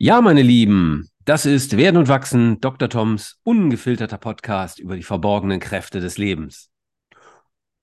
[0.00, 2.88] Ja, meine Lieben, das ist Werden und Wachsen, Dr.
[2.88, 6.70] Toms ungefilterter Podcast über die verborgenen Kräfte des Lebens.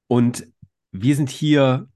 [0.07, 0.47] Und
[0.93, 1.89] wir sind hier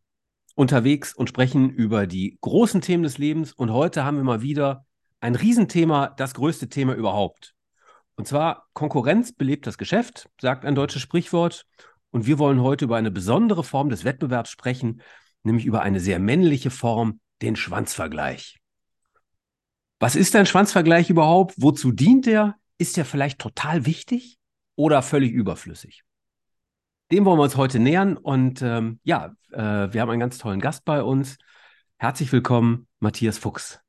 [0.56, 3.54] unterwegs und sprechen über die großen Themen des Lebens.
[3.54, 4.86] Und heute haben wir mal wieder
[5.22, 7.56] ein Riesenthema, das größte Thema überhaupt.
[8.18, 11.66] Und zwar Konkurrenz belebt das Geschäft, sagt ein deutsches Sprichwort.
[12.12, 15.02] Und wir wollen heute über eine besondere Form des Wettbewerbs sprechen,
[15.44, 18.60] nämlich über eine sehr männliche Form, den Schwanzvergleich.
[20.02, 21.56] Was ist ein Schwanzvergleich überhaupt?
[21.58, 22.56] Wozu dient der?
[22.78, 24.40] Ist der vielleicht total wichtig
[24.78, 26.04] oder völlig überflüssig?
[27.12, 29.58] Dem wollen wir uns heute nähern und ähm, ja, äh,
[29.92, 31.38] wir haben einen ganz tollen Gast bei uns.
[31.98, 33.82] Herzlich willkommen, Matthias Fuchs.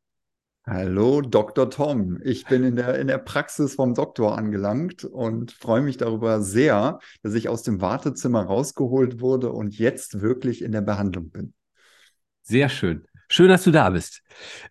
[0.67, 1.71] Hallo, Dr.
[1.71, 2.19] Tom.
[2.25, 6.99] Ich bin in der, in der Praxis vom Doktor angelangt und freue mich darüber sehr,
[7.23, 11.55] dass ich aus dem Wartezimmer rausgeholt wurde und jetzt wirklich in der Behandlung bin.
[12.43, 13.07] Sehr schön.
[13.33, 14.23] Schön, dass du da bist.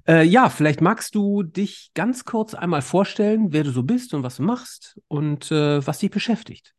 [0.06, 4.22] Äh, ja, vielleicht magst du dich ganz kurz einmal vorstellen, wer du so bist und
[4.24, 6.76] was du machst und äh, was dich beschäftigt.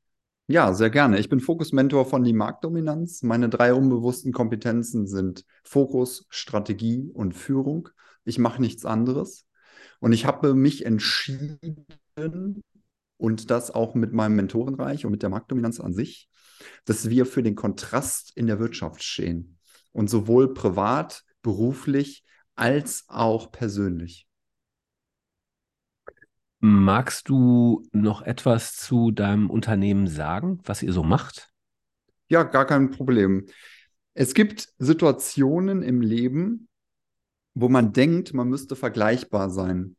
[0.47, 1.19] Ja, sehr gerne.
[1.19, 3.23] Ich bin Fokus-Mentor von die Marktdominanz.
[3.23, 7.89] Meine drei unbewussten Kompetenzen sind Fokus, Strategie und Führung.
[8.25, 9.47] Ich mache nichts anderes.
[10.01, 11.87] Und ich habe mich entschieden,
[13.17, 16.29] und das auch mit meinem Mentorenreich und mit der Marktdominanz an sich,
[16.85, 19.57] dass wir für den Kontrast in der Wirtschaft stehen
[19.93, 22.25] und sowohl privat beruflich
[22.55, 24.27] als auch persönlich.
[26.59, 31.51] Magst du noch etwas zu deinem Unternehmen sagen, was ihr so macht?
[32.29, 33.47] Ja, gar kein Problem.
[34.13, 36.69] Es gibt Situationen im Leben,
[37.55, 39.97] wo man denkt, man müsste vergleichbar sein.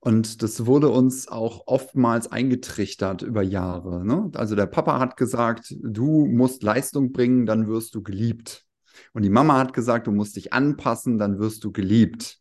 [0.00, 4.04] Und das wurde uns auch oftmals eingetrichtert über Jahre.
[4.04, 4.30] Ne?
[4.34, 8.66] Also der Papa hat gesagt, du musst Leistung bringen, dann wirst du geliebt.
[9.12, 12.38] Und die Mama hat gesagt, du musst dich anpassen, dann wirst du geliebt.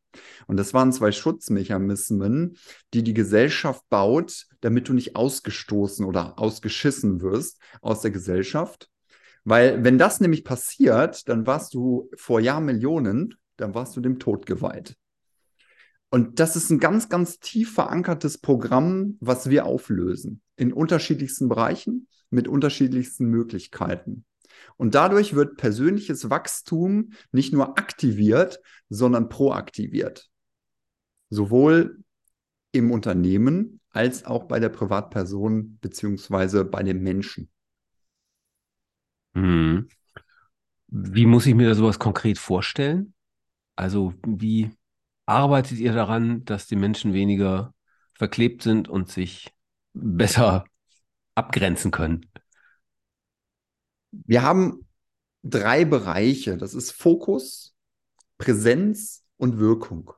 [0.48, 2.58] Und das waren zwei Schutzmechanismen,
[2.94, 8.90] die die Gesellschaft baut, damit du nicht ausgestoßen oder ausgeschissen wirst aus der Gesellschaft.
[9.44, 14.46] Weil wenn das nämlich passiert, dann warst du vor Jahrmillionen, dann warst du dem Tod
[14.46, 14.96] geweiht.
[16.12, 22.08] Und das ist ein ganz, ganz tief verankertes Programm, was wir auflösen in unterschiedlichsten Bereichen
[22.32, 24.26] mit unterschiedlichsten Möglichkeiten.
[24.78, 28.60] Und dadurch wird persönliches Wachstum nicht nur aktiviert,
[28.90, 30.30] sondern proaktiviert.
[31.30, 32.04] Sowohl
[32.72, 37.50] im Unternehmen als auch bei der Privatperson beziehungsweise bei den Menschen.
[39.34, 39.88] Hm.
[40.88, 43.14] Wie muss ich mir sowas konkret vorstellen?
[43.76, 44.72] Also wie
[45.26, 47.74] arbeitet ihr daran, dass die Menschen weniger
[48.14, 49.54] verklebt sind und sich
[49.94, 50.66] besser
[51.36, 52.26] abgrenzen können?
[54.12, 54.88] Wir haben
[55.44, 56.58] drei Bereiche.
[56.58, 57.76] Das ist Fokus,
[58.38, 60.12] Präsenz und Wirkung.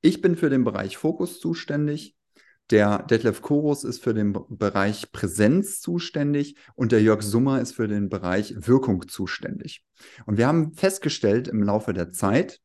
[0.00, 2.16] Ich bin für den Bereich Fokus zuständig.
[2.70, 7.88] Der Detlef Korus ist für den Bereich Präsenz zuständig und der Jörg Summer ist für
[7.88, 9.84] den Bereich Wirkung zuständig.
[10.24, 12.60] Und wir haben festgestellt im Laufe der Zeit,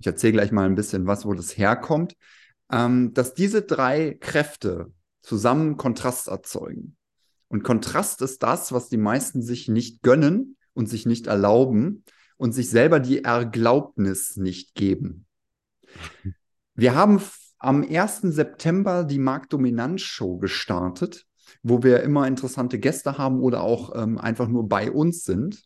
[0.00, 2.16] ich erzähle gleich mal ein bisschen was, wo das herkommt,
[2.70, 6.97] ähm, dass diese drei Kräfte zusammen Kontrast erzeugen.
[7.48, 12.04] Und Kontrast ist das, was die meisten sich nicht gönnen und sich nicht erlauben
[12.36, 15.26] und sich selber die Erglaubnis nicht geben.
[16.74, 17.20] Wir haben
[17.58, 18.20] am 1.
[18.22, 21.26] September die Marktdominanz-Show gestartet,
[21.62, 25.64] wo wir immer interessante Gäste haben oder auch ähm, einfach nur bei uns sind.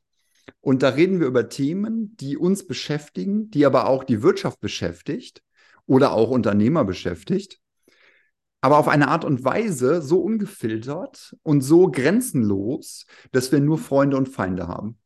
[0.60, 5.42] Und da reden wir über Themen, die uns beschäftigen, die aber auch die Wirtschaft beschäftigt
[5.86, 7.61] oder auch Unternehmer beschäftigt
[8.62, 14.16] aber auf eine Art und Weise so ungefiltert und so grenzenlos, dass wir nur Freunde
[14.16, 14.98] und Feinde haben.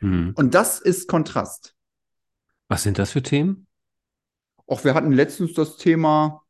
[0.00, 0.34] Mhm.
[0.36, 1.74] Und das ist Kontrast.
[2.68, 3.66] Was sind das für Themen?
[4.66, 6.42] Auch wir hatten letztens das Thema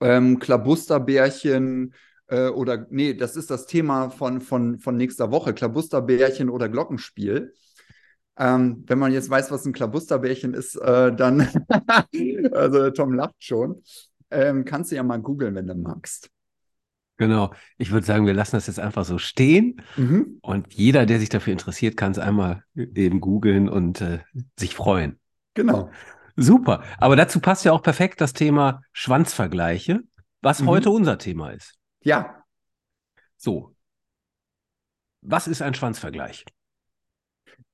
[0.00, 1.94] ähm, Klabusterbärchen
[2.26, 7.54] äh, oder nee, das ist das Thema von, von, von nächster Woche, Klabusterbärchen oder Glockenspiel.
[8.36, 11.48] Ähm, wenn man jetzt weiß, was ein Klabusterbärchen ist, äh, dann,
[12.52, 13.82] also Tom lacht schon.
[14.30, 16.30] Ähm, kannst du ja mal googeln, wenn du magst.
[17.16, 17.52] Genau.
[17.76, 19.82] Ich würde sagen, wir lassen das jetzt einfach so stehen.
[19.96, 20.38] Mhm.
[20.40, 24.20] Und jeder, der sich dafür interessiert, kann es einmal eben googeln und äh,
[24.58, 25.20] sich freuen.
[25.52, 25.90] Genau.
[26.36, 26.82] Super.
[26.96, 30.00] Aber dazu passt ja auch perfekt das Thema Schwanzvergleiche,
[30.40, 30.68] was mhm.
[30.68, 31.74] heute unser Thema ist.
[32.02, 32.42] Ja.
[33.36, 33.74] So.
[35.20, 36.46] Was ist ein Schwanzvergleich?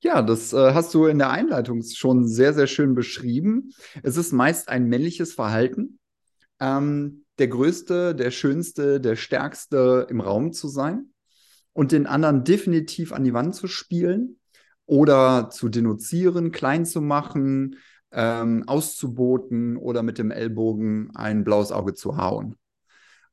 [0.01, 3.71] Ja, das äh, hast du in der Einleitung schon sehr, sehr schön beschrieben.
[4.03, 6.01] Es ist meist ein männliches Verhalten,
[6.61, 11.11] ähm, der Größte, der Schönste, der Stärkste im Raum zu sein
[11.73, 14.39] und den anderen definitiv an die Wand zu spielen
[14.87, 17.77] oder zu denunzieren, klein zu machen,
[18.13, 22.57] ähm, auszuboten oder mit dem Ellbogen ein blaues Auge zu hauen.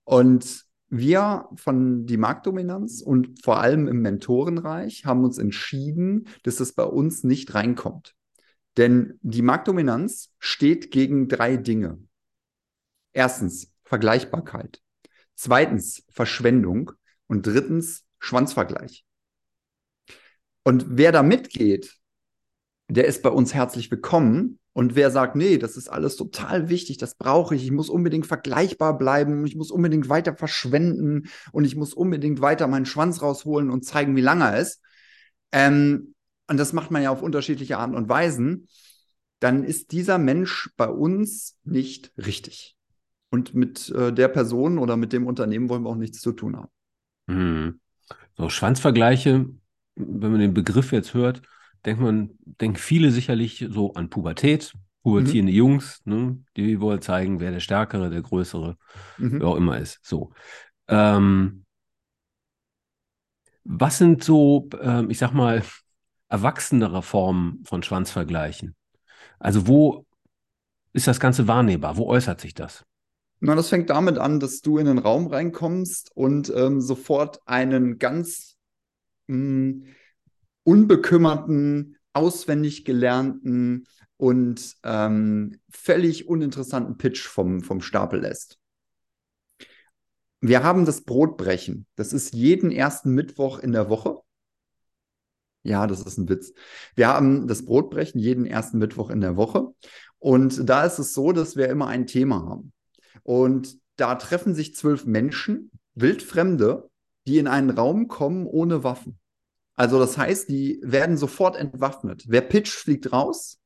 [0.03, 6.73] Und wir von die Marktdominanz und vor allem im Mentorenreich haben uns entschieden, dass das
[6.73, 8.13] bei uns nicht reinkommt.
[8.77, 11.99] Denn die Marktdominanz steht gegen drei Dinge.
[13.13, 14.81] Erstens Vergleichbarkeit.
[15.35, 16.91] Zweitens Verschwendung.
[17.27, 19.05] Und drittens Schwanzvergleich.
[20.63, 21.97] Und wer da mitgeht,
[22.89, 24.59] der ist bei uns herzlich willkommen.
[24.73, 28.25] Und wer sagt, nee, das ist alles total wichtig, das brauche ich, ich muss unbedingt
[28.25, 33.69] vergleichbar bleiben, ich muss unbedingt weiter verschwenden und ich muss unbedingt weiter meinen Schwanz rausholen
[33.69, 34.81] und zeigen, wie lang er ist.
[35.51, 36.15] Ähm,
[36.47, 38.67] und das macht man ja auf unterschiedliche Arten und Weisen.
[39.39, 42.75] Dann ist dieser Mensch bei uns nicht richtig.
[43.33, 46.55] Und mit äh, der Person oder mit dem Unternehmen wollen wir auch nichts zu tun
[46.55, 46.69] haben.
[47.27, 47.79] Hm.
[48.37, 49.47] So, Schwanzvergleiche,
[49.95, 51.41] wenn man den Begriff jetzt hört,
[51.83, 55.57] denkt man, denken viele sicherlich so an Pubertät, pubertierende mhm.
[55.57, 58.77] Jungs, ne, die wollen zeigen, wer der Stärkere, der Größere,
[59.17, 59.39] mhm.
[59.41, 59.97] wer auch immer ist.
[60.03, 60.31] So.
[60.87, 61.65] Ähm,
[63.63, 65.63] was sind so, ähm, ich sag mal,
[66.29, 68.75] erwachsenere Formen von Schwanzvergleichen?
[69.39, 70.05] Also wo
[70.91, 71.97] ist das Ganze wahrnehmbar?
[71.97, 72.85] Wo äußert sich das?
[73.45, 77.99] Na, das fängt damit an, dass du in den Raum reinkommst und ähm, sofort einen
[77.99, 78.55] ganz
[79.27, 79.85] mh, hm,
[80.63, 83.85] unbekümmerten, auswendig gelernten
[84.15, 88.59] und ähm, völlig uninteressanten Pitch vom, vom Stapel lässt.
[90.39, 91.85] Wir haben das Brotbrechen.
[91.95, 94.21] Das ist jeden ersten Mittwoch in der Woche.
[95.63, 96.53] Ja, das ist ein Witz.
[96.95, 99.67] Wir haben das Brotbrechen jeden ersten Mittwoch in der Woche.
[100.19, 102.71] Und da ist es so, dass wir immer ein Thema haben.
[103.23, 106.89] Und da treffen sich zwölf Menschen, wildfremde,
[107.25, 109.19] die in einen Raum kommen ohne Waffen.
[109.75, 112.25] Also das heißt, die werden sofort entwaffnet.
[112.27, 113.59] Wer pitcht, fliegt raus.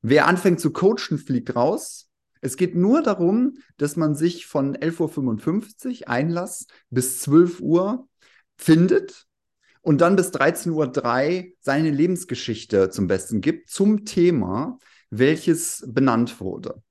[0.00, 2.08] Wer anfängt zu coachen, fliegt raus.
[2.40, 8.08] Es geht nur darum, dass man sich von 11.55 Uhr Einlass bis 12 Uhr
[8.56, 9.26] findet
[9.80, 14.78] und dann bis 13.03 Uhr seine Lebensgeschichte zum Besten gibt zum Thema,
[15.10, 16.82] welches benannt wurde.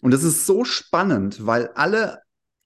[0.00, 2.20] Und das ist so spannend, weil alle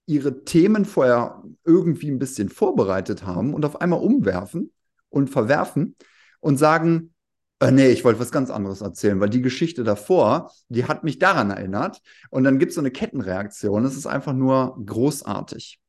[0.05, 4.71] ihre Themen vorher irgendwie ein bisschen vorbereitet haben und auf einmal umwerfen
[5.09, 5.95] und verwerfen
[6.41, 7.13] und sagen,
[7.59, 11.19] äh, nee, ich wollte was ganz anderes erzählen, weil die Geschichte davor, die hat mich
[11.19, 12.01] daran erinnert.
[12.29, 13.83] Und dann gibt es so eine Kettenreaktion.
[13.83, 15.79] Das ist einfach nur großartig.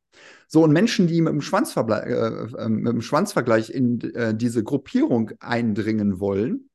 [0.46, 4.62] So, und Menschen, die mit dem, Schwanzvergleich, äh, äh, mit dem Schwanzvergleich in äh, diese
[4.62, 6.70] Gruppierung eindringen wollen,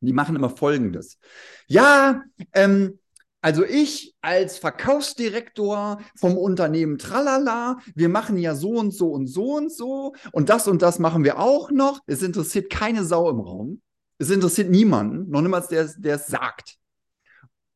[0.00, 1.18] die machen immer Folgendes.
[1.66, 2.22] Ja,
[2.54, 2.99] ähm,
[3.42, 9.54] also ich als Verkaufsdirektor vom Unternehmen Tralala, wir machen ja so und so und so
[9.54, 12.00] und so und das und das machen wir auch noch.
[12.06, 13.82] Es interessiert keine Sau im Raum.
[14.18, 16.76] Es interessiert niemanden, noch niemals der, der es sagt.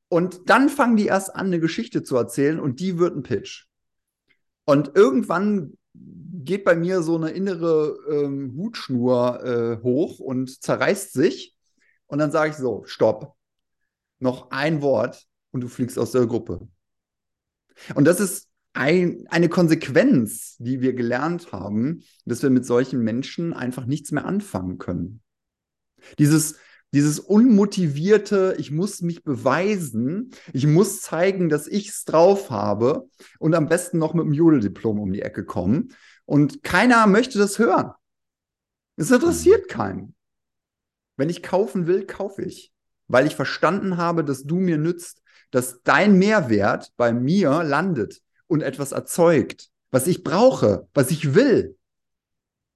[0.08, 3.64] Und dann fangen die erst an, eine Geschichte zu erzählen und die wird ein Pitch.
[4.66, 11.56] Und irgendwann geht bei mir so eine innere ähm, Hutschnur äh, hoch und zerreißt sich.
[12.06, 13.34] Und dann sage ich so, stopp.
[14.18, 16.68] Noch ein Wort und du fliegst aus der Gruppe.
[17.94, 23.52] Und das ist ein, eine Konsequenz, die wir gelernt haben, dass wir mit solchen Menschen
[23.52, 25.22] einfach nichts mehr anfangen können.
[26.18, 26.56] Dieses,
[26.92, 33.08] dieses unmotivierte, ich muss mich beweisen, ich muss zeigen, dass ich es drauf habe
[33.38, 35.94] und am besten noch mit dem Jodeldiplom um die Ecke kommen.
[36.24, 37.92] Und keiner möchte das hören.
[38.96, 40.16] Es interessiert keinen.
[41.16, 42.73] Wenn ich kaufen will, kaufe ich,
[43.08, 45.20] weil ich verstanden habe, dass du mir nützt
[45.54, 51.76] dass dein Mehrwert bei mir landet und etwas erzeugt, was ich brauche, was ich will.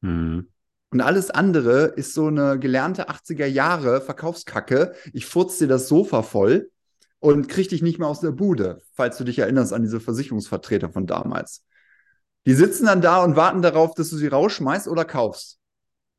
[0.00, 0.48] Mhm.
[0.90, 4.94] Und alles andere ist so eine gelernte 80er Jahre Verkaufskacke.
[5.12, 6.70] Ich furze dir das Sofa voll
[7.18, 10.90] und krieg dich nicht mehr aus der Bude, falls du dich erinnerst an diese Versicherungsvertreter
[10.90, 11.64] von damals.
[12.46, 15.58] Die sitzen dann da und warten darauf, dass du sie rausschmeißt oder kaufst.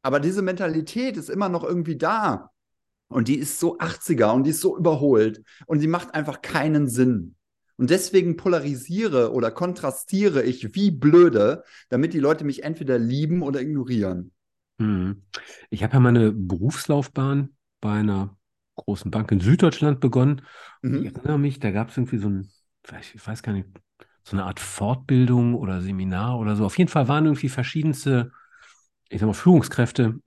[0.02, 2.52] Aber diese Mentalität ist immer noch irgendwie da.
[3.10, 6.88] Und die ist so 80er und die ist so überholt und die macht einfach keinen
[6.88, 7.36] Sinn.
[7.78, 13.62] Und deswegen polarisiere oder kontrastiere ich wie blöde, damit die Leute mich entweder lieben oder
[13.62, 14.32] ignorieren.
[14.80, 15.24] Hm.
[15.70, 17.50] Ich habe ja meine Berufslaufbahn
[17.82, 18.38] bei einer
[18.76, 20.42] großen Bank in Süddeutschland begonnen.
[20.82, 21.06] Mhm.
[21.06, 22.50] Ich erinnere mich, da gab es irgendwie so ein,
[23.00, 23.68] ich weiß gar nicht,
[24.24, 26.66] so eine Art Fortbildung oder Seminar oder so.
[26.66, 28.32] Auf jeden Fall waren irgendwie verschiedenste,
[29.10, 30.20] ich sag mal, Führungskräfte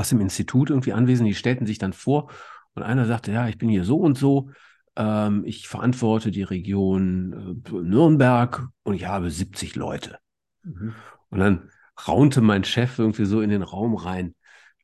[0.00, 2.30] aus dem Institut irgendwie anwesend, die stellten sich dann vor
[2.74, 4.50] und einer sagte, ja, ich bin hier so und so,
[4.96, 10.18] ähm, ich verantworte die Region äh, Nürnberg und ich habe 70 Leute.
[10.62, 10.94] Mhm.
[11.28, 11.70] Und dann
[12.08, 14.34] raunte mein Chef irgendwie so in den Raum rein,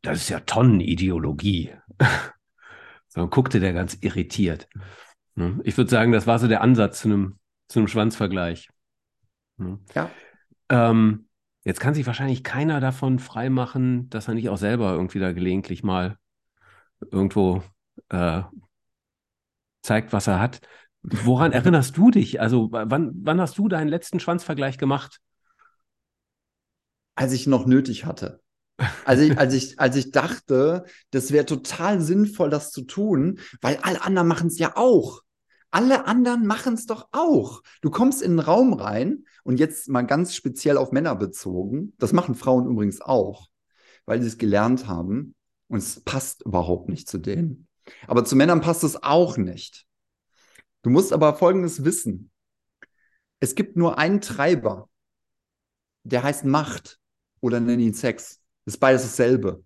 [0.03, 1.73] das ist ja Tonnenideologie.
[3.09, 4.69] Sondern guckte der ganz irritiert.
[5.35, 5.59] Ne?
[5.65, 8.69] Ich würde sagen, das war so der Ansatz zu einem, zu einem Schwanzvergleich.
[9.57, 9.79] Ne?
[9.95, 10.11] Ja.
[10.69, 11.26] Ähm,
[11.67, 15.83] jetzt kann sich wahrscheinlich keiner davon freimachen, dass er nicht auch selber irgendwie da gelegentlich
[15.83, 16.17] mal
[17.11, 17.61] irgendwo
[18.09, 18.43] äh,
[19.83, 20.61] zeigt, was er hat.
[21.03, 22.41] Woran erinnerst du dich?
[22.41, 25.21] Also, wann, wann hast du deinen letzten Schwanzvergleich gemacht?
[27.17, 28.41] Als ich noch nötig hatte.
[29.05, 33.79] Als ich, als ich, als ich dachte, das wäre total sinnvoll, das zu tun, weil
[33.83, 35.23] alle anderen machen es ja auch.
[35.71, 37.63] Alle anderen machen es doch auch.
[37.83, 41.95] Du kommst in einen Raum rein und jetzt mal ganz speziell auf Männer bezogen.
[41.99, 43.49] Das machen Frauen übrigens auch,
[44.05, 45.35] weil sie es gelernt haben
[45.69, 47.67] und es passt überhaupt nicht zu denen.
[48.07, 49.87] Aber zu Männern passt es auch nicht.
[50.83, 52.31] Du musst aber Folgendes wissen.
[53.41, 54.89] Es gibt nur einen Treiber,
[56.05, 57.01] der heißt Macht
[57.41, 58.41] oder nenn ihn Sex.
[58.65, 59.65] Ist beides dasselbe.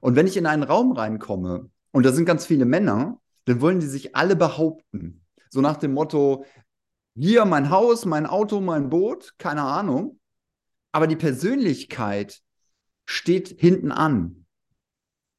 [0.00, 3.80] Und wenn ich in einen Raum reinkomme und da sind ganz viele Männer, dann wollen
[3.80, 5.19] die sich alle behaupten.
[5.50, 6.46] So nach dem Motto,
[7.14, 10.18] hier mein Haus, mein Auto, mein Boot, keine Ahnung.
[10.92, 12.40] Aber die Persönlichkeit
[13.04, 14.46] steht hinten an.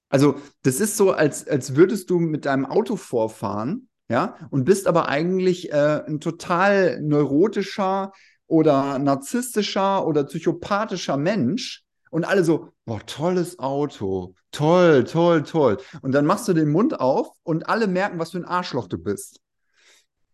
[0.10, 4.88] Also, das ist so, als, als würdest du mit deinem Auto vorfahren, ja, und bist
[4.88, 8.12] aber eigentlich äh, ein total neurotischer
[8.46, 15.78] oder narzisstischer oder psychopathischer Mensch, und alle so, boah, tolles Auto, toll, toll, toll.
[16.02, 18.98] Und dann machst du den Mund auf und alle merken, was für ein Arschloch du
[18.98, 19.40] bist.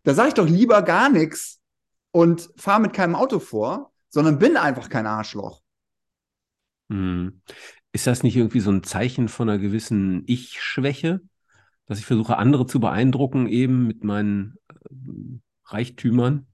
[0.07, 1.59] Da sag ich doch lieber gar nichts
[2.11, 5.61] und fahr mit keinem Auto vor, sondern bin einfach kein Arschloch.
[6.89, 7.41] Hm.
[7.91, 11.19] Ist das nicht irgendwie so ein Zeichen von einer gewissen Ich-Schwäche,
[11.87, 14.93] dass ich versuche, andere zu beeindrucken, eben mit meinen äh,
[15.65, 16.47] Reichtümern?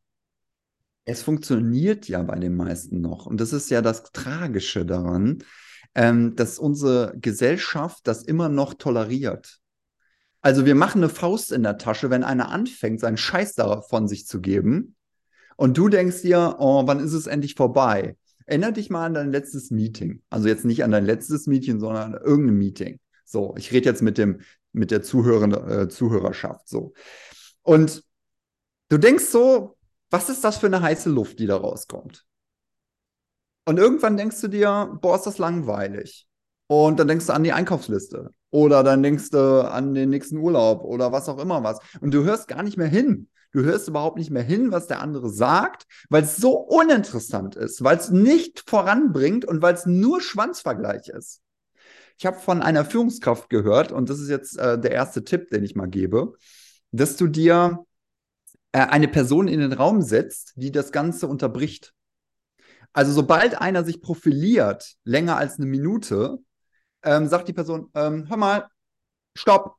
[1.06, 3.28] Es funktioniert ja bei den meisten noch.
[3.28, 5.44] Und das ist ja das Tragische daran,
[5.94, 9.60] ähm, dass unsere Gesellschaft das immer noch toleriert.
[10.44, 14.28] Also wir machen eine Faust in der Tasche, wenn einer anfängt, seinen Scheiß davon sich
[14.28, 14.96] zu geben.
[15.56, 18.18] Und du denkst dir, oh, wann ist es endlich vorbei?
[18.46, 20.22] Erinner dich mal an dein letztes Meeting.
[20.30, 23.00] Also jetzt nicht an dein letztes Meeting, sondern an irgendein Meeting.
[23.24, 24.42] So, ich rede jetzt mit dem,
[24.74, 26.68] mit der Zuhörer, äh, Zuhörerschaft.
[26.68, 26.94] So.
[27.62, 28.04] Und
[28.90, 29.78] du denkst so,
[30.10, 32.26] was ist das für eine heiße Luft, die da rauskommt?
[33.64, 36.28] Und irgendwann denkst du dir, boah, ist das langweilig.
[36.68, 38.32] Und dann denkst du an die Einkaufsliste.
[38.54, 41.80] Oder dann denkst du an den nächsten Urlaub oder was auch immer was.
[42.02, 43.28] Und du hörst gar nicht mehr hin.
[43.52, 47.84] Du hörst überhaupt nicht mehr hin, was der andere sagt, weil es so uninteressant ist,
[47.84, 51.42] weil es nicht voranbringt und weil es nur Schwanzvergleich ist.
[52.20, 55.64] Ich habe von einer Führungskraft gehört, und das ist jetzt äh, der erste Tipp, den
[55.64, 56.34] ich mal gebe,
[56.92, 57.84] dass du dir
[58.72, 61.92] äh, eine Person in den Raum setzt, die das Ganze unterbricht.
[62.92, 66.38] Also sobald einer sich profiliert, länger als eine Minute,
[67.04, 68.68] ähm, sagt die Person, ähm, hör mal,
[69.36, 69.76] stopp,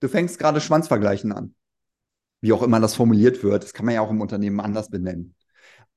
[0.00, 1.54] du fängst gerade Schwanzvergleichen an.
[2.40, 5.34] Wie auch immer das formuliert wird, das kann man ja auch im Unternehmen anders benennen.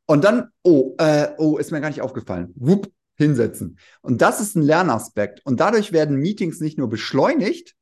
[0.05, 2.53] Und dann, oh, äh, oh, ist mir gar nicht aufgefallen.
[2.55, 3.79] Wupp, hinsetzen.
[4.01, 5.41] Und das ist ein Lernaspekt.
[5.45, 7.75] Und dadurch werden Meetings nicht nur beschleunigt,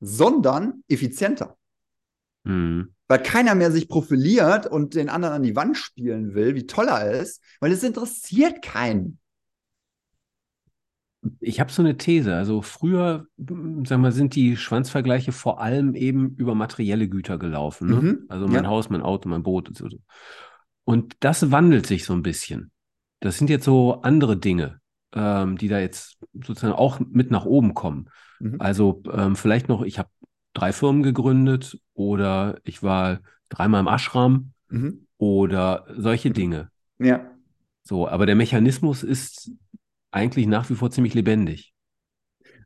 [0.00, 1.56] sondern effizienter.
[2.44, 6.68] Mhm weil keiner mehr sich profiliert und den anderen an die Wand spielen will, wie
[6.68, 9.18] toll er ist, weil es interessiert keinen.
[11.40, 12.34] Ich habe so eine These.
[12.34, 13.26] Also früher,
[13.84, 17.88] sag mal, sind die Schwanzvergleiche vor allem eben über materielle Güter gelaufen.
[17.88, 17.96] Ne?
[17.96, 18.70] Mhm, also mein ja.
[18.70, 19.88] Haus, mein Auto, mein Boot und so.
[20.84, 22.70] Und das wandelt sich so ein bisschen.
[23.20, 24.80] Das sind jetzt so andere Dinge,
[25.14, 28.08] ähm, die da jetzt sozusagen auch mit nach oben kommen.
[28.38, 28.56] Mhm.
[28.58, 30.08] Also ähm, vielleicht noch, ich habe
[30.54, 35.06] drei Firmen gegründet oder ich war dreimal im Ashram mhm.
[35.18, 36.30] oder solche.
[36.30, 36.70] Dinge.
[36.98, 37.30] Ja.
[37.82, 39.52] So, aber der Mechanismus ist
[40.10, 41.74] eigentlich nach wie vor ziemlich lebendig.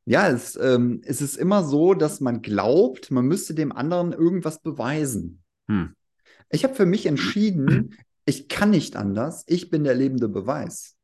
[0.07, 4.61] Ja, es, ähm, es ist immer so, dass man glaubt, man müsste dem anderen irgendwas
[4.61, 5.43] beweisen.
[5.69, 5.95] Hm.
[6.51, 7.97] Ich habe für mich entschieden,
[8.27, 10.97] ich kann nicht anders, ich bin der lebende Beweis.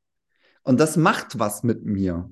[0.63, 2.31] Und das macht was mit mir.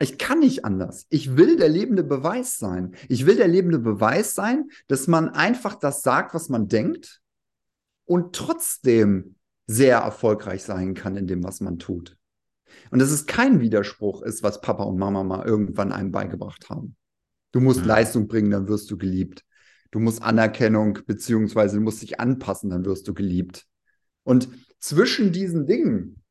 [0.00, 1.06] Ich kann nicht anders.
[1.10, 2.96] Ich will der lebende Beweis sein.
[3.08, 7.20] Ich will der lebende Beweis sein, dass man einfach das sagt, was man denkt
[8.06, 9.36] und trotzdem
[9.66, 12.16] sehr erfolgreich sein kann in dem, was man tut.
[12.90, 16.96] Und dass es kein Widerspruch ist, was Papa und Mama mal irgendwann einem beigebracht haben.
[17.52, 17.86] Du musst mhm.
[17.86, 19.44] Leistung bringen, dann wirst du geliebt.
[19.90, 23.66] Du musst Anerkennung, beziehungsweise du musst dich anpassen, dann wirst du geliebt.
[24.22, 24.48] Und
[24.78, 26.22] zwischen diesen Dingen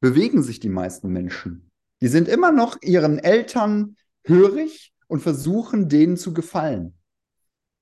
[0.00, 1.70] bewegen sich die meisten Menschen.
[2.00, 6.94] Die sind immer noch ihren Eltern hörig und versuchen, denen zu gefallen.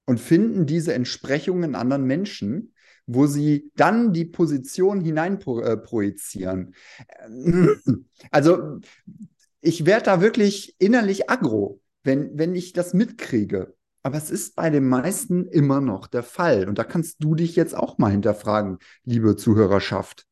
[0.06, 2.72] Und finden diese Entsprechungen in anderen Menschen,
[3.08, 6.74] wo sie dann die Position hineinprojizieren.
[7.06, 7.68] Äh,
[8.30, 8.80] also
[9.60, 13.74] ich werde da wirklich innerlich aggro, wenn, wenn ich das mitkriege.
[14.02, 16.68] Aber es ist bei den meisten immer noch der Fall.
[16.68, 20.26] Und da kannst du dich jetzt auch mal hinterfragen, liebe Zuhörerschaft.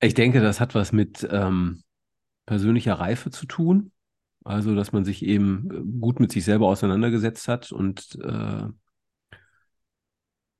[0.00, 1.82] Ich denke, das hat was mit ähm,
[2.46, 3.92] persönlicher Reife zu tun.
[4.44, 8.64] Also, dass man sich eben äh, gut mit sich selber auseinandergesetzt hat und äh,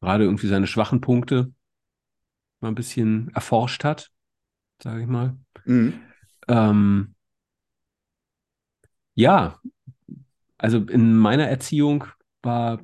[0.01, 1.53] gerade irgendwie seine schwachen Punkte
[2.61, 4.11] mal ein bisschen erforscht hat,
[4.83, 5.37] sage ich mal.
[5.65, 5.95] Mhm.
[6.49, 7.15] Ähm,
[9.15, 9.59] ja,
[10.59, 12.05] also in meiner Erziehung
[12.43, 12.81] war,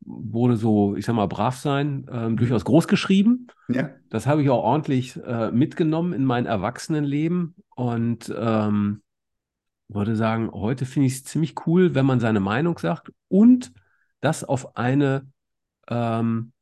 [0.00, 3.48] wurde so, ich sag mal, brav sein, äh, durchaus groß geschrieben.
[3.68, 3.90] Ja.
[4.10, 9.02] Das habe ich auch ordentlich äh, mitgenommen in mein Erwachsenenleben und ähm,
[9.88, 13.72] würde sagen, heute finde ich es ziemlich cool, wenn man seine Meinung sagt und
[14.20, 15.26] das auf eine
[15.88, 16.52] ähm,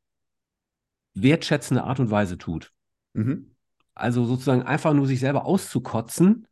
[1.13, 2.71] wertschätzende Art und Weise tut.
[3.13, 3.51] Mhm.
[3.95, 6.47] Also sozusagen einfach nur sich selber auszukotzen,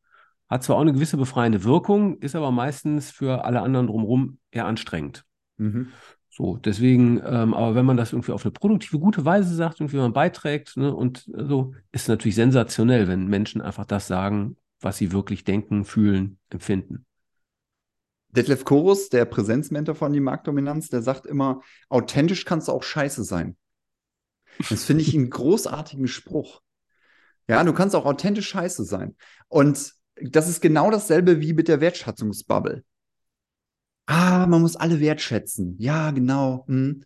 [0.47, 4.65] hat zwar auch eine gewisse befreiende Wirkung, ist aber meistens für alle anderen drumherum eher
[4.65, 5.25] anstrengend.
[5.57, 5.87] Mhm.
[6.29, 9.97] So, deswegen, ähm, aber wenn man das irgendwie auf eine produktive, gute Weise sagt, irgendwie
[9.97, 15.11] man beiträgt, ne, und so, ist natürlich sensationell, wenn Menschen einfach das sagen, was sie
[15.11, 17.05] wirklich denken, fühlen, empfinden.
[18.31, 23.23] Detlef Chorus, der Präsenzmentor von die Marktdominanz, der sagt immer, authentisch kannst du auch scheiße
[23.23, 23.57] sein.
[24.69, 26.61] Das finde ich einen großartigen Spruch.
[27.47, 29.15] Ja, du kannst auch authentisch scheiße sein.
[29.47, 32.83] Und das ist genau dasselbe wie mit der Wertschätzungsbubble.
[34.05, 35.75] Ah, man muss alle wertschätzen.
[35.79, 36.65] Ja, genau.
[36.67, 37.03] Hm.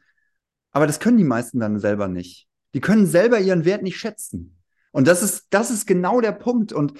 [0.72, 2.48] Aber das können die meisten dann selber nicht.
[2.74, 4.58] Die können selber ihren Wert nicht schätzen.
[4.92, 6.74] Und das ist, das ist genau der Punkt.
[6.74, 7.00] Und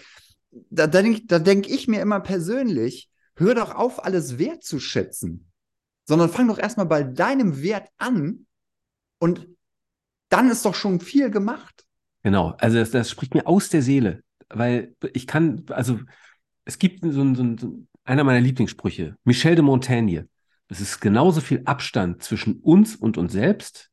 [0.70, 5.52] da, da denke da denk ich mir immer persönlich, hör doch auf, alles wertzuschätzen.
[6.08, 8.46] Sondern fang doch erstmal bei deinem Wert an
[9.20, 9.48] und
[10.30, 11.86] dann ist doch schon viel gemacht.
[12.24, 16.00] Genau, also das, das spricht mir aus der Seele, weil ich kann, also
[16.64, 20.28] es gibt so ein, so ein, einer meiner Lieblingssprüche, Michel de Montaigne.
[20.68, 23.92] Es ist genauso viel Abstand zwischen uns und uns selbst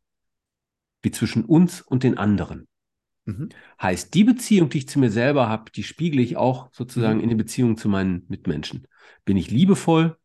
[1.02, 2.68] wie zwischen uns und den anderen.
[3.24, 3.50] Mhm.
[3.80, 7.24] Heißt, die Beziehung, die ich zu mir selber habe, die spiegle ich auch sozusagen mhm.
[7.24, 8.86] in den Beziehungen zu meinen Mitmenschen.
[9.24, 10.16] Bin ich liebevoll,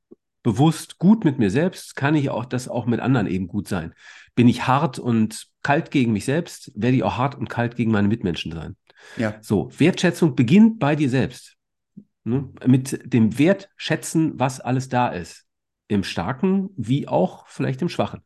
[0.43, 3.93] bewusst, gut mit mir selbst, kann ich auch das auch mit anderen eben gut sein.
[4.33, 7.91] Bin ich hart und kalt gegen mich selbst, werde ich auch hart und kalt gegen
[7.91, 8.77] meine Mitmenschen sein.
[9.17, 9.37] Ja.
[9.41, 11.57] So, Wertschätzung beginnt bei dir selbst.
[12.23, 12.49] Ne?
[12.65, 15.45] Mit dem Wertschätzen, was alles da ist.
[15.87, 18.21] Im Starken wie auch vielleicht im Schwachen.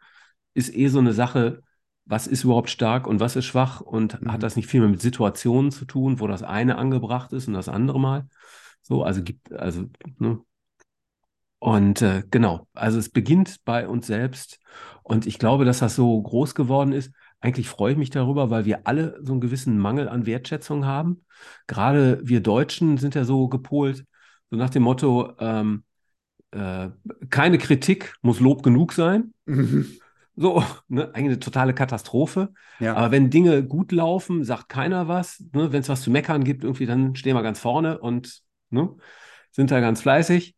[0.53, 1.61] Ist eh so eine Sache,
[2.05, 4.31] was ist überhaupt stark und was ist schwach und mhm.
[4.31, 7.53] hat das nicht viel mehr mit Situationen zu tun, wo das eine angebracht ist und
[7.53, 8.27] das andere mal.
[8.81, 9.85] So, also gibt, also,
[10.17, 10.41] ne,
[11.61, 14.59] und äh, genau, also es beginnt bei uns selbst.
[15.03, 17.11] Und ich glaube, dass das so groß geworden ist.
[17.39, 21.23] Eigentlich freue ich mich darüber, weil wir alle so einen gewissen Mangel an Wertschätzung haben.
[21.67, 24.05] Gerade wir Deutschen sind ja so gepolt,
[24.49, 25.83] so nach dem Motto, ähm,
[26.49, 26.89] äh,
[27.29, 29.31] keine Kritik muss Lob genug sein.
[29.45, 29.99] Mhm.
[30.35, 32.53] So, ne, eigentlich eine totale Katastrophe.
[32.79, 32.95] Ja.
[32.95, 35.43] Aber wenn Dinge gut laufen, sagt keiner was.
[35.53, 35.71] Ne?
[35.71, 38.95] Wenn es was zu meckern gibt, irgendwie, dann stehen wir ganz vorne und ne,
[39.51, 40.55] sind da ganz fleißig.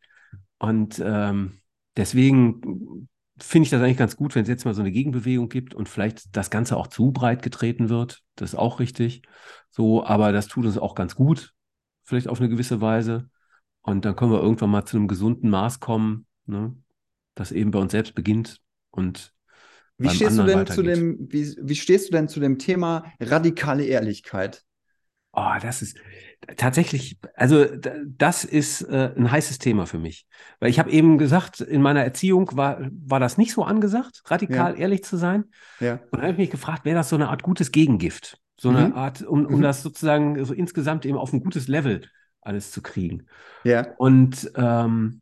[0.60, 1.60] Und ähm,
[1.98, 3.08] deswegen
[3.38, 5.90] finde ich das eigentlich ganz gut, wenn es jetzt mal so eine Gegenbewegung gibt und
[5.90, 8.22] vielleicht das Ganze auch zu breit getreten wird.
[8.36, 9.24] Das ist auch richtig.
[9.72, 11.54] So, aber das tut uns auch ganz gut,
[12.04, 13.30] vielleicht auf eine gewisse Weise.
[13.82, 16.76] Und dann können wir irgendwann mal zu einem gesunden Maß kommen, ne?
[17.36, 19.34] das eben bei uns selbst beginnt und
[19.98, 23.86] wie stehst du denn zu dem, wie, wie stehst du denn zu dem Thema radikale
[23.86, 24.64] Ehrlichkeit?
[25.32, 25.98] Oh, das ist
[26.58, 27.66] tatsächlich, also
[28.06, 30.28] das ist äh, ein heißes Thema für mich.
[30.60, 34.74] Weil ich habe eben gesagt, in meiner Erziehung war, war das nicht so angesagt, radikal
[34.74, 34.80] ja.
[34.80, 35.46] ehrlich zu sein.
[35.80, 35.94] Ja.
[35.94, 38.38] Und dann habe ich mich gefragt, wäre das so eine Art gutes Gegengift?
[38.60, 38.94] So eine mhm.
[38.94, 39.62] Art, um, um mhm.
[39.62, 42.02] das sozusagen so insgesamt eben auf ein gutes Level
[42.42, 43.26] alles zu kriegen.
[43.64, 43.88] Ja.
[43.98, 45.22] Und ähm,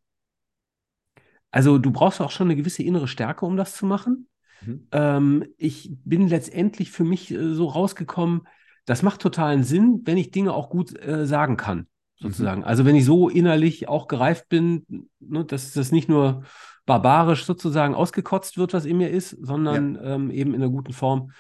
[1.52, 4.28] also du brauchst auch schon eine gewisse innere Stärke, um das zu machen.
[4.66, 4.88] Mhm.
[4.92, 8.48] Ähm, ich bin letztendlich für mich äh, so rausgekommen,
[8.86, 11.86] das macht totalen Sinn, wenn ich Dinge auch gut äh, sagen kann, mhm.
[12.20, 12.62] sozusagen.
[12.62, 12.68] Mhm.
[12.68, 16.44] Also wenn ich so innerlich auch gereift bin, ne, dass das nicht nur
[16.86, 20.16] barbarisch sozusagen ausgekotzt wird, was in mir ist, sondern ja.
[20.16, 21.32] ähm, eben in einer guten Form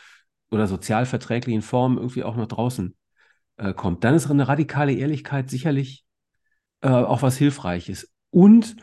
[0.51, 2.95] oder sozialverträglichen Form irgendwie auch nach draußen
[3.57, 4.03] äh, kommt.
[4.03, 6.05] Dann ist eine radikale Ehrlichkeit sicherlich
[6.81, 8.11] äh, auch was Hilfreiches.
[8.29, 8.75] Und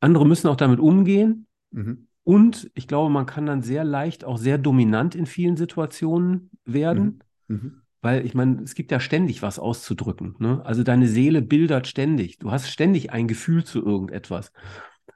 [0.00, 1.46] andere müssen auch damit umgehen.
[1.70, 2.08] Mhm.
[2.26, 7.22] Und ich glaube, man kann dann sehr leicht auch sehr dominant in vielen Situationen werden.
[7.46, 7.56] Mhm.
[7.56, 7.82] Mhm.
[8.02, 10.34] Weil ich meine, es gibt ja ständig was auszudrücken.
[10.40, 10.60] Ne?
[10.64, 12.40] Also deine Seele bildert ständig.
[12.40, 14.50] Du hast ständig ein Gefühl zu irgendetwas.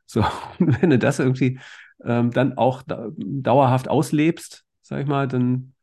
[0.06, 0.20] So,
[0.60, 1.58] und wenn du das irgendwie
[2.04, 5.74] ähm, dann auch da, dauerhaft auslebst, sag ich mal, dann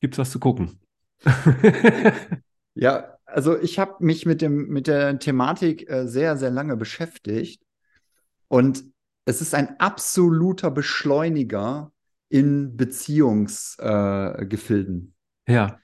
[0.00, 0.80] gibt es was zu gucken.
[2.74, 7.62] ja, also ich habe mich mit dem mit der Thematik äh, sehr sehr lange beschäftigt
[8.48, 8.95] und
[9.26, 11.92] es ist ein absoluter Beschleuniger
[12.28, 15.14] in Beziehungsgefilden.
[15.44, 15.78] Äh, ja.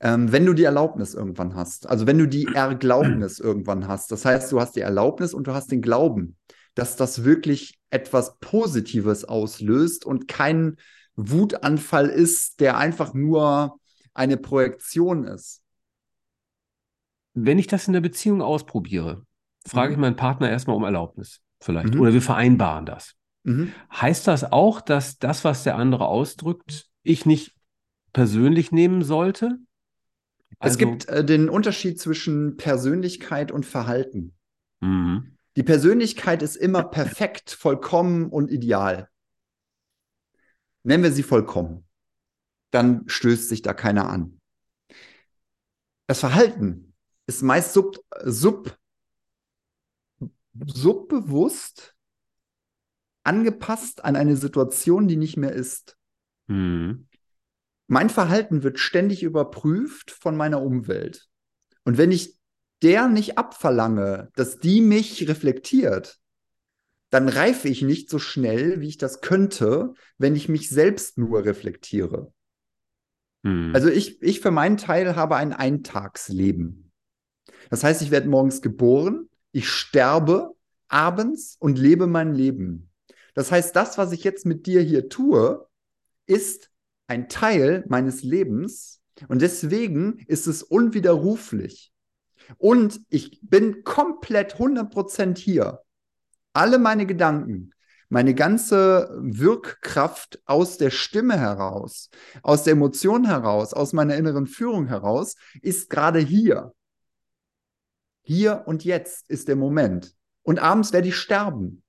[0.00, 4.26] Ähm, wenn du die Erlaubnis irgendwann hast, also wenn du die Erglaubnis irgendwann hast, das
[4.26, 6.36] heißt, du hast die Erlaubnis und du hast den Glauben,
[6.74, 10.76] dass das wirklich etwas Positives auslöst und kein
[11.14, 13.78] Wutanfall ist, der einfach nur
[14.12, 15.62] eine Projektion ist.
[17.32, 19.24] Wenn ich das in der Beziehung ausprobiere,
[19.66, 19.94] frage mhm.
[19.94, 21.94] ich meinen Partner erstmal um Erlaubnis, vielleicht.
[21.94, 22.00] Mhm.
[22.00, 23.14] Oder wir vereinbaren das.
[23.44, 23.72] Mhm.
[23.92, 27.54] Heißt das auch, dass das, was der andere ausdrückt, ich nicht
[28.12, 29.58] persönlich nehmen sollte?
[30.58, 34.34] Also, es gibt äh, den Unterschied zwischen Persönlichkeit und Verhalten.
[34.80, 35.36] Mhm.
[35.56, 39.08] Die Persönlichkeit ist immer perfekt, vollkommen und ideal.
[40.82, 41.84] Nennen wir sie vollkommen.
[42.70, 44.38] Dann stößt sich da keiner an.
[46.06, 46.94] Das Verhalten
[47.26, 48.76] ist meist sub, sub,
[50.66, 51.96] subbewusst
[53.26, 55.96] angepasst an eine Situation, die nicht mehr ist.
[56.46, 57.08] Mhm.
[57.88, 61.28] Mein Verhalten wird ständig überprüft von meiner Umwelt.
[61.84, 62.38] Und wenn ich
[62.82, 66.18] der nicht abverlange, dass die mich reflektiert,
[67.10, 71.44] dann reife ich nicht so schnell, wie ich das könnte, wenn ich mich selbst nur
[71.44, 72.32] reflektiere.
[73.44, 73.70] Hm.
[73.74, 76.92] Also ich, ich für meinen Teil habe ein Eintagsleben.
[77.70, 80.54] Das heißt, ich werde morgens geboren, ich sterbe
[80.88, 82.90] abends und lebe mein Leben.
[83.32, 85.66] Das heißt, das, was ich jetzt mit dir hier tue,
[86.26, 86.70] ist
[87.06, 91.90] ein Teil meines Lebens und deswegen ist es unwiderruflich.
[92.58, 95.80] Und ich bin komplett 100% hier.
[96.52, 97.70] Alle meine Gedanken,
[98.10, 102.10] meine ganze Wirkkraft aus der Stimme heraus,
[102.42, 106.74] aus der Emotion heraus, aus meiner inneren Führung heraus, ist gerade hier.
[108.26, 110.16] Hier und jetzt ist der Moment.
[110.42, 111.84] Und abends werde ich sterben.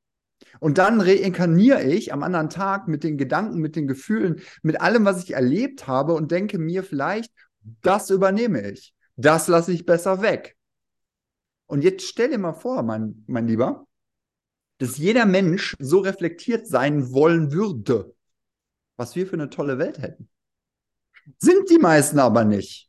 [0.59, 5.03] Und dann reinkarniere ich am anderen Tag mit den Gedanken, mit den Gefühlen, mit allem,
[5.03, 7.31] was ich erlebt habe und denke mir vielleicht,
[7.81, 8.93] das übernehme ich.
[9.15, 10.55] Das lasse ich besser weg.
[11.65, 13.87] Und jetzt stell dir mal vor, mein, mein Lieber,
[14.77, 18.13] dass jeder Mensch so reflektiert sein wollen würde,
[18.95, 20.29] was wir für eine tolle Welt hätten.
[21.39, 22.86] Sind die meisten aber nicht.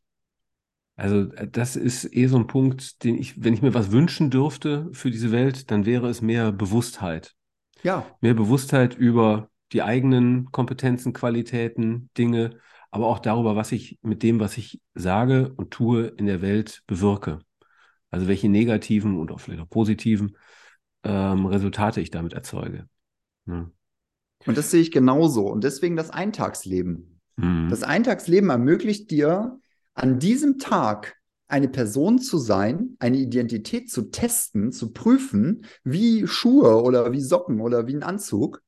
[0.98, 4.30] Also äh, das ist eh so ein Punkt, den ich, wenn ich mir was wünschen
[4.30, 7.34] dürfte für diese Welt, dann wäre es mehr Bewusstheit.
[7.82, 8.04] Ja.
[8.20, 12.58] Mehr Bewusstheit über die eigenen Kompetenzen, Qualitäten, Dinge,
[12.90, 16.82] aber auch darüber, was ich mit dem, was ich sage und tue, in der Welt
[16.86, 17.38] bewirke.
[18.10, 20.36] Also welche negativen und auch vielleicht auch positiven
[21.04, 22.88] ähm, Resultate ich damit erzeuge.
[23.46, 23.70] Ja.
[24.46, 25.46] Und das sehe ich genauso.
[25.46, 27.20] Und deswegen das Eintagsleben.
[27.36, 27.68] Mhm.
[27.68, 29.60] Das Eintagsleben ermöglicht dir,
[29.98, 31.16] an diesem Tag
[31.48, 37.60] eine Person zu sein, eine Identität zu testen, zu prüfen, wie Schuhe oder wie Socken
[37.60, 38.62] oder wie ein Anzug,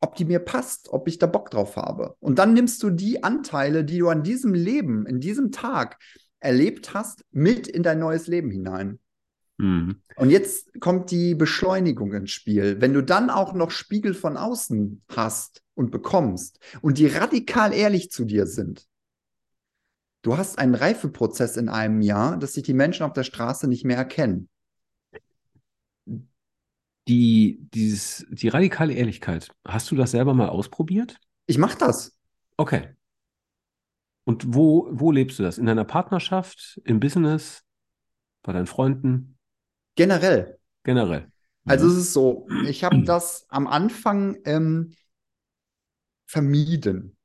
[0.00, 2.16] ob die mir passt, ob ich da Bock drauf habe.
[2.18, 5.98] Und dann nimmst du die Anteile, die du an diesem Leben, in diesem Tag
[6.40, 8.98] erlebt hast, mit in dein neues Leben hinein.
[9.58, 10.02] Mhm.
[10.16, 12.80] Und jetzt kommt die Beschleunigung ins Spiel.
[12.80, 18.10] Wenn du dann auch noch Spiegel von außen hast und bekommst und die radikal ehrlich
[18.10, 18.88] zu dir sind,
[20.22, 23.84] Du hast einen Reifeprozess in einem Jahr, dass sich die Menschen auf der Straße nicht
[23.84, 24.48] mehr erkennen.
[27.08, 31.18] Die, dieses, die radikale Ehrlichkeit, hast du das selber mal ausprobiert?
[31.46, 32.16] Ich mache das.
[32.56, 32.94] Okay.
[34.24, 35.58] Und wo, wo lebst du das?
[35.58, 37.64] In deiner Partnerschaft, im Business,
[38.44, 39.36] bei deinen Freunden?
[39.96, 40.60] Generell.
[40.84, 41.32] Generell.
[41.64, 44.94] Also es ist so, ich habe das am Anfang ähm,
[46.26, 47.16] vermieden.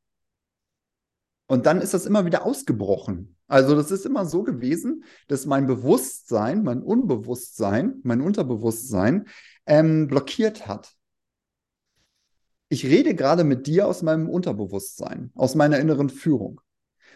[1.47, 3.37] Und dann ist das immer wieder ausgebrochen.
[3.47, 9.27] Also das ist immer so gewesen, dass mein Bewusstsein, mein Unbewusstsein, mein Unterbewusstsein
[9.65, 10.93] ähm, blockiert hat.
[12.69, 16.59] Ich rede gerade mit dir aus meinem Unterbewusstsein, aus meiner inneren Führung,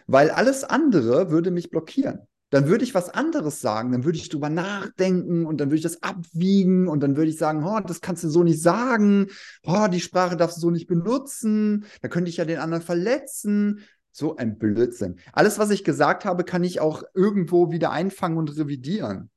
[0.06, 2.20] weil alles andere würde mich blockieren.
[2.48, 5.82] Dann würde ich was anderes sagen, dann würde ich drüber nachdenken und dann würde ich
[5.82, 9.28] das abwiegen und dann würde ich sagen, oh, das kannst du so nicht sagen,
[9.62, 13.80] oh, die Sprache darfst du so nicht benutzen, da könnte ich ja den anderen verletzen
[14.12, 15.18] so ein Blödsinn.
[15.32, 19.30] Alles, was ich gesagt habe, kann ich auch irgendwo wieder einfangen und revidieren.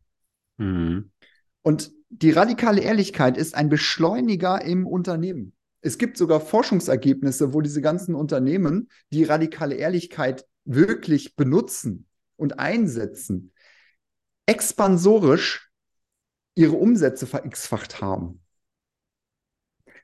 [0.58, 1.12] Mhm.
[1.62, 5.54] Und die radikale Ehrlichkeit ist ein Beschleuniger im Unternehmen.
[5.82, 12.08] Es gibt sogar Forschungsergebnisse, wo diese ganzen Unternehmen die radikale Ehrlichkeit wirklich benutzen
[12.38, 13.54] und einsetzen,
[14.46, 15.70] expansorisch
[16.56, 18.42] ihre Umsätze verX-facht haben.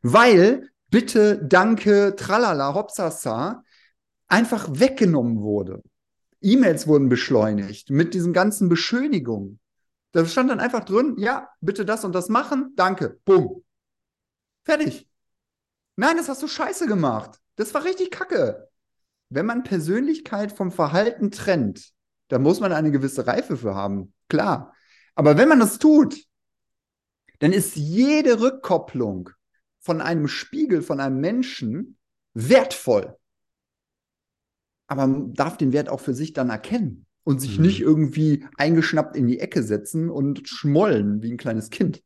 [0.01, 3.63] Weil bitte, danke, tralala, hopsasa,
[4.31, 5.83] einfach weggenommen wurde.
[6.41, 9.59] E-Mails wurden beschleunigt mit diesen ganzen Beschönigungen.
[10.13, 13.63] Da stand dann einfach drin, ja, bitte das und das machen, danke, bumm.
[14.63, 15.07] Fertig.
[15.95, 17.39] Nein, das hast du scheiße gemacht.
[17.55, 18.69] Das war richtig kacke.
[19.29, 21.91] Wenn man Persönlichkeit vom Verhalten trennt,
[22.27, 24.73] da muss man eine gewisse Reife für haben, klar.
[25.15, 26.25] Aber wenn man das tut,
[27.39, 29.29] dann ist jede Rückkopplung
[29.79, 31.97] von einem Spiegel, von einem Menschen
[32.33, 33.17] wertvoll.
[34.91, 37.65] Aber man darf den Wert auch für sich dann erkennen und sich mhm.
[37.65, 42.03] nicht irgendwie eingeschnappt in die Ecke setzen und schmollen wie ein kleines Kind.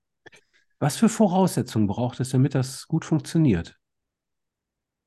[0.77, 3.79] Was für Voraussetzungen braucht es, damit das gut funktioniert?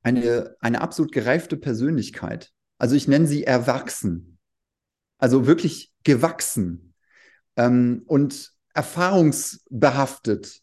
[0.03, 2.51] Eine, eine absolut gereifte Persönlichkeit.
[2.79, 4.41] Also ich nenne sie erwachsen.
[5.19, 6.95] Also wirklich gewachsen
[7.55, 10.63] ähm, und erfahrungsbehaftet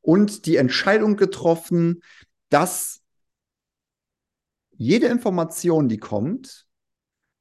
[0.00, 2.00] und die Entscheidung getroffen,
[2.48, 3.02] dass
[4.76, 6.66] jede Information, die kommt,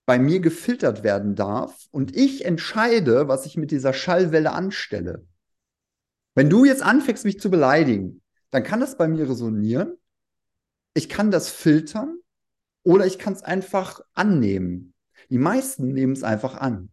[0.06, 5.26] bei mir gefiltert werden darf und ich entscheide, was ich mit dieser Schallwelle anstelle.
[6.36, 9.94] Wenn du jetzt anfängst, mich zu beleidigen, dann kann das bei mir resonieren.
[10.94, 12.18] Ich kann das filtern
[12.84, 14.94] oder ich kann es einfach annehmen.
[15.30, 16.90] Die meisten nehmen es einfach an.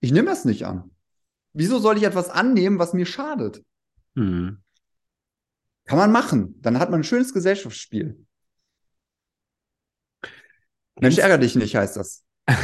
[0.00, 0.90] Ich nehme es nicht an.
[1.52, 3.62] Wieso soll ich etwas annehmen, was mir schadet?
[4.14, 4.62] Hm.
[5.84, 6.60] Kann man machen.
[6.62, 8.24] Dann hat man ein schönes Gesellschaftsspiel.
[11.00, 12.24] Mensch, ärgere dich nicht, heißt das.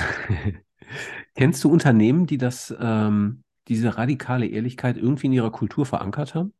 [1.34, 6.52] Kennst du Unternehmen, die das, ähm, diese radikale Ehrlichkeit irgendwie in ihrer Kultur verankert haben?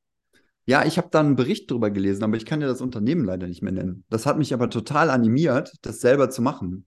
[0.65, 3.47] Ja, ich habe da einen Bericht drüber gelesen, aber ich kann dir das Unternehmen leider
[3.47, 4.05] nicht mehr nennen.
[4.11, 6.87] Das hat mich aber total animiert, das selber zu machen.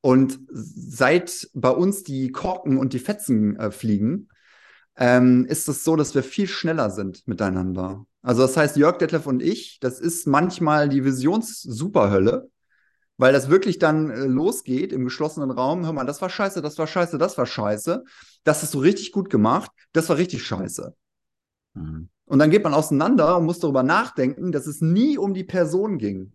[0.00, 4.28] Und seit bei uns die Korken und die Fetzen äh, fliegen,
[4.96, 8.04] ähm, ist es so, dass wir viel schneller sind miteinander.
[8.20, 12.50] Also das heißt, Jörg Detlef und ich, das ist manchmal die Visions-Superhölle
[13.18, 15.84] weil das wirklich dann äh, losgeht im geschlossenen Raum.
[15.84, 18.04] Hör mal, das war scheiße, das war scheiße, das war scheiße.
[18.44, 20.94] Das hast du richtig gut gemacht, das war richtig scheiße.
[21.74, 22.08] Mhm.
[22.24, 25.98] Und dann geht man auseinander und muss darüber nachdenken, dass es nie um die Person
[25.98, 26.32] ging.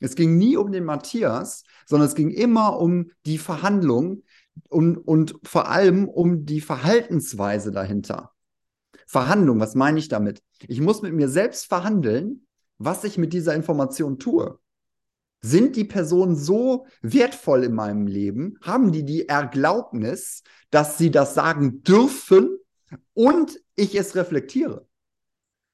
[0.00, 4.24] Es ging nie um den Matthias, sondern es ging immer um die Verhandlung
[4.68, 8.32] und, und vor allem um die Verhaltensweise dahinter.
[9.06, 10.42] Verhandlung, was meine ich damit?
[10.66, 12.46] Ich muss mit mir selbst verhandeln,
[12.78, 14.58] was ich mit dieser Information tue.
[15.46, 18.56] Sind die Personen so wertvoll in meinem Leben?
[18.62, 22.56] Haben die die Erlaubnis, dass sie das sagen dürfen
[23.12, 24.88] und ich es reflektiere?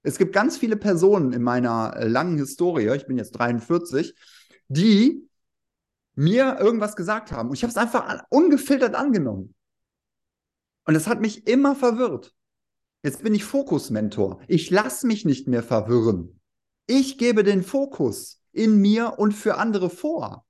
[0.03, 4.13] Es gibt ganz viele Personen in meiner äh, langen Historie, ich bin jetzt 43,
[4.67, 5.29] die
[6.17, 9.55] mir irgendwas gesagt haben und ich habe es einfach ungefiltert angenommen.
[10.85, 12.35] Und es hat mich immer verwirrt.
[13.05, 14.41] Jetzt bin ich Fokusmentor.
[14.49, 16.41] Ich lasse mich nicht mehr verwirren.
[16.89, 20.45] Ich gebe den Fokus in mir und für andere vor.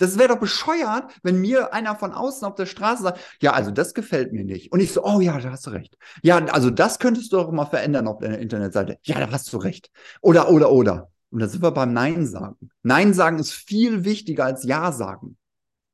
[0.00, 3.70] Das wäre doch bescheuert, wenn mir einer von außen auf der Straße sagt, ja, also
[3.70, 4.72] das gefällt mir nicht.
[4.72, 5.98] Und ich so, oh ja, da hast du recht.
[6.22, 8.98] Ja, also das könntest du doch mal verändern auf deiner Internetseite.
[9.02, 9.90] Ja, da hast du recht.
[10.22, 11.10] Oder, oder, oder.
[11.28, 12.70] Und da sind wir beim Nein sagen.
[12.82, 15.36] Nein sagen ist viel wichtiger als Ja sagen.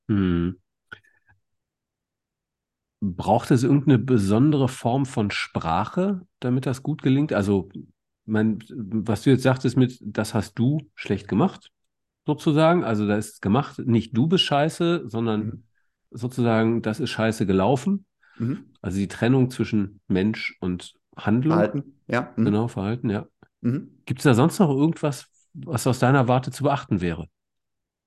[0.09, 0.61] Hm.
[3.01, 7.33] Braucht es irgendeine besondere Form von Sprache, damit das gut gelingt?
[7.33, 7.69] Also
[8.27, 11.71] mein, was du jetzt sagtest mit, das hast du schlecht gemacht,
[12.27, 12.85] sozusagen.
[12.85, 15.65] Also da ist gemacht, nicht du bist scheiße, sondern mhm.
[16.11, 18.05] sozusagen, das ist scheiße gelaufen.
[18.39, 18.67] Mhm.
[18.83, 21.55] Also die Trennung zwischen Mensch und Handlung.
[21.55, 22.33] Verhalten, ja.
[22.37, 22.45] Mhm.
[22.45, 23.27] Genau, Verhalten, ja.
[23.61, 24.03] Mhm.
[24.05, 27.29] Gibt es da sonst noch irgendwas, was aus deiner Warte zu beachten wäre?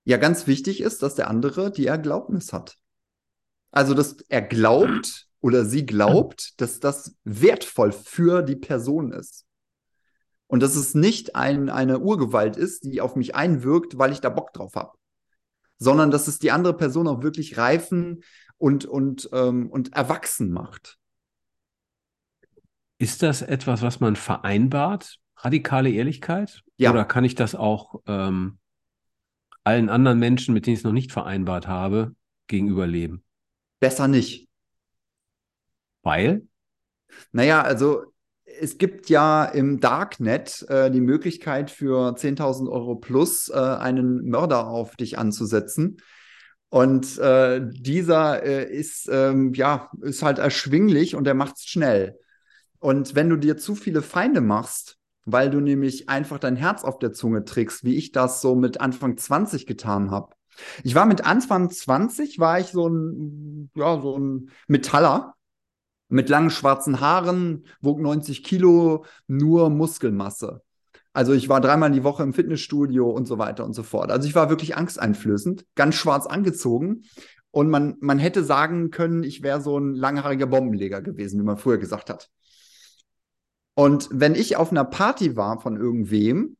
[0.03, 2.77] Ja, ganz wichtig ist, dass der andere die Erlaubnis hat.
[3.71, 9.45] Also, dass er glaubt oder sie glaubt, dass das wertvoll für die Person ist.
[10.49, 14.29] Und dass es nicht ein, eine Urgewalt ist, die auf mich einwirkt, weil ich da
[14.29, 14.97] Bock drauf habe.
[15.77, 18.23] Sondern dass es die andere Person auch wirklich reifen
[18.57, 20.97] und, und, ähm, und erwachsen macht.
[22.97, 25.19] Ist das etwas, was man vereinbart?
[25.37, 26.63] Radikale Ehrlichkeit?
[26.77, 26.89] Ja.
[26.91, 28.57] Oder kann ich das auch ähm,
[29.63, 32.15] allen anderen Menschen, mit denen ich es noch nicht vereinbart habe,
[32.47, 33.23] gegenüberleben?
[33.79, 34.49] Besser nicht.
[36.01, 36.47] Weil?
[37.31, 38.08] Naja, also
[38.59, 44.67] es gibt ja im Darknet äh, die Möglichkeit für 10.000 Euro plus äh, einen Mörder
[44.67, 45.97] auf dich anzusetzen.
[46.69, 52.19] Und äh, dieser äh, ist, ähm, ja, ist halt erschwinglich und er macht es schnell.
[52.79, 56.99] Und wenn du dir zu viele Feinde machst, weil du nämlich einfach dein Herz auf
[56.99, 60.33] der Zunge trägst, wie ich das so mit Anfang 20 getan habe.
[60.83, 65.35] Ich war mit Anfang 20, war ich so ein, ja, so ein Metaller
[66.09, 70.61] mit langen schwarzen Haaren, wog 90 Kilo, nur Muskelmasse.
[71.13, 74.11] Also ich war dreimal die Woche im Fitnessstudio und so weiter und so fort.
[74.11, 77.03] Also ich war wirklich angsteinflößend, ganz schwarz angezogen
[77.51, 81.57] Und man, man hätte sagen können, ich wäre so ein langhaariger Bombenleger gewesen, wie man
[81.57, 82.29] früher gesagt hat.
[83.75, 86.57] Und wenn ich auf einer Party war von irgendwem,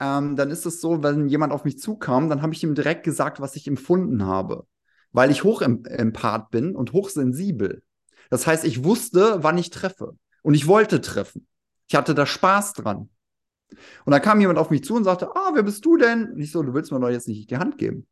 [0.00, 3.04] ähm, dann ist es so, wenn jemand auf mich zukam, dann habe ich ihm direkt
[3.04, 4.66] gesagt, was ich empfunden habe.
[5.12, 7.82] Weil ich hochempath bin und hochsensibel.
[8.30, 10.16] Das heißt, ich wusste, wann ich treffe.
[10.42, 11.46] Und ich wollte treffen.
[11.88, 13.10] Ich hatte da Spaß dran.
[14.04, 16.32] Und da kam jemand auf mich zu und sagte, ah, wer bist du denn?
[16.32, 18.06] Und ich so, du willst mir doch jetzt nicht die Hand geben.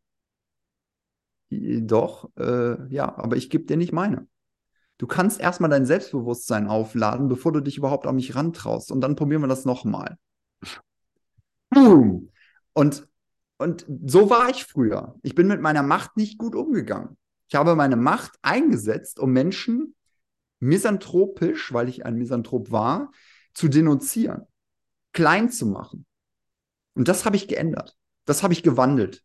[1.51, 4.27] Doch, äh, ja, aber ich gebe dir nicht meine.
[4.99, 8.93] Du kannst erstmal dein Selbstbewusstsein aufladen, bevor du dich überhaupt an mich rantraust.
[8.93, 10.17] Und dann probieren wir das nochmal.
[12.73, 13.09] Und,
[13.59, 15.17] und so war ich früher.
[15.23, 17.17] Ich bin mit meiner Macht nicht gut umgegangen.
[17.49, 19.95] Ich habe meine Macht eingesetzt, um Menschen
[20.65, 23.13] misanthropisch, weil ich ein Misanthrop war,
[23.53, 24.47] zu denunzieren,
[25.13, 26.07] klein zu machen.
[26.95, 27.97] Und das habe ich geändert.
[28.25, 29.23] Das habe ich gewandelt.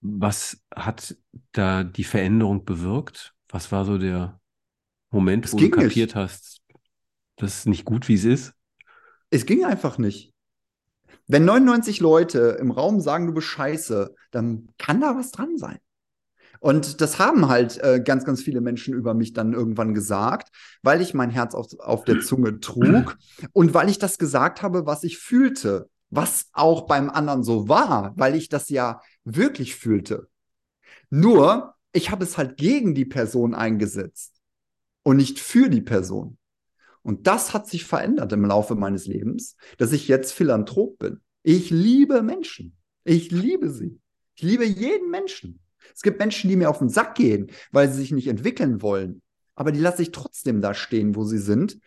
[0.00, 1.16] Was hat
[1.52, 3.34] da die Veränderung bewirkt?
[3.48, 4.40] Was war so der
[5.10, 6.14] Moment, es wo du kapiert nicht.
[6.16, 6.62] hast,
[7.36, 8.54] das ist nicht gut, wie es ist?
[9.30, 10.32] Es ging einfach nicht.
[11.26, 15.78] Wenn 99 Leute im Raum sagen, du bist scheiße, dann kann da was dran sein.
[16.60, 20.48] Und das haben halt äh, ganz, ganz viele Menschen über mich dann irgendwann gesagt,
[20.82, 23.16] weil ich mein Herz auf, auf der Zunge trug
[23.52, 28.12] und weil ich das gesagt habe, was ich fühlte, was auch beim anderen so war,
[28.16, 30.28] weil ich das ja wirklich fühlte.
[31.10, 34.40] Nur, ich habe es halt gegen die Person eingesetzt
[35.02, 36.38] und nicht für die Person.
[37.02, 41.20] Und das hat sich verändert im Laufe meines Lebens, dass ich jetzt Philanthrop bin.
[41.44, 42.76] Ich liebe Menschen.
[43.04, 44.00] Ich liebe sie.
[44.34, 45.60] Ich liebe jeden Menschen.
[45.94, 49.22] Es gibt Menschen, die mir auf den Sack gehen, weil sie sich nicht entwickeln wollen.
[49.54, 51.78] Aber die lasse ich trotzdem da stehen, wo sie sind.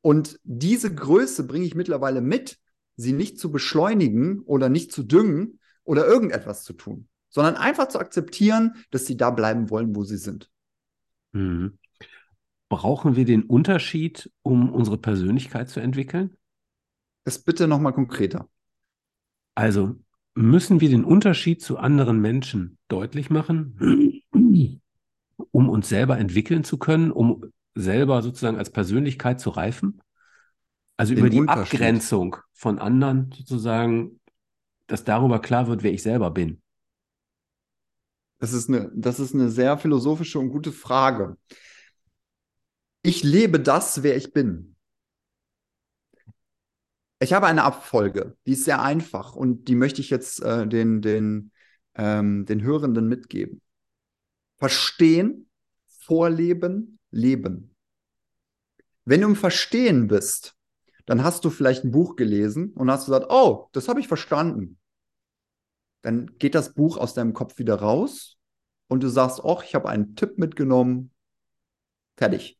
[0.00, 2.58] Und diese Größe bringe ich mittlerweile mit,
[2.96, 7.98] sie nicht zu beschleunigen oder nicht zu düngen oder irgendetwas zu tun, sondern einfach zu
[7.98, 10.50] akzeptieren, dass sie da bleiben wollen, wo sie sind.
[11.32, 11.78] Mhm.
[12.68, 16.36] Brauchen wir den Unterschied, um unsere Persönlichkeit zu entwickeln?
[17.24, 18.48] Das bitte nochmal konkreter.
[19.54, 19.96] Also
[20.36, 24.22] müssen wir den Unterschied zu anderen Menschen deutlich machen,
[25.50, 30.00] um uns selber entwickeln zu können, um selber sozusagen als Persönlichkeit zu reifen?
[30.96, 34.20] Also den über die Abgrenzung von anderen sozusagen,
[34.86, 36.62] dass darüber klar wird, wer ich selber bin.
[38.38, 41.36] Das ist eine, das ist eine sehr philosophische und gute Frage
[43.06, 44.75] ich lebe das, wer ich bin.
[47.18, 51.00] Ich habe eine Abfolge, die ist sehr einfach und die möchte ich jetzt äh, den,
[51.00, 51.50] den,
[51.94, 53.62] ähm, den Hörenden mitgeben.
[54.58, 55.48] Verstehen,
[55.86, 57.74] vorleben, leben.
[59.04, 60.54] Wenn du im Verstehen bist,
[61.06, 64.78] dann hast du vielleicht ein Buch gelesen und hast gesagt, oh, das habe ich verstanden.
[66.02, 68.36] Dann geht das Buch aus deinem Kopf wieder raus
[68.88, 71.12] und du sagst, oh, ich habe einen Tipp mitgenommen.
[72.16, 72.58] Fertig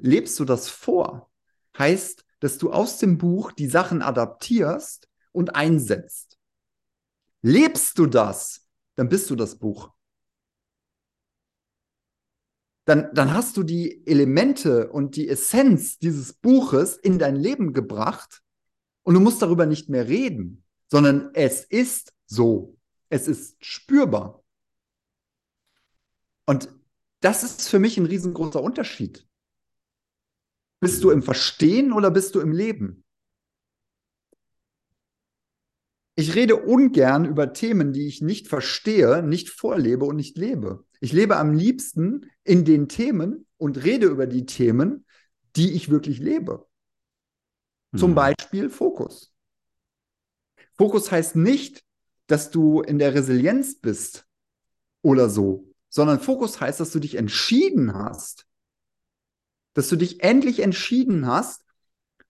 [0.00, 1.30] lebst du das vor,
[1.78, 6.40] heißt, dass du aus dem Buch die Sachen adaptierst und einsetzt.
[7.40, 9.92] Lebst du das, dann bist du das Buch.
[12.84, 18.42] Dann, dann hast du die Elemente und die Essenz dieses Buches in dein Leben gebracht
[19.04, 22.76] und du musst darüber nicht mehr reden, sondern es ist so.
[23.08, 24.42] Es ist spürbar.
[26.44, 26.68] Und
[27.20, 29.28] das ist für mich ein riesengroßer Unterschied.
[30.82, 33.04] Bist du im Verstehen oder bist du im Leben?
[36.16, 40.84] Ich rede ungern über Themen, die ich nicht verstehe, nicht vorlebe und nicht lebe.
[40.98, 45.06] Ich lebe am liebsten in den Themen und rede über die Themen,
[45.54, 46.66] die ich wirklich lebe.
[47.96, 48.14] Zum hm.
[48.16, 49.32] Beispiel Fokus.
[50.72, 51.84] Fokus heißt nicht,
[52.26, 54.26] dass du in der Resilienz bist
[55.00, 58.48] oder so, sondern Fokus heißt, dass du dich entschieden hast,
[59.74, 61.64] dass du dich endlich entschieden hast,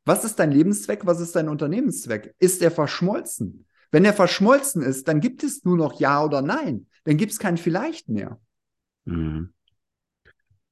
[0.05, 2.35] was ist dein Lebenszweck, was ist dein Unternehmenszweck?
[2.38, 3.66] Ist er verschmolzen?
[3.90, 6.87] Wenn er verschmolzen ist, dann gibt es nur noch Ja oder Nein.
[7.04, 8.40] Dann gibt es kein Vielleicht mehr.
[9.04, 9.52] Mhm.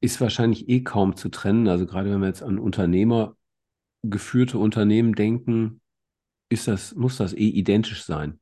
[0.00, 1.68] Ist wahrscheinlich eh kaum zu trennen.
[1.68, 5.80] Also gerade wenn wir jetzt an unternehmergeführte Unternehmen denken,
[6.48, 8.40] ist das, muss das eh identisch sein.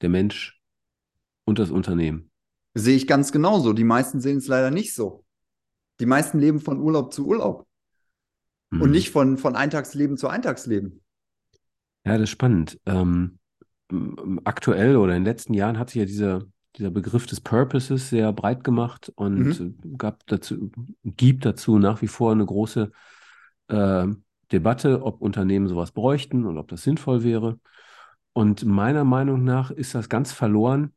[0.00, 0.62] Der Mensch
[1.44, 2.30] und das Unternehmen.
[2.74, 3.72] Sehe ich ganz genauso.
[3.72, 5.23] Die meisten sehen es leider nicht so.
[6.00, 7.66] Die meisten leben von Urlaub zu Urlaub
[8.70, 8.82] mhm.
[8.82, 11.02] und nicht von, von Eintagsleben zu Eintagsleben.
[12.04, 12.78] Ja, das ist spannend.
[12.86, 13.38] Ähm,
[14.44, 16.42] aktuell oder in den letzten Jahren hat sich ja dieser,
[16.76, 19.96] dieser Begriff des Purposes sehr breit gemacht und mhm.
[19.96, 20.70] gab dazu,
[21.04, 22.90] gibt dazu nach wie vor eine große
[23.68, 24.06] äh,
[24.52, 27.58] Debatte, ob Unternehmen sowas bräuchten und ob das sinnvoll wäre.
[28.32, 30.92] Und meiner Meinung nach ist das ganz verloren,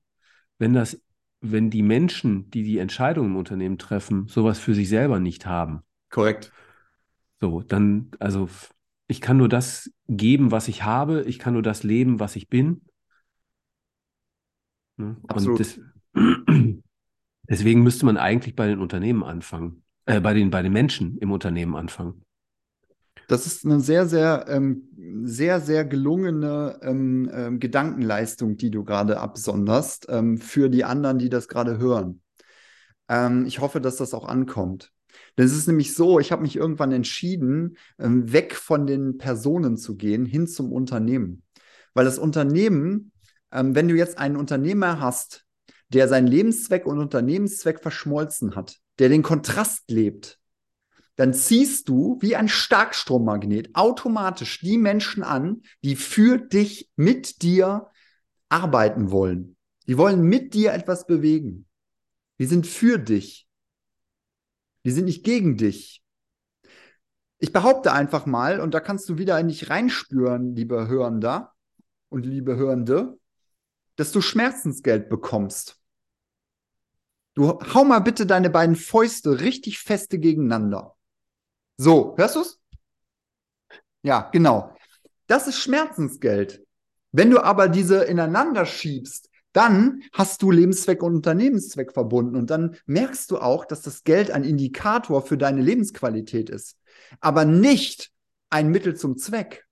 [0.58, 1.00] wenn das
[1.42, 5.82] wenn die Menschen, die die Entscheidungen im Unternehmen treffen, sowas für sich selber nicht haben.
[6.10, 6.52] Korrekt.
[7.40, 8.50] So, dann, also
[9.08, 12.50] ich kann nur das geben, was ich habe, ich kann nur das leben, was ich
[12.50, 12.82] bin.
[14.98, 15.18] Ne?
[15.28, 15.60] Absolut.
[15.60, 15.80] Und das,
[17.50, 21.32] deswegen müsste man eigentlich bei den Unternehmen anfangen, äh, bei den, bei den Menschen im
[21.32, 22.26] Unternehmen anfangen.
[23.28, 24.90] Das ist eine sehr, sehr, ähm,
[25.24, 31.30] sehr, sehr gelungene ähm, ähm, Gedankenleistung, die du gerade absonderst ähm, für die anderen, die
[31.30, 32.22] das gerade hören.
[33.10, 34.94] Ähm, ich hoffe, dass das auch ankommt.
[35.38, 39.76] Denn es ist nämlich so, ich habe mich irgendwann entschieden, ähm, weg von den Personen
[39.76, 41.44] zu gehen, hin zum Unternehmen.
[41.94, 43.12] Weil das Unternehmen,
[43.50, 45.46] wenn du jetzt einen Unternehmer hast,
[45.90, 50.38] der seinen Lebenszweck und Unternehmenszweck verschmolzen hat, der den Kontrast lebt,
[51.18, 57.88] dann ziehst du wie ein Starkstrommagnet automatisch die Menschen an, die für dich, mit dir
[58.50, 59.58] arbeiten wollen.
[59.88, 61.68] Die wollen mit dir etwas bewegen.
[62.40, 63.48] Die sind für dich.
[64.86, 66.04] Die sind nicht gegen dich.
[67.40, 71.54] Ich behaupte einfach mal, und da kannst du wieder nicht reinspüren, lieber Hörender
[72.10, 73.18] und liebe Hörende,
[73.96, 75.80] dass du Schmerzensgeld bekommst.
[77.34, 80.97] Du hau mal bitte deine beiden Fäuste richtig feste gegeneinander.
[81.78, 82.60] So, hörst du's?
[84.02, 84.76] Ja, genau.
[85.28, 86.66] Das ist Schmerzensgeld.
[87.12, 92.78] Wenn du aber diese ineinander schiebst, dann hast du Lebenszweck und Unternehmenszweck verbunden und dann
[92.86, 96.78] merkst du auch, dass das Geld ein Indikator für deine Lebensqualität ist,
[97.22, 98.12] aber nicht
[98.50, 99.66] ein Mittel zum Zweck.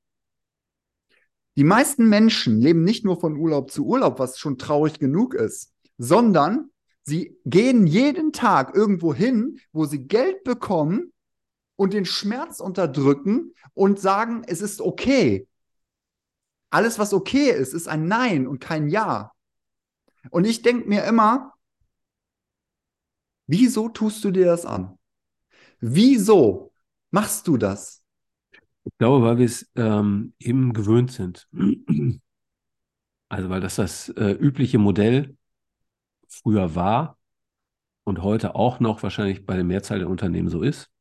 [1.57, 5.71] Die meisten Menschen leben nicht nur von Urlaub zu Urlaub, was schon traurig genug ist,
[5.97, 6.71] sondern
[7.03, 11.13] sie gehen jeden Tag irgendwo hin, wo sie Geld bekommen,
[11.75, 15.47] und den Schmerz unterdrücken und sagen, es ist okay.
[16.69, 19.31] Alles, was okay ist, ist ein Nein und kein Ja.
[20.31, 21.53] Und ich denke mir immer,
[23.47, 24.97] wieso tust du dir das an?
[25.79, 26.73] Wieso
[27.11, 28.03] machst du das?
[28.85, 31.47] Ich glaube, weil wir es ähm, eben gewöhnt sind.
[33.27, 35.35] Also weil das das äh, übliche Modell
[36.27, 37.17] früher war
[38.03, 40.91] und heute auch noch wahrscheinlich bei der Mehrzahl der Unternehmen so ist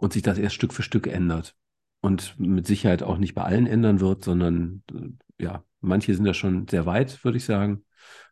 [0.00, 1.54] und sich das erst Stück für Stück ändert.
[2.00, 6.32] Und mit Sicherheit auch nicht bei allen ändern wird, sondern äh, ja, manche sind da
[6.32, 7.84] schon sehr weit, würde ich sagen,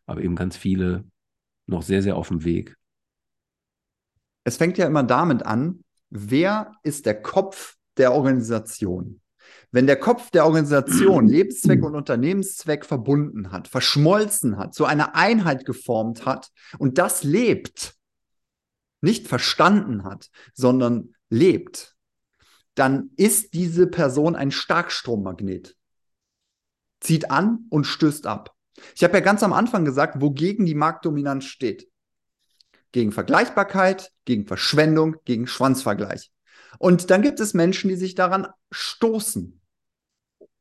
[0.07, 1.05] aber eben ganz viele
[1.67, 2.75] noch sehr, sehr auf dem Weg.
[4.43, 9.21] Es fängt ja immer damit an, wer ist der Kopf der Organisation?
[9.71, 15.65] Wenn der Kopf der Organisation Lebenszweck und Unternehmenszweck verbunden hat, verschmolzen hat, zu einer Einheit
[15.65, 16.49] geformt hat
[16.79, 17.93] und das lebt,
[19.01, 21.95] nicht verstanden hat, sondern lebt,
[22.75, 25.75] dann ist diese Person ein Starkstrommagnet.
[26.99, 28.55] Zieht an und stößt ab.
[28.95, 31.89] Ich habe ja ganz am Anfang gesagt, wogegen die Marktdominanz steht.
[32.91, 36.31] Gegen Vergleichbarkeit, gegen Verschwendung, gegen Schwanzvergleich.
[36.77, 39.59] Und dann gibt es Menschen, die sich daran stoßen.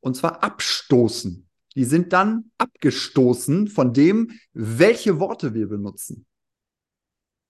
[0.00, 1.48] Und zwar abstoßen.
[1.74, 6.26] Die sind dann abgestoßen von dem, welche Worte wir benutzen.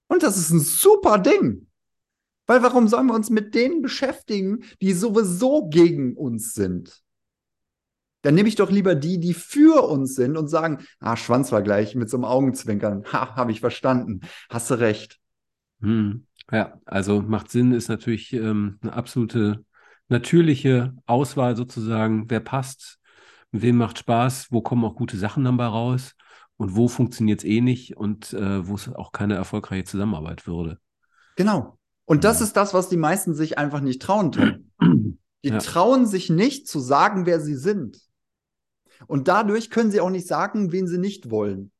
[0.08, 1.67] Und das ist ein super Ding.
[2.48, 7.02] Weil warum sollen wir uns mit denen beschäftigen, die sowieso gegen uns sind?
[8.22, 12.10] Dann nehme ich doch lieber die, die für uns sind und sagen, ah, Schwanzvergleich mit
[12.10, 13.04] so einem Augenzwinkern.
[13.12, 14.22] Ha, habe ich verstanden.
[14.48, 15.20] Hast du recht.
[15.82, 16.26] Hm.
[16.50, 19.64] Ja, also macht Sinn, ist natürlich ähm, eine absolute
[20.08, 22.30] natürliche Auswahl sozusagen.
[22.30, 22.98] Wer passt,
[23.52, 26.14] wem macht Spaß, wo kommen auch gute Sachen dabei raus
[26.56, 30.78] und wo funktioniert es eh nicht und äh, wo es auch keine erfolgreiche Zusammenarbeit würde.
[31.36, 31.77] Genau.
[32.08, 32.46] Und das mhm.
[32.46, 34.70] ist das, was die meisten sich einfach nicht trauen, Tom.
[35.44, 35.58] Die ja.
[35.58, 38.00] trauen sich nicht zu sagen, wer sie sind.
[39.06, 41.70] Und dadurch können sie auch nicht sagen, wen sie nicht wollen.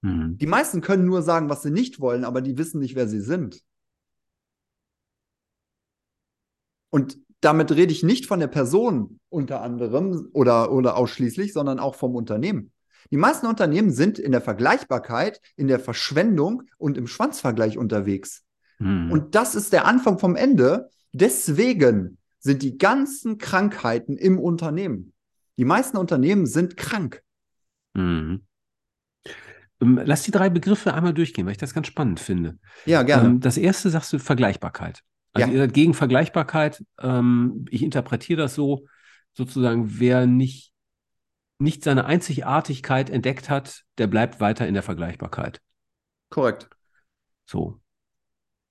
[0.00, 0.38] Mhm.
[0.38, 3.20] Die meisten können nur sagen, was sie nicht wollen, aber die wissen nicht, wer sie
[3.20, 3.62] sind.
[6.88, 11.94] Und damit rede ich nicht von der Person unter anderem oder, oder ausschließlich, sondern auch
[11.94, 12.72] vom Unternehmen.
[13.12, 18.42] Die meisten Unternehmen sind in der Vergleichbarkeit, in der Verschwendung und im Schwanzvergleich unterwegs.
[18.80, 19.12] Mhm.
[19.12, 20.90] Und das ist der Anfang vom Ende.
[21.12, 25.12] Deswegen sind die ganzen Krankheiten im Unternehmen.
[25.58, 27.22] Die meisten Unternehmen sind krank.
[27.94, 28.42] Mhm.
[29.80, 32.58] Ähm, lass die drei Begriffe einmal durchgehen, weil ich das ganz spannend finde.
[32.86, 33.28] Ja, gerne.
[33.28, 35.02] Ähm, das erste sagst du Vergleichbarkeit.
[35.32, 35.52] Also ja.
[35.52, 36.84] ihr seid gegen Vergleichbarkeit.
[37.00, 38.86] Ähm, ich interpretiere das so,
[39.32, 40.72] sozusagen, wer nicht,
[41.58, 45.60] nicht seine Einzigartigkeit entdeckt hat, der bleibt weiter in der Vergleichbarkeit.
[46.30, 46.68] Korrekt.
[47.44, 47.80] So.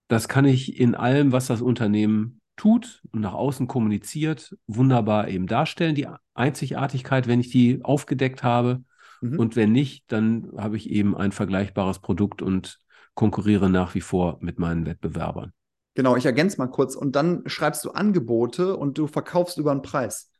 [0.09, 5.47] Das kann ich in allem, was das Unternehmen tut und nach außen kommuniziert, wunderbar eben
[5.47, 8.83] darstellen, die Einzigartigkeit, wenn ich die aufgedeckt habe
[9.21, 9.39] Mhm.
[9.39, 12.79] Und wenn nicht, dann habe ich eben ein vergleichbares Produkt und
[13.13, 15.53] konkurriere nach wie vor mit meinen Wettbewerbern.
[15.95, 16.95] Genau, ich ergänze mal kurz.
[16.95, 20.31] Und dann schreibst du Angebote und du verkaufst über den Preis.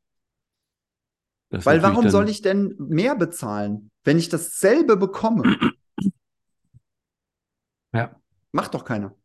[1.50, 5.58] Weil warum soll ich denn mehr bezahlen, wenn ich dasselbe bekomme?
[7.92, 8.16] Ja.
[8.52, 9.16] Macht doch keiner.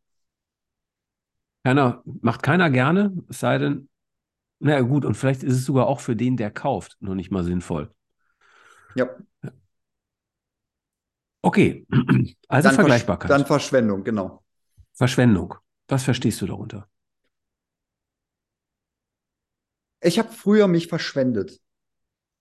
[1.64, 3.88] Keiner, macht keiner gerne, es sei denn,
[4.58, 7.42] na gut, und vielleicht ist es sogar auch für den, der kauft, noch nicht mal
[7.42, 7.90] sinnvoll.
[8.94, 9.08] Ja.
[11.40, 11.86] Okay,
[12.48, 13.30] also dann Vergleichbarkeit.
[13.30, 14.44] Dann Verschwendung, genau.
[14.92, 15.54] Verschwendung.
[15.88, 16.88] Was verstehst du darunter?
[20.00, 21.60] Ich habe früher mich verschwendet.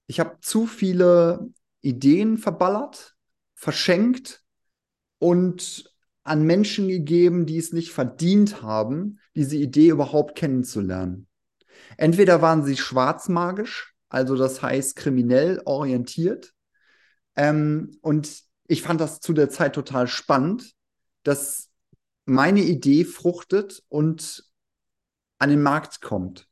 [0.08, 1.50] Ich habe zu viele
[1.82, 3.16] Ideen verballert,
[3.56, 4.44] verschenkt
[5.20, 5.93] und
[6.24, 11.28] an Menschen gegeben, die es nicht verdient haben, diese Idee überhaupt kennenzulernen.
[11.98, 16.54] Entweder waren sie schwarzmagisch, also das heißt kriminell orientiert.
[17.36, 20.74] Ähm, und ich fand das zu der Zeit total spannend,
[21.24, 21.70] dass
[22.26, 24.46] meine Idee fruchtet und
[25.40, 26.48] an den Markt kommt.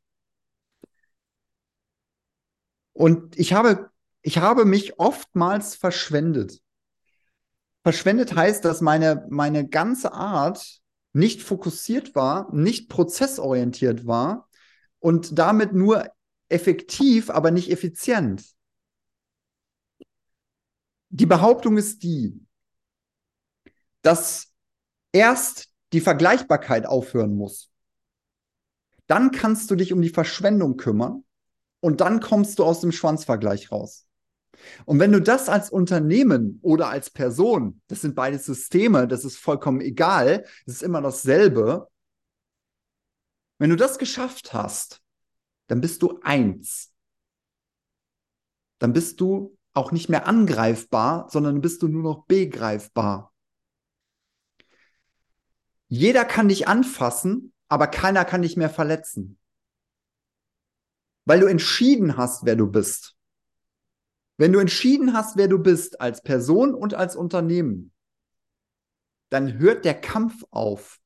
[2.92, 6.60] Und ich habe, ich habe mich oftmals verschwendet.
[7.82, 10.80] Verschwendet heißt, dass meine, meine ganze Art
[11.12, 14.48] nicht fokussiert war, nicht prozessorientiert war
[15.00, 16.06] und damit nur
[16.48, 18.44] effektiv, aber nicht effizient.
[21.10, 22.40] Die Behauptung ist die,
[24.00, 24.52] dass
[25.12, 27.70] erst die Vergleichbarkeit aufhören muss.
[29.06, 31.24] Dann kannst du dich um die Verschwendung kümmern
[31.80, 34.06] und dann kommst du aus dem Schwanzvergleich raus.
[34.84, 39.38] Und wenn du das als Unternehmen oder als Person, das sind beide Systeme, das ist
[39.38, 41.88] vollkommen egal, es ist immer dasselbe.
[43.58, 45.02] Wenn du das geschafft hast,
[45.68, 46.92] dann bist du eins.
[48.78, 53.32] Dann bist du auch nicht mehr angreifbar, sondern bist du nur noch begreifbar.
[55.88, 59.38] Jeder kann dich anfassen, aber keiner kann dich mehr verletzen.
[61.24, 63.16] Weil du entschieden hast, wer du bist.
[64.42, 67.92] Wenn du entschieden hast, wer du bist, als Person und als Unternehmen,
[69.28, 70.98] dann hört der Kampf auf.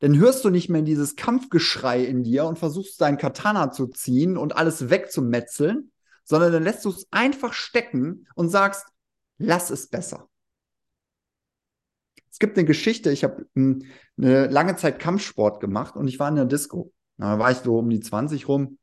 [0.00, 4.36] Dann hörst du nicht mehr dieses Kampfgeschrei in dir und versuchst deinen Katana zu ziehen
[4.36, 5.90] und alles wegzumetzeln,
[6.22, 8.84] sondern dann lässt du es einfach stecken und sagst,
[9.38, 10.28] lass es besser.
[12.30, 13.86] Es gibt eine Geschichte, ich habe hm,
[14.18, 16.92] eine lange Zeit Kampfsport gemacht und ich war in der Disco.
[17.16, 18.76] Da war ich so um die 20 rum.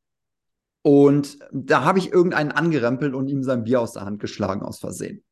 [0.82, 4.80] Und da habe ich irgendeinen angerempelt und ihm sein Bier aus der Hand geschlagen aus
[4.80, 5.24] Versehen.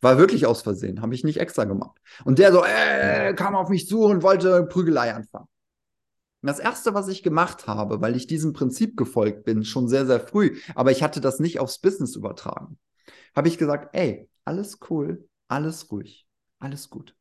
[0.00, 1.98] War wirklich aus Versehen, habe ich nicht extra gemacht.
[2.24, 5.48] Und der so, äh, kam auf mich zu und wollte Prügelei anfangen.
[6.42, 10.04] Und das erste, was ich gemacht habe, weil ich diesem Prinzip gefolgt bin, schon sehr,
[10.04, 12.78] sehr früh, aber ich hatte das nicht aufs Business übertragen,
[13.34, 16.28] habe ich gesagt, ey, alles cool, alles ruhig,
[16.58, 17.16] alles gut.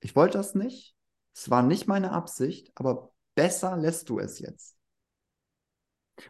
[0.00, 0.94] Ich wollte das nicht.
[1.34, 4.73] Es war nicht meine Absicht, aber besser lässt du es jetzt.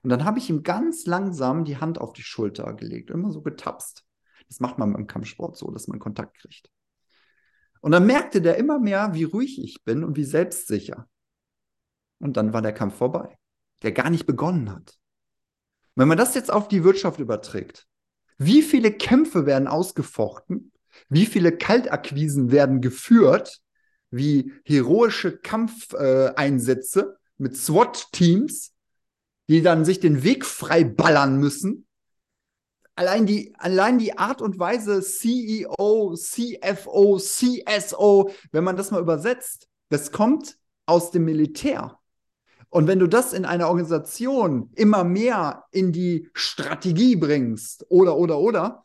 [0.02, 3.42] Und dann habe ich ihm ganz langsam die Hand auf die Schulter gelegt, immer so
[3.42, 4.04] getapst.
[4.48, 6.70] Das macht man beim Kampfsport so, dass man Kontakt kriegt.
[7.80, 11.08] Und dann merkte der immer mehr, wie ruhig ich bin und wie selbstsicher.
[12.18, 13.36] Und dann war der Kampf vorbei,
[13.82, 14.98] der gar nicht begonnen hat.
[15.94, 17.86] Wenn man das jetzt auf die Wirtschaft überträgt,
[18.38, 20.72] wie viele Kämpfe werden ausgefochten?
[21.08, 23.60] Wie viele Kaltakquisen werden geführt?
[24.10, 28.73] Wie heroische Kampfeinsätze mit SWAT-Teams,
[29.48, 31.86] die dann sich den Weg frei ballern müssen?
[32.96, 39.68] Allein die, allein die Art und Weise CEO, CFO, CSO, wenn man das mal übersetzt,
[39.88, 41.98] das kommt aus dem Militär.
[42.70, 48.38] Und wenn du das in einer Organisation immer mehr in die Strategie bringst, oder, oder,
[48.38, 48.82] oder,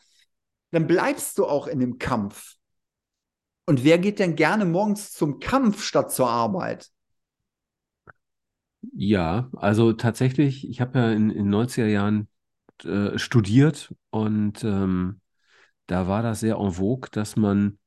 [0.71, 2.55] dann bleibst du auch in dem Kampf.
[3.65, 6.89] Und wer geht denn gerne morgens zum Kampf statt zur Arbeit?
[8.81, 12.27] Ja, also tatsächlich, ich habe ja in den 90er Jahren
[12.83, 15.19] äh, studiert und ähm,
[15.87, 17.77] da war das sehr en vogue, dass man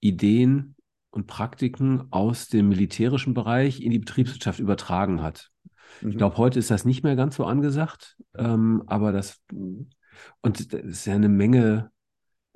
[0.00, 0.74] Ideen
[1.10, 5.50] und Praktiken aus dem militärischen Bereich in die Betriebswirtschaft übertragen hat.
[6.00, 6.10] Mhm.
[6.10, 9.40] Ich glaube, heute ist das nicht mehr ganz so angesagt, ähm, aber das
[10.40, 11.90] und das ist ja eine Menge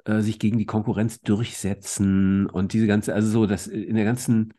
[0.05, 4.55] äh, sich gegen die Konkurrenz durchsetzen und diese ganze, also so, das in der ganzen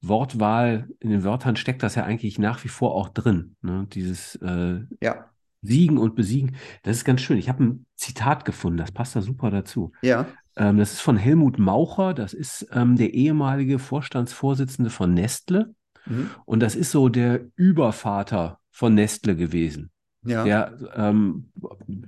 [0.00, 3.56] Wortwahl, in den Wörtern steckt das ja eigentlich nach wie vor auch drin.
[3.62, 3.86] Ne?
[3.92, 5.26] Dieses äh, ja.
[5.60, 6.56] Siegen und Besiegen.
[6.84, 7.38] Das ist ganz schön.
[7.38, 9.92] Ich habe ein Zitat gefunden, das passt da super dazu.
[10.02, 10.26] Ja.
[10.56, 15.74] Ähm, das ist von Helmut Maucher, das ist ähm, der ehemalige Vorstandsvorsitzende von Nestle.
[16.06, 16.30] Mhm.
[16.44, 19.90] Und das ist so der Übervater von Nestle gewesen.
[20.24, 20.44] ja.
[20.44, 21.50] der ähm,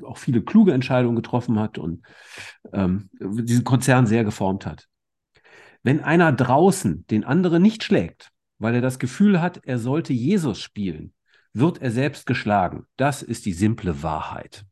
[0.04, 2.02] auch viele kluge Entscheidungen getroffen hat und
[2.72, 4.89] ähm, diesen Konzern sehr geformt hat.
[5.82, 10.60] Wenn einer draußen den anderen nicht schlägt, weil er das Gefühl hat, er sollte Jesus
[10.60, 11.14] spielen,
[11.52, 12.86] wird er selbst geschlagen.
[12.96, 14.64] Das ist die simple Wahrheit.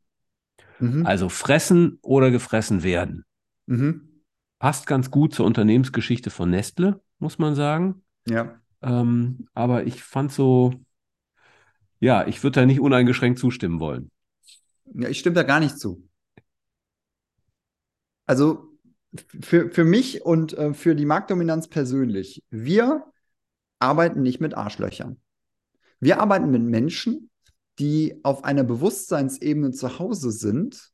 [0.79, 1.05] Mhm.
[1.05, 3.25] Also fressen oder gefressen werden.
[3.65, 4.21] Mhm.
[4.59, 8.03] Passt ganz gut zur Unternehmensgeschichte von Nestle, muss man sagen.
[8.27, 8.59] Ja.
[8.81, 10.73] Ähm, aber ich fand so,
[11.99, 14.11] ja, ich würde da nicht uneingeschränkt zustimmen wollen.
[14.93, 16.07] Ja, ich stimme da gar nicht zu.
[18.25, 18.68] Also
[19.41, 23.05] für, für mich und äh, für die Marktdominanz persönlich, wir
[23.79, 25.19] arbeiten nicht mit Arschlöchern.
[25.99, 27.29] Wir arbeiten mit Menschen,
[27.79, 30.91] die auf einer Bewusstseinsebene zu Hause sind,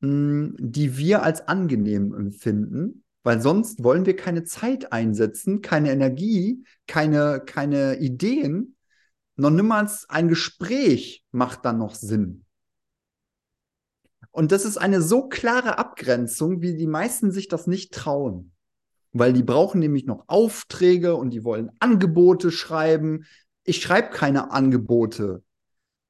[0.00, 6.64] mh, die wir als angenehm empfinden, weil sonst wollen wir keine Zeit einsetzen, keine Energie,
[6.86, 8.76] keine, keine Ideen.
[9.34, 12.45] Noch niemals ein Gespräch macht dann noch Sinn.
[14.36, 18.52] Und das ist eine so klare Abgrenzung, wie die meisten sich das nicht trauen.
[19.12, 23.24] Weil die brauchen nämlich noch Aufträge und die wollen Angebote schreiben.
[23.64, 25.42] Ich schreibe keine Angebote.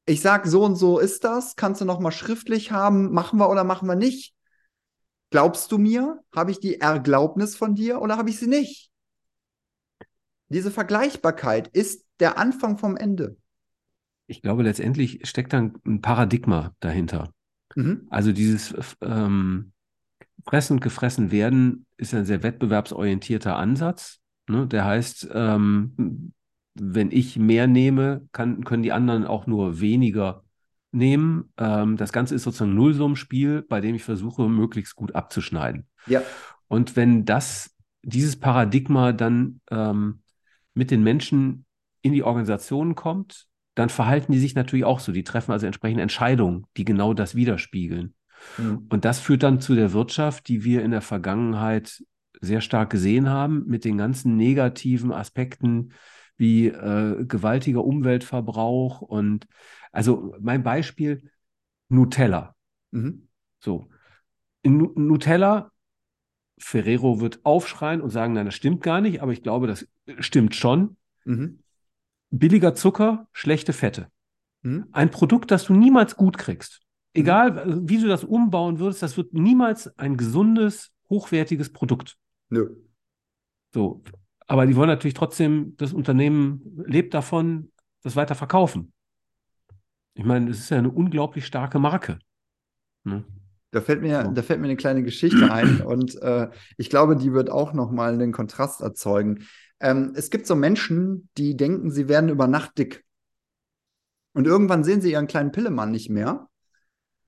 [0.07, 3.49] Ich sage, so und so ist das, kannst du noch mal schriftlich haben, machen wir
[3.49, 4.35] oder machen wir nicht.
[5.31, 6.19] Glaubst du mir?
[6.35, 8.91] Habe ich die Erglaubnis von dir oder habe ich sie nicht?
[10.49, 13.37] Diese Vergleichbarkeit ist der Anfang vom Ende.
[14.27, 17.33] Ich glaube, letztendlich steckt dann ein Paradigma dahinter.
[17.77, 18.07] Mhm.
[18.11, 19.73] Also dieses ähm,
[20.45, 24.19] Fressen und gefressen werden ist ein sehr wettbewerbsorientierter Ansatz.
[24.49, 24.67] Ne?
[24.67, 26.33] Der heißt, ähm,
[26.75, 30.43] wenn ich mehr nehme, kann, können die anderen auch nur weniger
[30.93, 31.53] nehmen.
[31.59, 35.87] Ähm, das Ganze ist sozusagen ein Nullsummenspiel, bei dem ich versuche, möglichst gut abzuschneiden.
[36.07, 36.23] Ja.
[36.69, 40.23] Und wenn das, dieses Paradigma dann ähm,
[40.75, 41.65] mit den Menschen
[42.03, 43.47] in die Organisation kommt,
[43.77, 45.13] dann verhalten die sich natürlich auch so.
[45.13, 48.15] Die treffen also entsprechende Entscheidungen, die genau das widerspiegeln.
[48.59, 48.87] Mhm.
[48.89, 52.03] Und das führt dann zu der Wirtschaft, die wir in der Vergangenheit
[52.41, 55.93] sehr stark gesehen haben, mit den ganzen negativen Aspekten
[56.39, 59.47] wie äh, gewaltiger Umweltverbrauch und
[59.93, 61.31] also mein Beispiel
[61.89, 62.55] Nutella.
[62.91, 63.29] Mhm.
[63.61, 63.91] So.
[64.63, 65.71] In nu Nutella,
[66.59, 69.87] Ferrero wird aufschreien und sagen, nein, das stimmt gar nicht, aber ich glaube, das
[70.21, 70.97] stimmt schon.
[71.25, 71.61] Mhm.
[72.31, 74.09] Billiger Zucker, schlechte Fette.
[74.63, 74.87] Mhm.
[74.93, 76.81] Ein Produkt, das du niemals gut kriegst.
[77.15, 77.89] Egal, mhm.
[77.89, 82.17] wie du das umbauen würdest, das wird niemals ein gesundes, hochwertiges Produkt.
[82.51, 82.77] Nö.
[83.73, 84.03] So.
[84.47, 87.73] Aber die wollen natürlich trotzdem, das Unternehmen lebt davon,
[88.03, 88.93] das weiter verkaufen.
[90.15, 92.19] Ich meine, es ist ja eine unglaublich starke Marke.
[93.05, 93.25] Ne?
[93.71, 94.31] Da fällt mir, so.
[94.31, 98.15] da fällt mir eine kleine Geschichte ein und äh, ich glaube, die wird auch nochmal
[98.15, 99.47] einen Kontrast erzeugen.
[99.81, 103.05] Ähm, es gibt so Menschen, die denken, sie werden über Nacht dick.
[104.33, 106.49] Und irgendwann sehen sie ihren kleinen Pillemann nicht mehr.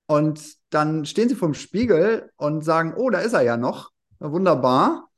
[0.07, 3.93] Und dann stehen sie vorm Spiegel und sagen, oh, da ist er ja noch.
[4.19, 5.09] Wunderbar.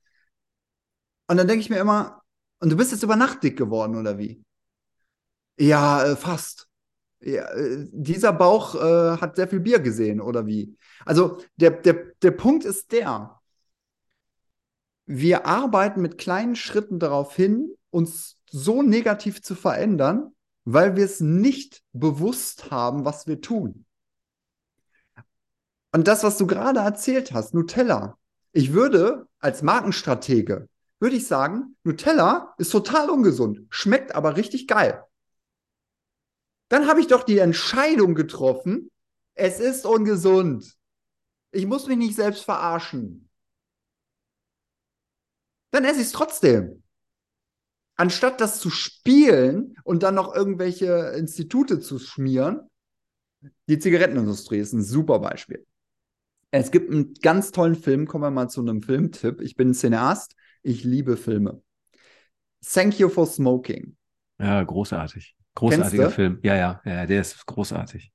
[1.28, 2.22] Und dann denke ich mir immer,
[2.60, 4.44] und du bist jetzt über Nacht dick geworden, oder wie?
[5.58, 6.68] Ja, äh, fast.
[7.20, 10.76] Ja, äh, dieser Bauch äh, hat sehr viel Bier gesehen, oder wie?
[11.04, 13.39] Also der, der, der Punkt ist der,
[15.12, 21.18] wir arbeiten mit kleinen Schritten darauf hin, uns so negativ zu verändern, weil wir es
[21.18, 23.86] nicht bewusst haben, was wir tun.
[25.92, 28.18] Und das, was du gerade erzählt hast, Nutella,
[28.52, 30.68] ich würde als Markenstratege
[31.00, 35.02] würde ich sagen, Nutella ist total ungesund, schmeckt aber richtig geil.
[36.68, 38.90] Dann habe ich doch die Entscheidung getroffen,
[39.34, 40.76] es ist ungesund.
[41.50, 43.29] Ich muss mich nicht selbst verarschen.
[45.70, 46.82] Dann esse ich es trotzdem.
[47.96, 52.60] Anstatt das zu spielen und dann noch irgendwelche Institute zu schmieren,
[53.68, 55.66] die Zigarettenindustrie ist ein super Beispiel.
[56.50, 59.40] Es gibt einen ganz tollen Film, kommen wir mal zu einem Filmtipp.
[59.40, 61.62] Ich bin Cineast, ich liebe Filme.
[62.64, 63.96] Thank You for Smoking.
[64.38, 65.36] Ja, großartig.
[65.54, 66.38] Großartiger Film.
[66.42, 68.12] Ja, ja, ja, der ist großartig.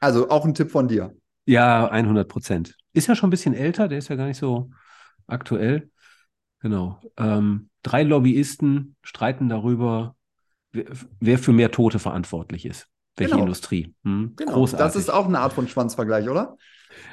[0.00, 1.14] Also auch ein Tipp von dir.
[1.46, 2.76] Ja, 100 Prozent.
[2.92, 4.70] Ist ja schon ein bisschen älter, der ist ja gar nicht so
[5.26, 5.90] aktuell.
[6.60, 7.00] Genau.
[7.16, 10.16] Ähm, drei Lobbyisten streiten darüber,
[10.72, 12.88] wer, für mehr Tote verantwortlich ist.
[13.16, 13.44] Welche genau.
[13.44, 13.94] Industrie.
[14.04, 14.34] Hm?
[14.36, 14.52] Genau.
[14.52, 14.84] Großartig.
[14.84, 16.56] Das ist auch eine Art von Schwanzvergleich, oder?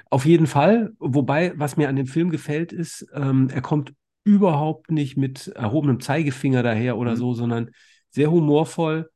[0.10, 0.94] Auf jeden Fall.
[1.00, 3.94] Wobei, was mir an dem Film gefällt, ist, ähm, er kommt
[4.24, 7.18] überhaupt nicht mit erhobenem Zeigefinger daher oder mhm.
[7.18, 7.72] so, sondern
[8.10, 9.10] sehr humorvoll,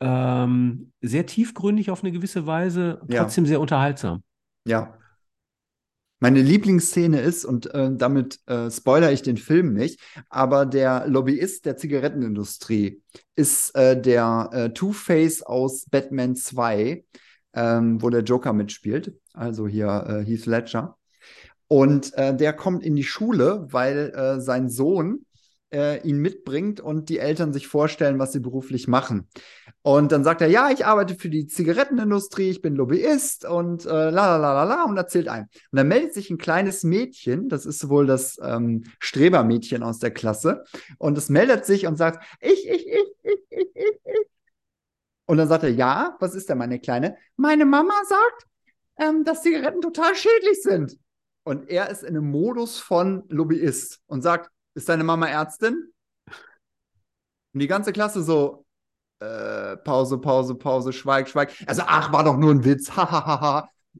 [0.00, 3.48] ähm, sehr tiefgründig auf eine gewisse Weise, trotzdem ja.
[3.48, 4.22] sehr unterhaltsam.
[4.66, 4.94] Ja.
[6.22, 9.98] Meine Lieblingsszene ist, und äh, damit äh, spoiler ich den Film nicht,
[10.30, 13.02] aber der Lobbyist der Zigarettenindustrie
[13.34, 17.04] ist äh, der äh, Two-Face aus Batman 2,
[17.54, 20.96] ähm, wo der Joker mitspielt, also hier äh, Heath Ledger.
[21.66, 25.26] Und äh, der kommt in die Schule, weil sein Sohn
[25.72, 29.28] äh, ihn mitbringt und die Eltern sich vorstellen, was sie beruflich machen.
[29.82, 33.88] Und dann sagt er, ja, ich arbeite für die Zigarettenindustrie, ich bin Lobbyist und äh,
[33.88, 35.48] la la la la la und erzählt ein.
[35.70, 40.12] Und dann meldet sich ein kleines Mädchen, das ist wohl das ähm, Strebermädchen aus der
[40.12, 40.64] Klasse,
[40.98, 44.26] und es meldet sich und sagt, ich, ich, ich, ich, ich, ich, ich.
[45.26, 47.16] Und dann sagt er, ja, was ist denn meine Kleine?
[47.36, 48.46] Meine Mama sagt,
[48.98, 50.98] ähm, dass Zigaretten total schädlich sind.
[51.44, 55.92] Und er ist in einem Modus von Lobbyist und sagt, ist deine Mama Ärztin?
[57.52, 58.64] Und die ganze Klasse so,
[59.20, 61.52] äh, Pause, Pause, Pause, schweig, schweig.
[61.66, 62.90] Also, ach, war doch nur ein Witz,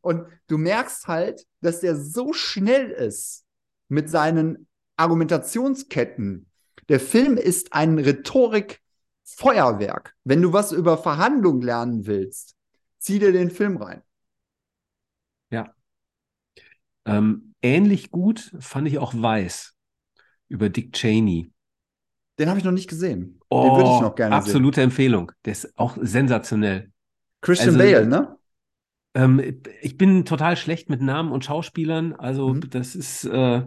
[0.01, 3.45] und du merkst halt, dass der so schnell ist
[3.89, 4.66] mit seinen
[4.97, 6.49] Argumentationsketten.
[6.89, 10.14] Der Film ist ein Rhetorik-Feuerwerk.
[10.25, 12.57] Wenn du was über Verhandlungen lernen willst,
[12.99, 14.01] zieh dir den Film rein.
[15.51, 15.75] Ja.
[17.05, 19.75] Ähm, ähnlich gut fand ich auch Weiß
[20.53, 21.51] über Dick Cheney.
[22.39, 23.41] Den habe ich noch nicht gesehen.
[23.51, 24.85] Oh, Den würde ich noch gerne absolute sehen.
[24.85, 25.33] Empfehlung.
[25.45, 26.91] Der ist auch sensationell.
[27.41, 28.37] Christian Also, Bale, ne?
[29.15, 32.15] Ähm, ich bin total schlecht mit Namen und Schauspielern.
[32.15, 32.71] Also Mhm.
[32.71, 33.63] das ist äh,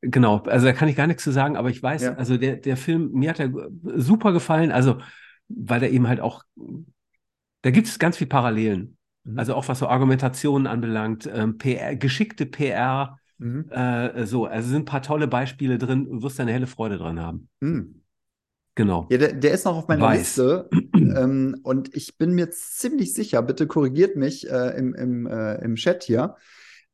[0.00, 0.38] genau.
[0.44, 1.56] Also da kann ich gar nichts zu sagen.
[1.56, 2.14] Aber ich weiß, Ja.
[2.14, 3.52] also der der Film mir hat er
[3.96, 4.72] super gefallen.
[4.72, 4.98] Also
[5.48, 6.42] weil er eben halt auch
[7.62, 8.96] da gibt es ganz viel Parallelen.
[9.24, 9.38] Mhm.
[9.38, 13.68] Also auch was so Argumentationen anbelangt, ähm, PR, geschickte PR, Mhm.
[13.70, 14.46] äh, so.
[14.46, 16.04] Also sind ein paar tolle Beispiele drin.
[16.04, 17.48] Du wirst da eine helle Freude dran haben.
[17.60, 18.02] Mhm.
[18.74, 19.06] Genau.
[19.10, 20.18] Ja, der, der ist noch auf meiner Weiß.
[20.18, 20.70] Liste.
[20.94, 25.74] ähm, und ich bin mir ziemlich sicher, bitte korrigiert mich äh, im, im, äh, im
[25.74, 26.36] Chat hier,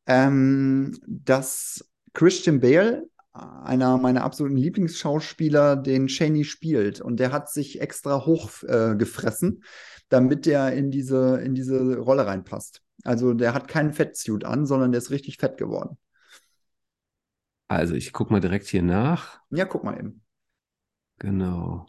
[0.07, 1.85] ähm, dass
[2.15, 7.01] Christian Bale, einer meiner absoluten Lieblingsschauspieler, den Cheney spielt.
[7.01, 9.65] Und der hat sich extra hochgefressen, äh, gefressen,
[10.09, 12.83] damit der in diese, in diese Rolle reinpasst.
[13.05, 15.97] Also der hat keinen Fettsuit an, sondern der ist richtig fett geworden.
[17.69, 19.41] Also ich gucke mal direkt hier nach.
[19.51, 20.23] Ja, guck mal eben.
[21.19, 21.87] Genau.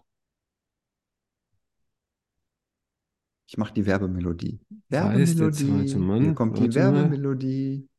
[3.47, 4.59] Ich mache die Werbemelodie.
[4.89, 5.95] Werbemelodie.
[5.95, 6.21] Mann.
[6.21, 6.73] Hier kommt die.
[6.73, 7.89] Werbemelodie.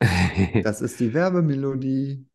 [0.62, 2.26] Das ist die Werbemelodie.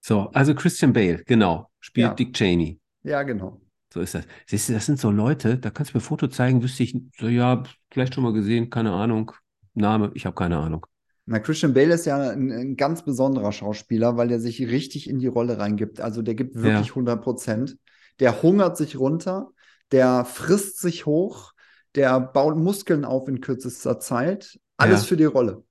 [0.00, 2.14] So, also Christian Bale, genau, spielt Ja.
[2.14, 2.80] Dick Cheney.
[3.04, 3.60] Ja, genau.
[3.92, 4.26] So ist das.
[4.46, 6.96] Siehst du, das sind so Leute, da kannst du mir ein Foto zeigen, wüsste ich,
[7.18, 9.32] so, ja, vielleicht schon mal gesehen, keine Ahnung.
[9.74, 10.86] Name, ich habe keine Ahnung.
[11.30, 15.18] Na, Christian Bale ist ja ein, ein ganz besonderer Schauspieler, weil der sich richtig in
[15.18, 16.00] die Rolle reingibt.
[16.00, 17.76] Also der gibt wirklich 100 Prozent.
[18.18, 19.50] Der hungert sich runter,
[19.92, 21.52] der frisst sich hoch,
[21.94, 24.58] der baut Muskeln auf in kürzester Zeit.
[24.78, 25.06] Alles Ja.
[25.08, 25.64] für die Rolle.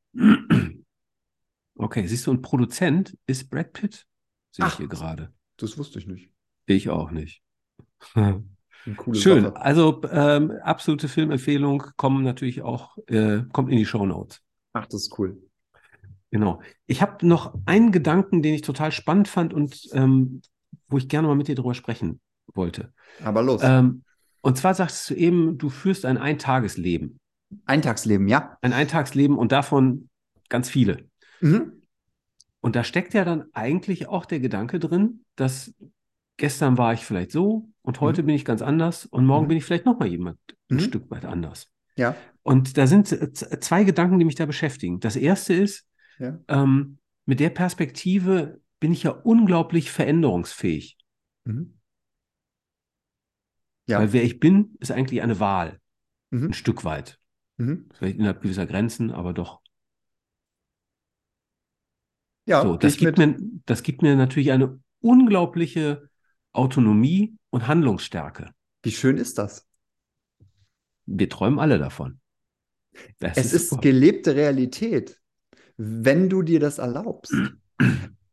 [1.75, 4.05] Okay, siehst du, ein Produzent ist Brad Pitt,
[4.51, 5.33] sehe ich hier gerade.
[5.57, 6.29] Das wusste ich nicht.
[6.67, 7.41] Ich auch nicht.
[9.13, 9.43] Schön.
[9.43, 9.55] Sache.
[9.55, 14.41] Also ähm, absolute Filmempfehlung, kommen natürlich auch, äh, kommt in die Shownotes.
[14.73, 15.41] Ach, das ist cool.
[16.31, 16.61] Genau.
[16.85, 20.41] Ich habe noch einen Gedanken, den ich total spannend fand und ähm,
[20.89, 22.19] wo ich gerne mal mit dir drüber sprechen
[22.53, 22.93] wollte.
[23.23, 23.61] Aber los.
[23.63, 24.03] Ähm,
[24.41, 27.19] und zwar sagtest du eben, du führst ein Eintagesleben.
[27.65, 28.57] Eintagsleben, ja.
[28.61, 30.09] Ein Eintagsleben und davon
[30.49, 31.09] ganz viele.
[31.39, 31.81] Mhm.
[32.59, 35.73] Und da steckt ja dann eigentlich auch der Gedanke drin, dass
[36.37, 38.27] gestern war ich vielleicht so und heute Mhm.
[38.27, 39.47] bin ich ganz anders und morgen Mhm.
[39.49, 40.37] bin ich vielleicht nochmal jemand
[40.69, 40.79] ein Mhm.
[40.81, 41.71] Stück weit anders.
[41.95, 42.15] Ja.
[42.43, 44.99] Und da sind zwei Gedanken, die mich da beschäftigen.
[44.99, 45.85] Das erste ist,
[46.19, 46.39] Ja.
[46.47, 50.97] ähm, mit der Perspektive bin ich ja unglaublich veränderungsfähig.
[51.45, 51.73] Mhm.
[53.87, 53.99] Ja.
[53.99, 55.79] Weil wer ich bin, ist eigentlich eine Wahl,
[56.31, 56.53] ein Mhm.
[56.53, 57.19] Stück weit.
[57.57, 57.89] Mhm.
[57.93, 59.61] Vielleicht innerhalb gewisser Grenzen, aber doch.
[62.45, 63.39] Ja, So, das gibt mit.
[63.39, 66.09] mir, das gibt mir natürlich eine unglaubliche
[66.53, 68.51] Autonomie und Handlungsstärke.
[68.83, 69.67] Wie schön ist das?
[71.05, 72.19] Wir träumen alle davon.
[73.19, 73.81] Das Es ist super.
[73.81, 75.19] gelebte Realität,
[75.77, 77.33] wenn du dir das erlaubst.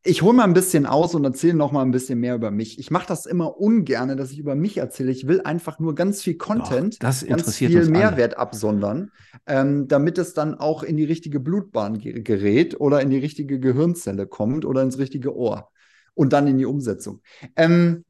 [0.06, 2.78] Ich hole mal ein bisschen aus und erzähle noch mal ein bisschen mehr über mich.
[2.78, 5.10] Ich mache das immer ungern, dass ich über mich erzähle.
[5.10, 7.98] Ich will einfach nur ganz viel Content, das ganz viel uns alle.
[7.98, 9.10] Mehrwert absondern,
[9.46, 13.58] ähm, damit es dann auch in die richtige Blutbahn ge- gerät oder in die richtige
[13.58, 15.70] Gehirnzelle kommt oder ins richtige Ohr
[16.12, 17.22] und dann in die Umsetzung.
[17.56, 18.04] Ähm,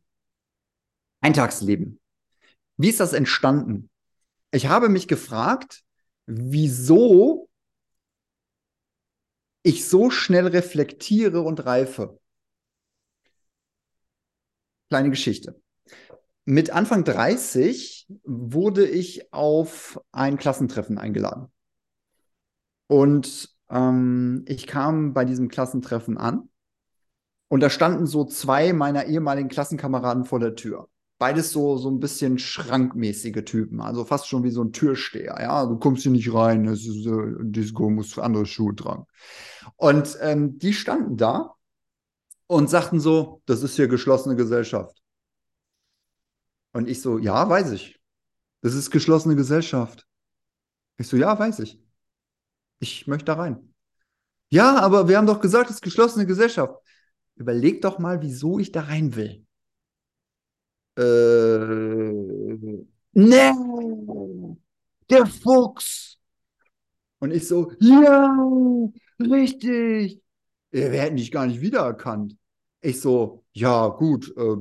[1.20, 2.01] Eintagsleben.
[2.76, 3.89] Wie ist das entstanden?
[4.51, 5.82] Ich habe mich gefragt,
[6.26, 7.49] wieso
[9.65, 12.21] ich so schnell reflektiere und reife.
[14.91, 15.61] Kleine Geschichte.
[16.45, 21.51] Mit Anfang 30 wurde ich auf ein Klassentreffen eingeladen.
[22.87, 26.51] Und ähm, ich kam bei diesem Klassentreffen an
[27.49, 30.91] und da standen so zwei meiner ehemaligen Klassenkameraden vor der Tür.
[31.19, 35.37] Beides so, so ein bisschen schrankmäßige Typen, also fast schon wie so ein Türsteher.
[35.41, 39.07] Ja, du kommst hier nicht rein, das ist, äh, Disco muss andere Schuhe tragen.
[39.77, 41.55] Und ähm, die standen da
[42.47, 45.01] und sagten so: Das ist hier geschlossene Gesellschaft.
[46.73, 48.01] Und ich so: Ja, weiß ich.
[48.62, 50.07] Das ist geschlossene Gesellschaft.
[50.97, 51.81] Ich so: Ja, weiß ich.
[52.81, 53.75] Ich möchte da rein.
[54.51, 56.75] Ja, aber wir haben doch gesagt, es ist geschlossene Gesellschaft.
[57.37, 59.45] Überleg doch mal, wieso ich da rein will.
[60.97, 63.53] Äh, nee,
[65.11, 66.18] der Fuchs.
[67.18, 68.36] Und ich so, ja,
[69.20, 70.20] richtig.
[70.70, 72.36] Wir hätten dich gar nicht wiedererkannt.
[72.80, 74.57] Ich so, ja, gut, äh,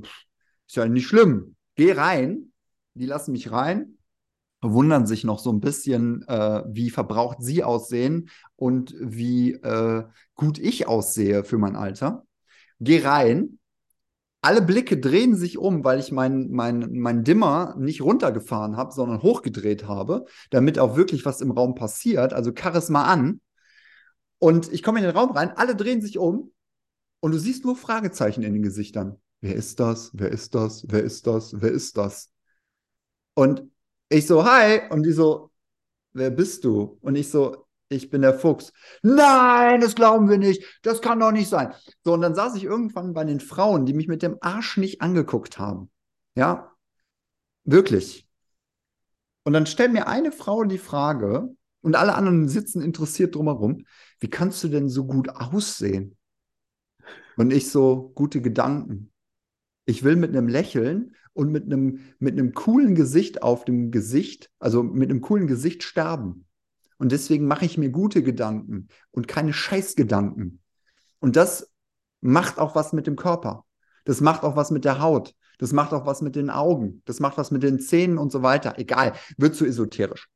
[0.68, 1.56] ist ja nicht schlimm.
[1.76, 2.52] Geh rein.
[2.96, 3.98] Die lassen mich rein,
[4.62, 10.04] wundern sich noch so ein bisschen, äh, wie verbraucht sie aussehen und wie äh,
[10.36, 12.26] gut ich aussehe für mein Alter.
[12.80, 13.58] Geh rein,
[14.44, 19.24] alle Blicke drehen sich um, weil ich meinen mein, mein Dimmer nicht runtergefahren habe, sondern
[19.24, 22.34] hochgedreht habe, damit auch wirklich was im Raum passiert.
[22.34, 23.40] Also Charisma an.
[24.40, 26.52] Und ich komme in den Raum rein, alle drehen sich um
[27.22, 29.16] und du siehst nur Fragezeichen in den Gesichtern.
[29.40, 30.12] Wer ist das?
[30.14, 30.86] Wer ist das?
[30.90, 31.56] Wer ist das?
[31.62, 32.30] Wer ist das?
[33.36, 33.64] Und
[34.10, 34.82] ich so, hi.
[34.90, 35.52] Und die so,
[36.12, 36.98] wer bist du?
[37.02, 37.63] Und ich so,
[37.94, 38.74] ich bin der Fuchs.
[39.02, 40.64] Nein, das glauben wir nicht.
[40.82, 41.74] Das kann doch nicht sein.
[42.04, 45.02] So, und dann saß ich irgendwann bei den Frauen, die mich mit dem Arsch nicht
[45.02, 45.90] angeguckt haben.
[46.36, 46.72] Ja,
[47.64, 48.28] wirklich.
[49.44, 53.86] Und dann stellt mir eine Frau die Frage, und alle anderen sitzen interessiert drumherum,
[54.20, 56.18] wie kannst du denn so gut aussehen?
[57.36, 59.12] Und ich so, gute Gedanken.
[59.86, 64.50] Ich will mit einem Lächeln und mit einem, mit einem coolen Gesicht auf dem Gesicht,
[64.60, 66.46] also mit einem coolen Gesicht sterben.
[66.98, 70.62] Und deswegen mache ich mir gute Gedanken und keine Scheißgedanken.
[71.20, 71.72] Und das
[72.22, 73.66] macht auch was mit dem Körper.
[74.06, 75.36] Das macht auch was mit der Haut.
[75.58, 77.02] Das macht auch was mit den Augen.
[77.06, 78.78] Das macht was mit den Zähnen und so weiter.
[78.78, 80.28] Egal, wird zu esoterisch.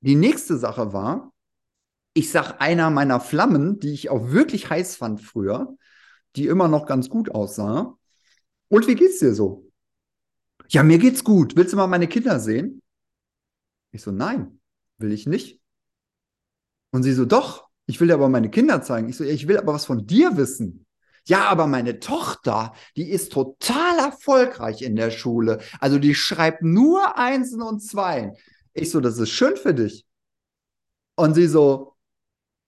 [0.00, 1.32] Die nächste Sache war,
[2.12, 5.76] ich sag einer meiner Flammen, die ich auch wirklich heiß fand früher,
[6.36, 7.96] die immer noch ganz gut aussah.
[8.68, 9.70] Und wie geht's dir so?
[10.68, 11.56] Ja, mir geht's gut.
[11.56, 12.82] Willst du mal meine Kinder sehen?
[13.92, 14.60] Ich so, nein
[15.04, 15.60] will ich nicht.
[16.90, 19.08] Und sie so, doch, ich will dir aber meine Kinder zeigen.
[19.08, 20.86] Ich so, ich will aber was von dir wissen.
[21.26, 25.60] Ja, aber meine Tochter, die ist total erfolgreich in der Schule.
[25.80, 28.34] Also die schreibt nur Einsen und Zweien.
[28.72, 30.06] Ich so, das ist schön für dich.
[31.16, 31.94] Und sie so,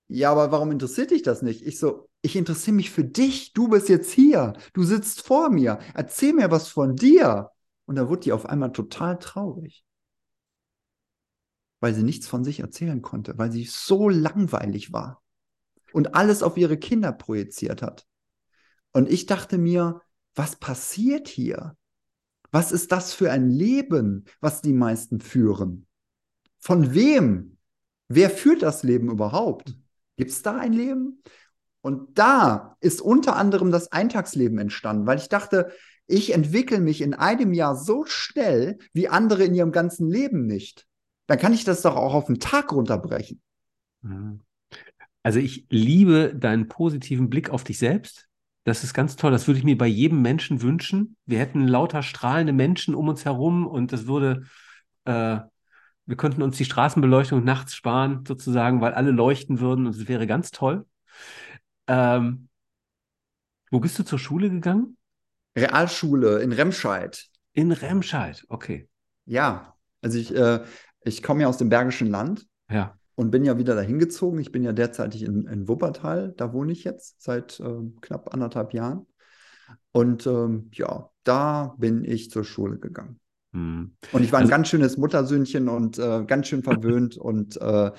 [0.08, 1.62] ja, aber warum interessiert dich das nicht?
[1.62, 3.52] Ich so, ich interessiere mich für dich.
[3.52, 4.54] Du bist jetzt hier.
[4.72, 5.78] Du sitzt vor mir.
[5.94, 7.50] Erzähl mir was von dir.
[7.86, 9.85] Und da wurde die auf einmal total traurig
[11.86, 15.22] weil sie nichts von sich erzählen konnte, weil sie so langweilig war
[15.92, 18.08] und alles auf ihre Kinder projiziert hat.
[18.90, 20.02] Und ich dachte mir,
[20.34, 21.76] was passiert hier?
[22.50, 25.86] Was ist das für ein Leben, was die meisten führen?
[26.58, 27.56] Von wem?
[28.08, 29.78] Wer führt das Leben überhaupt?
[30.16, 31.22] Gibt es da ein Leben?
[31.82, 35.70] Und da ist unter anderem das Eintagsleben entstanden, weil ich dachte,
[36.08, 40.84] ich entwickle mich in einem Jahr so schnell wie andere in ihrem ganzen Leben nicht
[41.26, 43.40] dann kann ich das doch auch auf einen Tag runterbrechen.
[44.02, 44.40] Mhm.
[45.22, 48.28] Also ich liebe deinen positiven Blick auf dich selbst.
[48.64, 49.32] Das ist ganz toll.
[49.32, 51.16] Das würde ich mir bei jedem Menschen wünschen.
[51.24, 54.44] Wir hätten lauter strahlende Menschen um uns herum und das würde,
[55.04, 55.38] äh,
[56.06, 60.26] wir könnten uns die Straßenbeleuchtung nachts sparen, sozusagen, weil alle leuchten würden und es wäre
[60.26, 60.86] ganz toll.
[61.88, 62.48] Ähm,
[63.70, 64.96] wo bist du zur Schule gegangen?
[65.56, 67.26] Realschule in Remscheid.
[67.52, 68.88] In Remscheid, okay.
[69.24, 70.62] Ja, also ich, äh,
[71.06, 72.46] ich komme ja aus dem Bergischen Land.
[72.70, 72.98] Ja.
[73.14, 74.38] Und bin ja wieder dahin gezogen.
[74.40, 78.74] Ich bin ja derzeitig in, in Wuppertal, da wohne ich jetzt seit äh, knapp anderthalb
[78.74, 79.06] Jahren.
[79.92, 83.18] Und ähm, ja, da bin ich zur Schule gegangen.
[83.54, 83.96] Hm.
[84.12, 87.90] Und ich war ein also, ganz schönes Muttersöhnchen und äh, ganz schön verwöhnt und äh,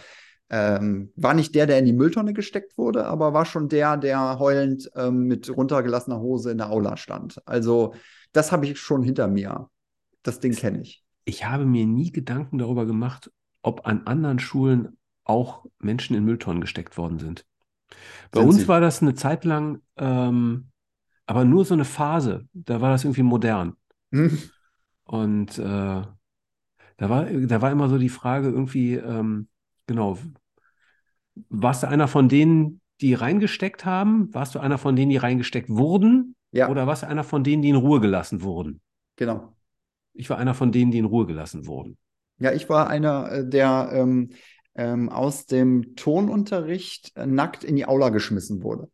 [0.51, 4.38] ähm, war nicht der, der in die Mülltonne gesteckt wurde, aber war schon der, der
[4.38, 7.41] heulend ähm, mit runtergelassener Hose in der Aula stand.
[7.47, 7.95] Also
[8.34, 9.68] das habe ich schon hinter mir.
[10.22, 14.98] Das Ding kenne ich ich habe mir nie Gedanken darüber gemacht, ob an anderen Schulen
[15.26, 17.46] auch Menschen in Mülltonnen gesteckt worden sind.
[18.32, 18.68] Bei sind uns Sie?
[18.70, 20.70] war das eine Zeit lang, ähm,
[21.26, 22.48] aber nur so eine Phase.
[22.54, 23.76] Da war das irgendwie modern.
[24.14, 24.38] Hm.
[25.04, 26.10] Und äh, da,
[26.98, 29.50] war, da war immer so die Frage irgendwie, ähm,
[29.86, 30.18] genau,
[31.50, 34.34] warst du einer von denen, die reingesteckt haben?
[34.34, 36.36] Warst du einer von denen, die reingesteckt wurden?
[36.52, 36.70] Ja.
[36.70, 38.80] Oder warst du einer von denen, die in Ruhe gelassen wurden?
[39.18, 39.57] Genau.
[40.18, 41.97] Ich war einer von denen, die in Ruhe gelassen wurden.
[42.39, 44.30] Ja, ich war einer, äh, der ähm,
[44.76, 48.89] ähm, aus dem Tonunterricht äh, nackt in die Aula geschmissen wurde.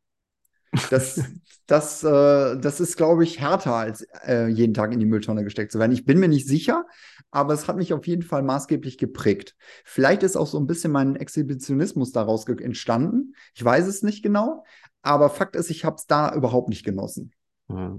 [0.90, 1.22] Das,
[1.68, 5.72] das, äh, das ist, glaube ich, härter, als äh, jeden Tag in die Mülltonne gesteckt
[5.72, 5.92] zu werden.
[5.92, 6.86] Ich bin mir nicht sicher,
[7.32, 9.56] aber es hat mich auf jeden Fall maßgeblich geprägt.
[9.84, 13.34] Vielleicht ist auch so ein bisschen mein Exhibitionismus daraus entstanden.
[13.54, 14.64] Ich weiß es nicht genau,
[15.02, 17.34] aber Fakt ist, ich habe es da überhaupt nicht genossen.
[17.70, 17.98] Ja.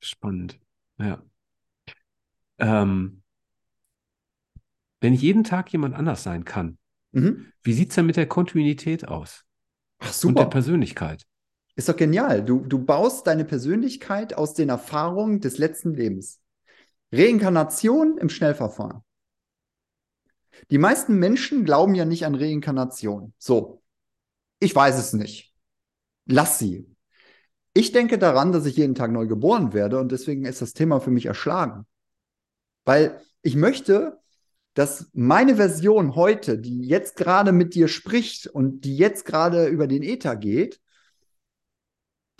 [0.00, 0.60] Spannend.
[0.98, 1.22] Ja.
[2.58, 3.22] Ähm,
[5.00, 6.78] wenn ich jeden Tag jemand anders sein kann,
[7.12, 7.52] Mhm.
[7.62, 9.44] wie sieht es denn mit der Kontinuität aus
[9.98, 10.46] Ach, und der super.
[10.46, 11.24] Persönlichkeit?
[11.76, 12.44] Ist doch genial.
[12.44, 16.40] Du, du baust deine Persönlichkeit aus den Erfahrungen des letzten Lebens.
[17.12, 19.02] Reinkarnation im Schnellverfahren.
[20.70, 23.32] Die meisten Menschen glauben ja nicht an Reinkarnation.
[23.38, 23.82] So,
[24.58, 25.54] ich weiß es nicht.
[26.26, 26.86] Lass sie.
[27.74, 31.00] Ich denke daran, dass ich jeden Tag neu geboren werde und deswegen ist das Thema
[31.00, 31.86] für mich erschlagen.
[32.88, 34.18] Weil ich möchte,
[34.72, 39.86] dass meine Version heute, die jetzt gerade mit dir spricht und die jetzt gerade über
[39.86, 40.80] den Äther geht,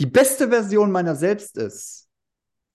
[0.01, 2.09] die beste Version meiner selbst ist.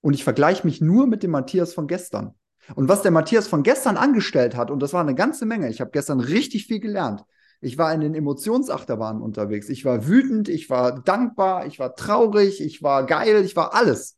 [0.02, 2.36] Und ich vergleiche mich nur mit dem Matthias von gestern.
[2.76, 5.80] Und was der Matthias von gestern angestellt hat, und das war eine ganze Menge, ich
[5.80, 7.24] habe gestern richtig viel gelernt.
[7.60, 9.68] Ich war in den Emotionsachterbahnen unterwegs.
[9.68, 14.16] Ich war wütend, ich war dankbar, ich war traurig, ich war geil, ich war alles.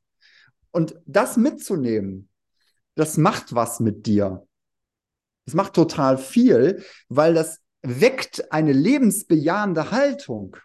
[0.73, 2.29] Und das mitzunehmen,
[2.97, 4.47] das macht was mit dir.
[5.47, 10.57] Es macht total viel, weil das weckt eine lebensbejahende Haltung.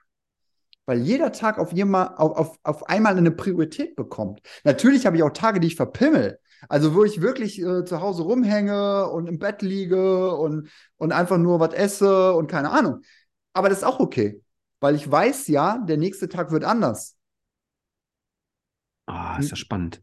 [0.86, 4.42] Weil jeder Tag auf, jemand, auf, auf, auf einmal eine Priorität bekommt.
[4.64, 6.40] Natürlich habe ich auch Tage, die ich verpimmel.
[6.70, 11.38] Also wo ich wirklich äh, zu Hause rumhänge und im Bett liege und, und einfach
[11.38, 13.02] nur was esse und keine Ahnung.
[13.54, 14.42] Aber das ist auch okay,
[14.80, 17.18] weil ich weiß ja, der nächste Tag wird anders.
[19.08, 20.02] Ah, ist das spannend.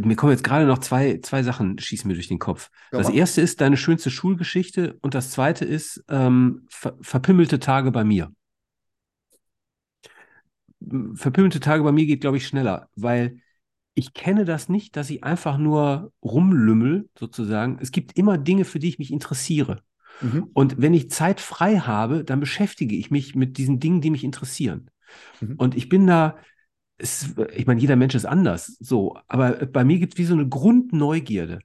[0.00, 2.70] Mir kommen jetzt gerade noch zwei, zwei Sachen, schießen mir durch den Kopf.
[2.92, 7.90] Ja, Das erste ist deine schönste Schulgeschichte und das zweite ist ähm, ver verpimmelte Tage
[7.90, 8.32] bei mir.
[11.14, 13.40] Verpimmelte Tage bei mir geht, glaube ich, schneller, weil
[13.94, 17.78] ich kenne das nicht, dass ich einfach nur rumlümmel, sozusagen.
[17.80, 19.82] Es gibt immer Dinge, für die ich mich interessiere.
[20.20, 20.50] Mhm.
[20.52, 24.22] Und wenn ich Zeit frei habe, dann beschäftige ich mich mit diesen Dingen, die mich
[24.22, 24.90] interessieren.
[25.40, 25.56] Mhm.
[25.56, 26.36] Und ich bin da,
[26.98, 30.34] es, ich meine, jeder Mensch ist anders, so, aber bei mir gibt es wie so
[30.34, 31.60] eine Grundneugierde.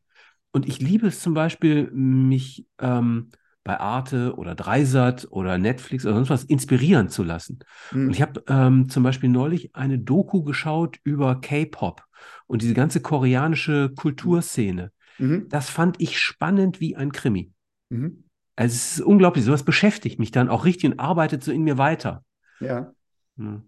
[0.51, 3.29] Und ich liebe es zum Beispiel, mich ähm,
[3.63, 7.59] bei Arte oder Dreisat oder Netflix oder sonst was inspirieren zu lassen.
[7.91, 8.21] Und ich Mhm.
[8.21, 12.03] habe ähm, zum Beispiel neulich eine Doku geschaut über K-Pop
[12.45, 14.91] und diese ganze koreanische Kulturszene.
[15.17, 15.47] Mhm.
[15.49, 17.51] Das fand ich spannend wie ein Krimi.
[17.89, 18.25] Mhm.
[18.55, 21.77] Also es ist unglaublich, sowas beschäftigt mich dann auch richtig und arbeitet so in mir
[21.77, 22.23] weiter.
[22.59, 22.93] Ja.
[23.38, 23.63] Hm.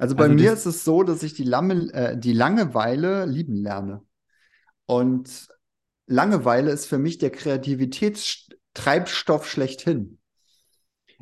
[0.00, 3.54] Also bei Also mir ist es so, dass ich die, Lamme, äh, die Langeweile lieben
[3.54, 4.02] lerne.
[4.86, 5.48] Und
[6.06, 10.18] Langeweile ist für mich der Kreativitätstreibstoff schlechthin.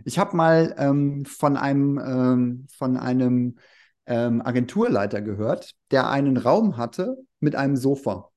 [0.05, 3.59] Ich habe mal ähm, von einem, ähm, von einem
[4.07, 8.31] ähm, Agenturleiter gehört, der einen Raum hatte mit einem Sofa.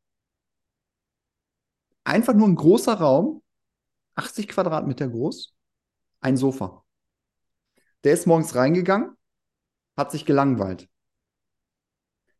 [2.03, 3.43] Einfach nur ein großer Raum,
[4.15, 5.53] 80 Quadratmeter groß,
[6.19, 6.83] ein Sofa.
[8.03, 9.15] Der ist morgens reingegangen,
[9.97, 10.87] hat sich gelangweilt.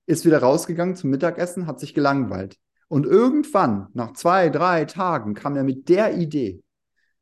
[0.05, 2.57] Ist wieder rausgegangen zum Mittagessen, hat sich gelangweilt.
[2.87, 6.63] Und irgendwann, nach zwei, drei Tagen, kam er mit der Idee.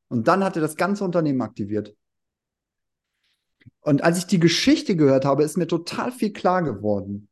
[0.08, 1.96] Und dann hat er das ganze Unternehmen aktiviert.
[3.82, 7.30] Und als ich die Geschichte gehört habe, ist mir total viel klar geworden.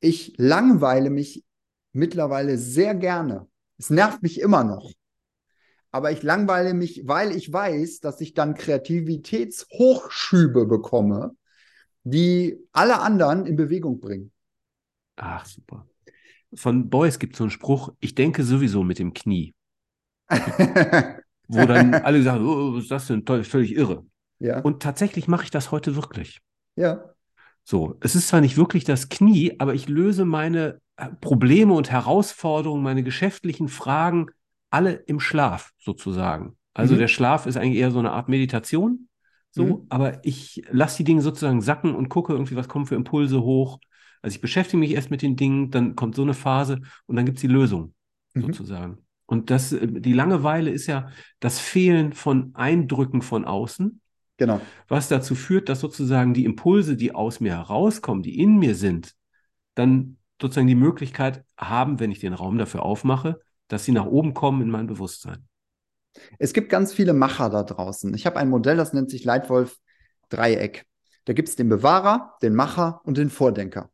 [0.00, 1.44] Ich langweile mich
[1.92, 3.46] mittlerweile sehr gerne.
[3.76, 4.90] Es nervt mich immer noch.
[5.90, 11.34] Aber ich langweile mich, weil ich weiß, dass ich dann Kreativitätshochschübe bekomme,
[12.10, 14.32] die alle anderen in Bewegung bringen.
[15.16, 15.86] Ach, super.
[16.54, 19.54] Von Beuys gibt es so einen Spruch, ich denke sowieso mit dem Knie,
[21.48, 23.24] wo dann alle sagen, oh, was ist das denn?
[23.24, 24.06] Toll, völlig irre.
[24.40, 26.40] ja, Und tatsächlich mache ich das heute wirklich.
[26.76, 27.14] ja,
[27.64, 31.90] So, es ist zwar nicht wirklich das Knie, aber ich löse meine äh, Probleme und
[31.90, 34.26] Herausforderungen, meine geschäftlichen Fragen
[34.70, 36.56] alle im Schlaf sozusagen.
[36.74, 36.98] Also Mhm.
[36.98, 39.07] der Schlaf ist eigentlich eher so eine Art Meditation,
[39.58, 39.86] so, Mhm.
[39.90, 43.78] aber ich lasse die Dinge sozusagen sacken und gucke irgendwie, was kommen für Impulse hoch.
[44.22, 47.24] Also ich beschäftige mich erst mit den Dingen, dann kommt so eine Phase und dann
[47.26, 47.94] gibt es die Lösung
[48.34, 48.42] Mhm.
[48.46, 48.98] sozusagen.
[49.26, 54.00] Und das, äh, die Langeweile ist ja das Fehlen von Eindrücken von außen
[54.38, 54.60] genau.
[54.88, 59.14] was dazu führt, dass sozusagen die Impulse, die aus mir herauskommen, die in mir sind,
[59.74, 64.34] dann sozusagen die Möglichkeit haben, wenn ich den Raum dafür aufmache, dass sie nach oben
[64.34, 65.46] kommen in mein Bewusstsein.
[66.38, 68.12] Es gibt ganz viele Macher da draußen.
[68.14, 70.86] Ich habe ein Modell, das nennt sich Leitwolf-Dreieck.
[71.24, 73.90] Da gibt es den Bewahrer, den Macher und den Vordenker.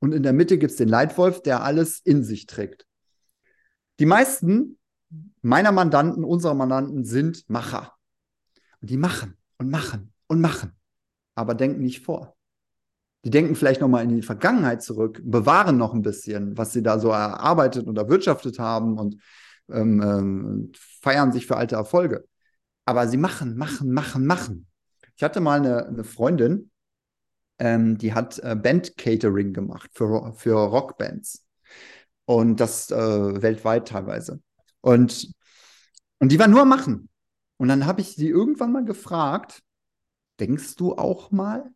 [0.00, 2.86] Und in der Mitte gibt es den Leitwolf, der alles in sich trägt.
[3.98, 4.78] Die meisten
[5.42, 7.94] meiner Mandanten, unserer Mandanten sind Macher.
[8.80, 10.72] Und die machen und machen und machen,
[11.34, 12.36] aber denken nicht vor.
[13.24, 17.00] Die denken vielleicht nochmal in die Vergangenheit zurück, bewahren noch ein bisschen, was sie da
[17.00, 19.20] so erarbeitet und erwirtschaftet haben und
[19.70, 22.26] ähm, ähm, feiern sich für alte Erfolge.
[22.84, 24.66] Aber sie machen, machen, machen, machen.
[25.16, 26.70] Ich hatte mal eine, eine Freundin,
[27.58, 31.44] ähm, die hat äh, Band-Catering gemacht für, für Rockbands.
[32.24, 34.40] Und das äh, weltweit teilweise.
[34.80, 35.32] Und,
[36.18, 37.08] und die war nur am Machen.
[37.56, 39.62] Und dann habe ich sie irgendwann mal gefragt,
[40.38, 41.70] denkst du auch mal?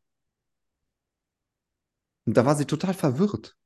[2.25, 3.57] Und da war sie total verwirrt.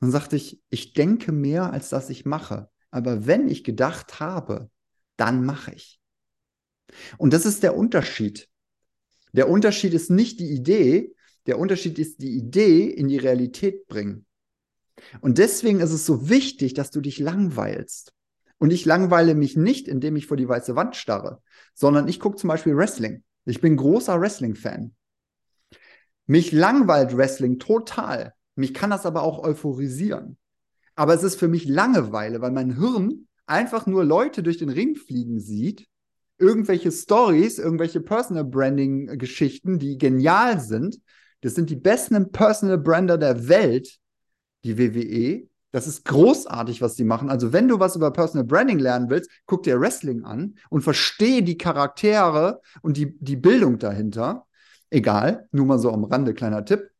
[0.00, 2.68] Dann sagte ich, ich denke mehr, als dass ich mache.
[2.90, 4.70] Aber wenn ich gedacht habe,
[5.16, 6.00] dann mache ich.
[7.18, 8.48] Und das ist der Unterschied.
[9.32, 11.14] Der Unterschied ist nicht die Idee,
[11.46, 14.26] der Unterschied ist die Idee in die Realität bringen.
[15.20, 18.12] Und deswegen ist es so wichtig, dass du dich langweilst.
[18.58, 21.42] Und ich langweile mich nicht, indem ich vor die weiße Wand starre,
[21.74, 23.22] sondern ich gucke zum Beispiel Wrestling.
[23.44, 24.94] Ich bin großer Wrestling-Fan.
[26.26, 28.34] Mich langweilt Wrestling total.
[28.54, 30.38] Mich kann das aber auch euphorisieren.
[30.96, 34.96] Aber es ist für mich Langeweile, weil mein Hirn einfach nur Leute durch den Ring
[34.96, 35.86] fliegen sieht,
[36.38, 40.98] irgendwelche Stories, irgendwelche Personal Branding Geschichten, die genial sind.
[41.42, 43.98] Das sind die besten Personal Brander der Welt,
[44.64, 45.48] die WWE.
[45.70, 47.28] Das ist großartig, was die machen.
[47.28, 51.42] Also, wenn du was über Personal Branding lernen willst, guck dir Wrestling an und verstehe
[51.42, 54.46] die Charaktere und die, die Bildung dahinter.
[54.88, 56.90] Egal, nur mal so am Rande, kleiner Tipp.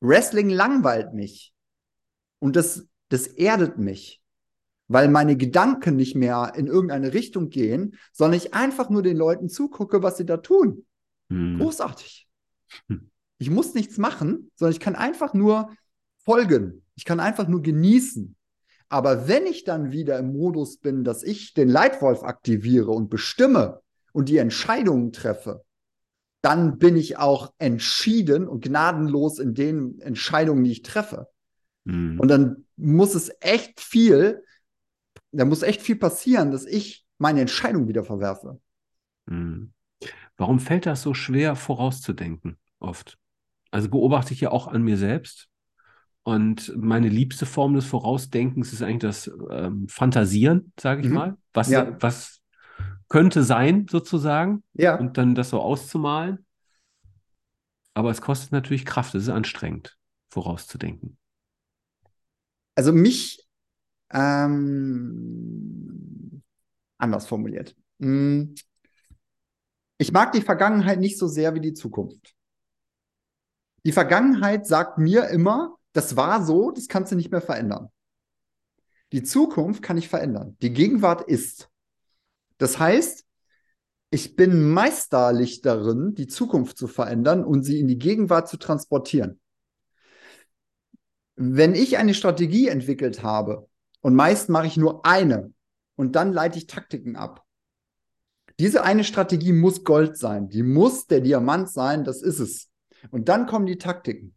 [0.00, 1.54] Wrestling langweilt mich.
[2.42, 4.20] Und das, das erdet mich,
[4.88, 9.48] weil meine Gedanken nicht mehr in irgendeine Richtung gehen, sondern ich einfach nur den Leuten
[9.48, 10.84] zugucke, was sie da tun.
[11.30, 11.60] Hm.
[11.60, 12.26] Großartig.
[12.88, 13.12] Hm.
[13.38, 15.70] Ich muss nichts machen, sondern ich kann einfach nur
[16.24, 16.84] folgen.
[16.96, 18.34] Ich kann einfach nur genießen.
[18.88, 23.82] Aber wenn ich dann wieder im Modus bin, dass ich den Leitwolf aktiviere und bestimme
[24.12, 25.62] und die Entscheidungen treffe,
[26.40, 31.28] dann bin ich auch entschieden und gnadenlos in den Entscheidungen, die ich treffe.
[31.84, 32.20] Mhm.
[32.20, 34.44] Und dann muss es echt viel,
[35.32, 38.60] da muss echt viel passieren, dass ich meine Entscheidung wieder verwerfe.
[39.26, 39.72] Mhm.
[40.36, 43.18] Warum fällt das so schwer vorauszudenken oft?
[43.70, 45.48] Also beobachte ich ja auch an mir selbst.
[46.24, 51.14] Und meine liebste Form des Vorausdenkens ist eigentlich das ähm, Fantasieren, sage ich mhm.
[51.14, 51.36] mal.
[51.52, 51.96] Was, ja.
[52.00, 52.40] was
[53.08, 54.62] könnte sein, sozusagen.
[54.74, 54.96] Ja.
[54.96, 56.46] Und dann das so auszumalen.
[57.94, 59.98] Aber es kostet natürlich Kraft, es ist anstrengend,
[60.30, 61.18] vorauszudenken
[62.74, 63.46] also mich
[64.12, 65.62] ähm,
[66.98, 67.74] anders formuliert.
[68.00, 68.54] Hm.
[69.98, 72.34] Ich mag die Vergangenheit nicht so sehr wie die Zukunft.
[73.84, 77.90] Die Vergangenheit sagt mir immer, das war so, das kannst du nicht mehr verändern.
[79.12, 80.56] Die Zukunft kann ich verändern.
[80.62, 81.68] Die Gegenwart ist.
[82.58, 83.26] Das heißt,
[84.10, 89.40] ich bin meisterlich darin, die Zukunft zu verändern und sie in die Gegenwart zu transportieren.
[91.44, 93.68] Wenn ich eine Strategie entwickelt habe,
[94.00, 95.52] und meist mache ich nur eine,
[95.96, 97.42] und dann leite ich Taktiken ab.
[98.60, 102.70] Diese eine Strategie muss Gold sein, die muss der Diamant sein, das ist es.
[103.10, 104.36] Und dann kommen die Taktiken.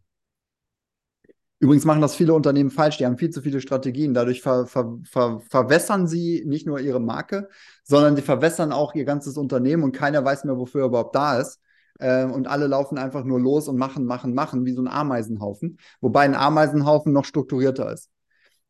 [1.60, 4.12] Übrigens machen das viele Unternehmen falsch, die haben viel zu viele Strategien.
[4.12, 7.48] Dadurch ver, ver, ver, verwässern sie nicht nur ihre Marke,
[7.84, 11.38] sondern sie verwässern auch ihr ganzes Unternehmen und keiner weiß mehr, wofür er überhaupt da
[11.38, 11.60] ist.
[11.98, 15.78] Äh, und alle laufen einfach nur los und machen, machen, machen, wie so ein Ameisenhaufen.
[16.00, 18.10] Wobei ein Ameisenhaufen noch strukturierter ist.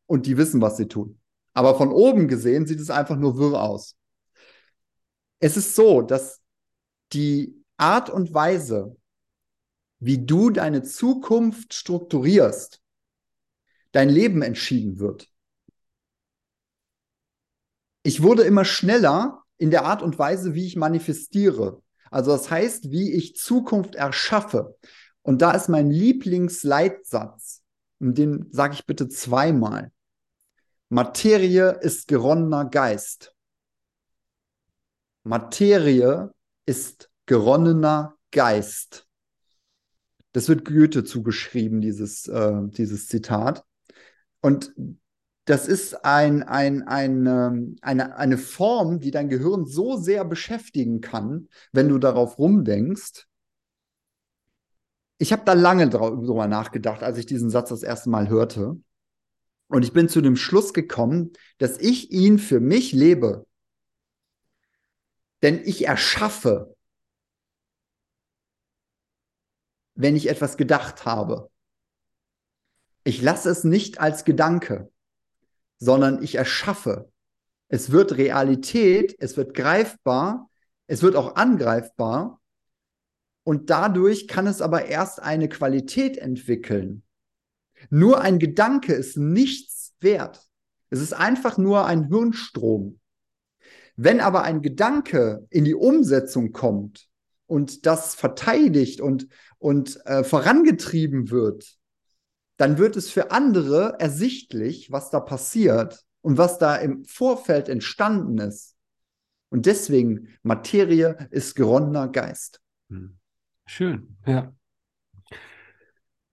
[0.05, 1.19] Und die wissen, was sie tun.
[1.53, 3.95] Aber von oben gesehen sieht es einfach nur wirr aus.
[5.39, 6.41] Es ist so, dass
[7.13, 8.95] die Art und Weise,
[9.99, 12.81] wie du deine Zukunft strukturierst,
[13.91, 15.29] dein Leben entschieden wird.
[18.03, 21.81] Ich wurde immer schneller in der Art und Weise, wie ich manifestiere.
[22.11, 24.75] Also das heißt, wie ich Zukunft erschaffe.
[25.21, 27.63] Und da ist mein Lieblingsleitsatz,
[27.99, 29.91] und den sage ich bitte zweimal.
[30.89, 33.33] Materie ist geronnener Geist.
[35.23, 36.31] Materie
[36.65, 39.05] ist geronnener Geist.
[40.31, 43.65] Das wird Goethe zugeschrieben, dieses, äh, dieses Zitat.
[44.41, 44.73] Und
[45.47, 50.99] das ist ein, ein, ein, ähm, eine, eine Form, die dein Gehirn so sehr beschäftigen
[50.99, 53.25] kann, wenn du darauf rumdenkst.
[55.19, 58.75] Ich habe da lange drüber nachgedacht, als ich diesen Satz das erste Mal hörte.
[59.69, 63.47] Und ich bin zu dem Schluss gekommen, dass ich ihn für mich lebe.
[65.43, 66.75] Denn ich erschaffe,
[69.95, 71.49] wenn ich etwas gedacht habe.
[73.05, 74.91] Ich lasse es nicht als Gedanke
[75.79, 77.11] sondern ich erschaffe.
[77.69, 80.49] Es wird Realität, es wird greifbar,
[80.87, 82.39] es wird auch angreifbar
[83.43, 87.03] Und dadurch kann es aber erst eine Qualität entwickeln.
[87.89, 90.45] Nur ein Gedanke ist nichts wert.
[90.89, 92.99] Es ist einfach nur ein Hirnstrom.
[93.95, 97.07] Wenn aber ein Gedanke in die Umsetzung kommt
[97.45, 99.27] und das verteidigt und,
[99.59, 101.77] und äh, vorangetrieben wird,
[102.57, 108.37] dann wird es für andere ersichtlich, was da passiert und was da im Vorfeld entstanden
[108.39, 108.75] ist.
[109.49, 112.59] Und deswegen, Materie ist geronnener Geist.
[112.89, 113.17] Hm.
[113.65, 114.53] Schön, ja.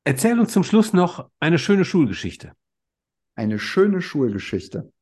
[0.05, 2.53] Erzähl uns zum Schluss noch eine schöne Schulgeschichte.
[3.37, 4.93] Eine schöne Schulgeschichte.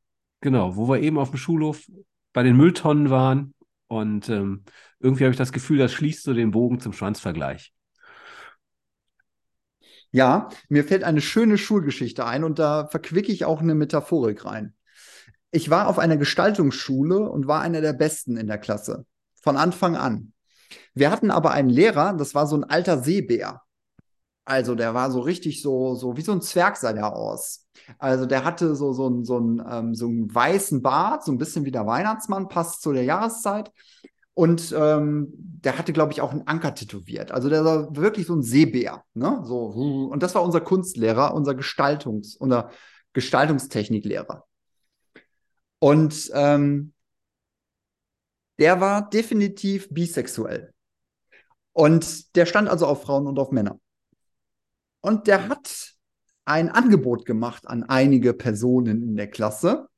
[0.41, 1.87] Genau, wo wir eben auf dem Schulhof
[2.33, 3.55] bei den Mülltonnen waren
[3.89, 4.65] und ähm,
[5.01, 7.73] irgendwie habe ich das Gefühl, das schließt so den Bogen zum Schwanzvergleich.
[10.13, 14.75] Ja, mir fällt eine schöne Schulgeschichte ein und da verquicke ich auch eine Metaphorik rein.
[15.51, 19.07] Ich war auf einer Gestaltungsschule und war einer der Besten in der Klasse.
[19.41, 20.33] Von Anfang an.
[20.95, 23.63] Wir hatten aber einen Lehrer, das war so ein alter Seebär.
[24.45, 27.67] Also der war so richtig so, so wie so ein Zwerg sah der aus.
[27.99, 31.65] Also der hatte so, so, so, ein, ähm, so einen weißen Bart, so ein bisschen
[31.65, 33.71] wie der Weihnachtsmann, passt zu der Jahreszeit.
[34.35, 37.33] Und ähm, der hatte, glaube ich, auch einen Anker tätowiert.
[37.33, 39.05] Also der war wirklich so ein Seebär.
[39.15, 39.43] Ne?
[39.45, 39.67] So,
[40.11, 42.71] und das war unser Kunstlehrer, unser Gestaltungs-, unser
[43.13, 44.47] Gestaltungstechniklehrer.
[45.79, 46.93] Und ähm,
[48.59, 50.73] der war definitiv bisexuell.
[51.73, 53.79] Und der stand also auf Frauen und auf Männer.
[55.01, 55.95] Und der hat
[56.45, 59.89] ein Angebot gemacht an einige Personen in der Klasse.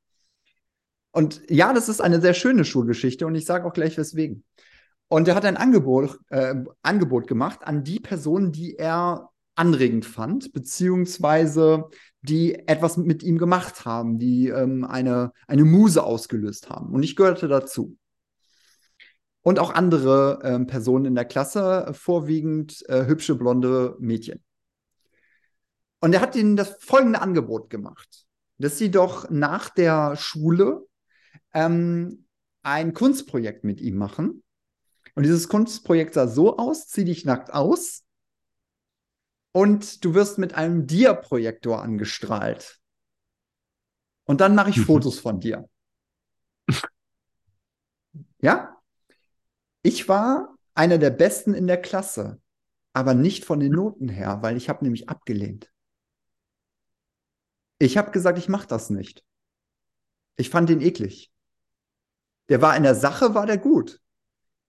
[1.15, 4.43] Und ja, das ist eine sehr schöne Schulgeschichte und ich sage auch gleich weswegen.
[5.07, 10.51] Und er hat ein Angebot, äh, Angebot gemacht an die Personen, die er anregend fand,
[10.51, 11.85] beziehungsweise
[12.21, 16.93] die etwas mit ihm gemacht haben, die ähm, eine, eine Muse ausgelöst haben.
[16.93, 17.95] Und ich gehörte dazu.
[19.41, 24.43] Und auch andere ähm, Personen in der Klasse, vorwiegend äh, hübsche blonde Mädchen.
[26.01, 28.25] Und er hat ihnen das folgende Angebot gemacht,
[28.57, 30.85] dass sie doch nach der Schule
[31.53, 32.25] ähm,
[32.63, 34.43] ein Kunstprojekt mit ihm machen.
[35.13, 38.05] Und dieses Kunstprojekt sah so aus, zieh dich nackt aus
[39.55, 42.81] und du wirst mit einem Dia-Projektor angestrahlt.
[44.25, 44.83] Und dann mache ich mhm.
[44.83, 45.69] Fotos von dir.
[48.41, 48.75] ja?
[49.81, 52.41] Ich war einer der Besten in der Klasse,
[52.91, 55.71] aber nicht von den Noten her, weil ich habe nämlich abgelehnt.
[57.77, 59.23] Ich habe gesagt, ich mache das nicht.
[60.37, 61.31] Ich fand ihn eklig.
[62.49, 64.01] Der war in der Sache, war der gut.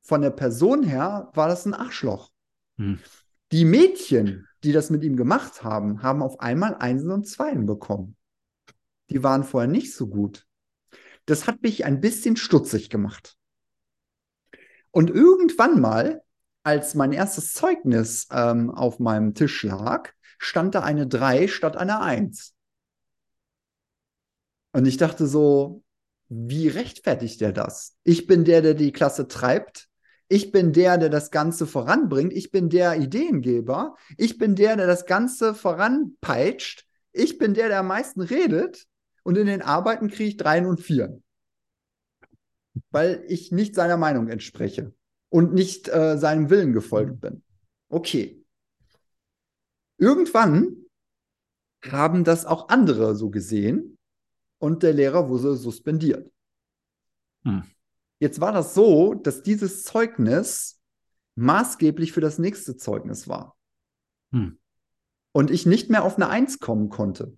[0.02, 2.30] Von der Person her war das ein Arschloch.
[2.78, 3.00] Hm.
[3.52, 8.16] Die Mädchen, die das mit ihm gemacht haben, haben auf einmal Einsen und Zweien bekommen.
[9.10, 10.46] Die waren vorher nicht so gut.
[11.26, 13.36] Das hat mich ein bisschen stutzig gemacht.
[14.90, 16.22] Und irgendwann mal,
[16.62, 22.00] als mein erstes Zeugnis ähm, auf meinem Tisch lag, stand da eine 3 statt einer
[22.00, 22.55] 1.
[24.76, 25.82] Und ich dachte so,
[26.28, 27.96] wie rechtfertigt er das?
[28.04, 29.88] Ich bin der, der die Klasse treibt.
[30.28, 32.34] Ich bin der, der das Ganze voranbringt.
[32.34, 33.96] Ich bin der Ideengeber.
[34.18, 36.84] Ich bin der, der das Ganze voranpeitscht.
[37.12, 38.86] Ich bin der, der am meisten redet.
[39.22, 41.24] Und in den Arbeiten kriege ich Dreien und Vieren.
[42.90, 44.92] Weil ich nicht seiner Meinung entspreche
[45.30, 47.42] und nicht äh, seinem Willen gefolgt bin.
[47.88, 48.44] Okay.
[49.96, 50.84] Irgendwann
[51.82, 53.95] haben das auch andere so gesehen
[54.58, 56.30] und der Lehrer wurde suspendiert.
[57.44, 57.64] Hm.
[58.18, 60.80] Jetzt war das so, dass dieses Zeugnis
[61.34, 63.56] maßgeblich für das nächste Zeugnis war.
[64.32, 64.58] Hm.
[65.32, 67.36] Und ich nicht mehr auf eine Eins kommen konnte.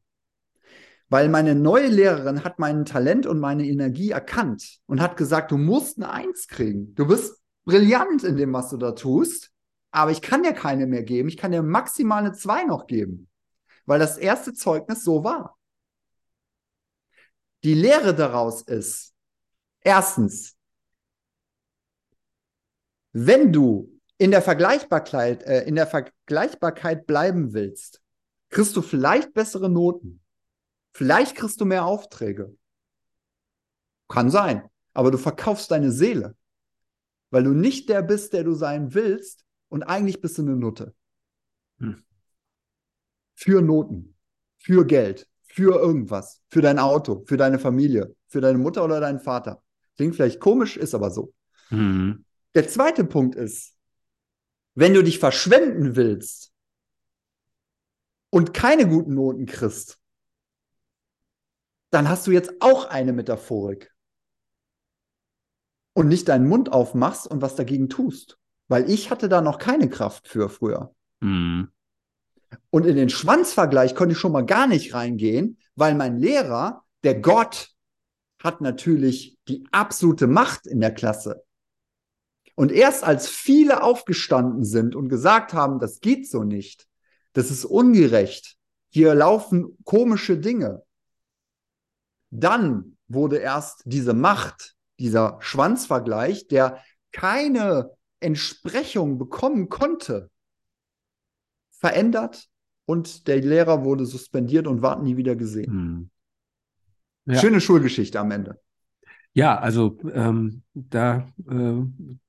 [1.09, 5.57] Weil meine neue Lehrerin hat mein Talent und meine Energie erkannt und hat gesagt, du
[5.57, 6.95] musst eine Eins kriegen.
[6.95, 9.51] Du bist brillant in dem, was du da tust,
[9.91, 11.29] aber ich kann dir keine mehr geben.
[11.29, 13.29] Ich kann dir maximal eine Zwei noch geben.
[13.87, 15.58] Weil das erste Zeugnis so war.
[17.65, 19.15] Die Lehre daraus ist,
[19.81, 20.57] erstens,
[23.13, 28.01] wenn du in der Vergleichbarkeit, äh, in der Vergleichbarkeit bleiben willst,
[28.51, 30.23] kriegst du vielleicht bessere Noten.
[30.93, 32.57] Vielleicht kriegst du mehr Aufträge.
[34.09, 34.69] Kann sein.
[34.93, 36.37] Aber du verkaufst deine Seele.
[37.31, 40.95] Weil du nicht der bist, der du sein willst und eigentlich bist du eine Nutte.
[41.79, 42.03] Hm.
[43.35, 44.17] Für Noten.
[44.57, 45.29] Für Geld
[45.59, 49.61] für irgendwas, für dein Auto, für deine Familie, für deine Mutter oder deinen Vater.
[49.97, 51.35] Klingt vielleicht komisch, ist aber so.
[51.71, 52.25] Mhm.
[52.55, 53.75] Der zweite Punkt ist,
[54.77, 56.53] wenn du dich verschwenden willst
[58.31, 59.99] und keine guten Noten kriegst,
[61.91, 63.93] dann hast du jetzt auch eine Metaphorik.
[65.93, 68.39] Und nicht deinen Mund aufmachst und was dagegen tust.
[68.69, 70.95] weil ich hatte da noch keine Kraft für früher.
[71.19, 71.73] Mhm.
[72.71, 77.21] Und in den Schwanzvergleich konnte ich schon mal gar nicht reingehen, weil mein Lehrer, der
[77.21, 77.71] Gott,
[78.43, 81.45] hat natürlich die absolute Macht in der Klasse.
[82.55, 86.89] Und erst als viele aufgestanden sind und gesagt haben, das geht so nicht,
[87.33, 88.57] das ist ungerecht,
[88.91, 90.83] hier laufen komische Dinge,
[92.31, 100.31] dann wurde erst diese Macht, dieser Schwanzvergleich, der keine Entsprechung bekommen konnte,
[101.79, 102.49] verändert
[102.85, 105.73] und der Lehrer wurde suspendiert und ward nie wieder gesehen.
[105.73, 106.11] Mhm.
[107.35, 107.41] Ja.
[107.41, 108.59] Schöne Schulgeschichte am Ende.
[109.33, 111.83] Ja, also ähm, da, äh,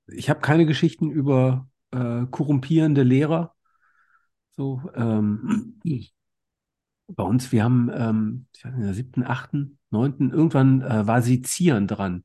[0.07, 3.55] ich habe keine Geschichten über äh, korrumpierende Lehrer.
[4.57, 5.79] So, ähm,
[7.07, 12.23] bei uns, wir haben ähm, in der siebten, achten, neunten, irgendwann äh, war Sezieren dran.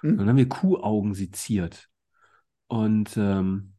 [0.00, 0.10] Hm?
[0.10, 1.88] Und dann haben wir Kuhaugen seziert.
[2.66, 3.74] Und ähm,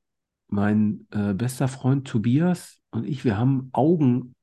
[0.48, 4.36] mein äh, bester Freund Tobias und ich, wir haben Augen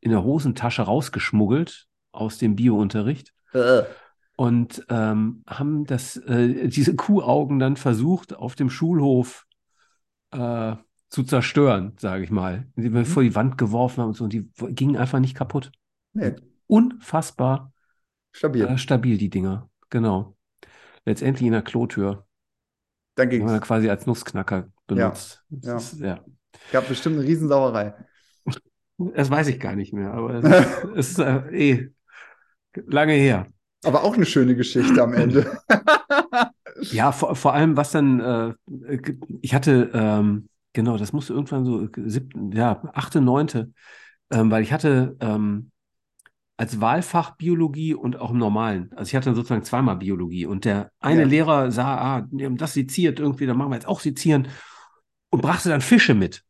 [0.00, 3.82] in der Hosentasche rausgeschmuggelt aus dem Biounterricht Äh,
[4.36, 9.46] und ähm, haben das, äh, diese Kuhaugen dann versucht, auf dem Schulhof
[10.32, 10.76] äh,
[11.10, 12.66] zu zerstören, sage ich mal.
[12.76, 13.06] Die wir Mhm.
[13.06, 15.72] vor die Wand geworfen haben und so, und die gingen einfach nicht kaputt.
[16.14, 16.34] nee,
[16.66, 17.72] Unfassbar
[18.32, 18.66] stabil.
[18.66, 19.68] äh, stabil, die Dinger.
[19.90, 20.36] Genau.
[21.04, 22.26] Letztendlich in der Klotür.
[23.14, 23.66] Dann Die haben wir ging's.
[23.66, 25.44] quasi als Nussknacker benutzt.
[25.50, 25.76] Das ja.
[25.76, 26.24] Ist, ja.
[26.72, 27.94] Gab bestimmt eine Riesensauerei.
[28.98, 30.34] Das weiß ich gar nicht mehr, aber
[30.94, 31.90] es ist, äh, eh
[32.86, 33.46] lange her.
[33.84, 35.50] Aber auch eine schöne Geschichte am Ende.
[36.92, 38.54] Ja, vor, vor allem, was dann, äh,
[39.42, 43.72] ich hatte, ähm, genau, das musste irgendwann so siebten, ja, achte, neunte,
[44.30, 45.70] ähm, weil ich hatte ähm,
[46.56, 50.90] als Wahlfach Biologie und auch im Normalen, also ich hatte sozusagen zweimal Biologie und der
[51.00, 51.26] eine Ja.
[51.26, 54.48] Lehrer sah, ah, das seziert irgendwie, dann machen wir jetzt auch sezieren
[55.30, 56.42] und brachte dann Fische mit.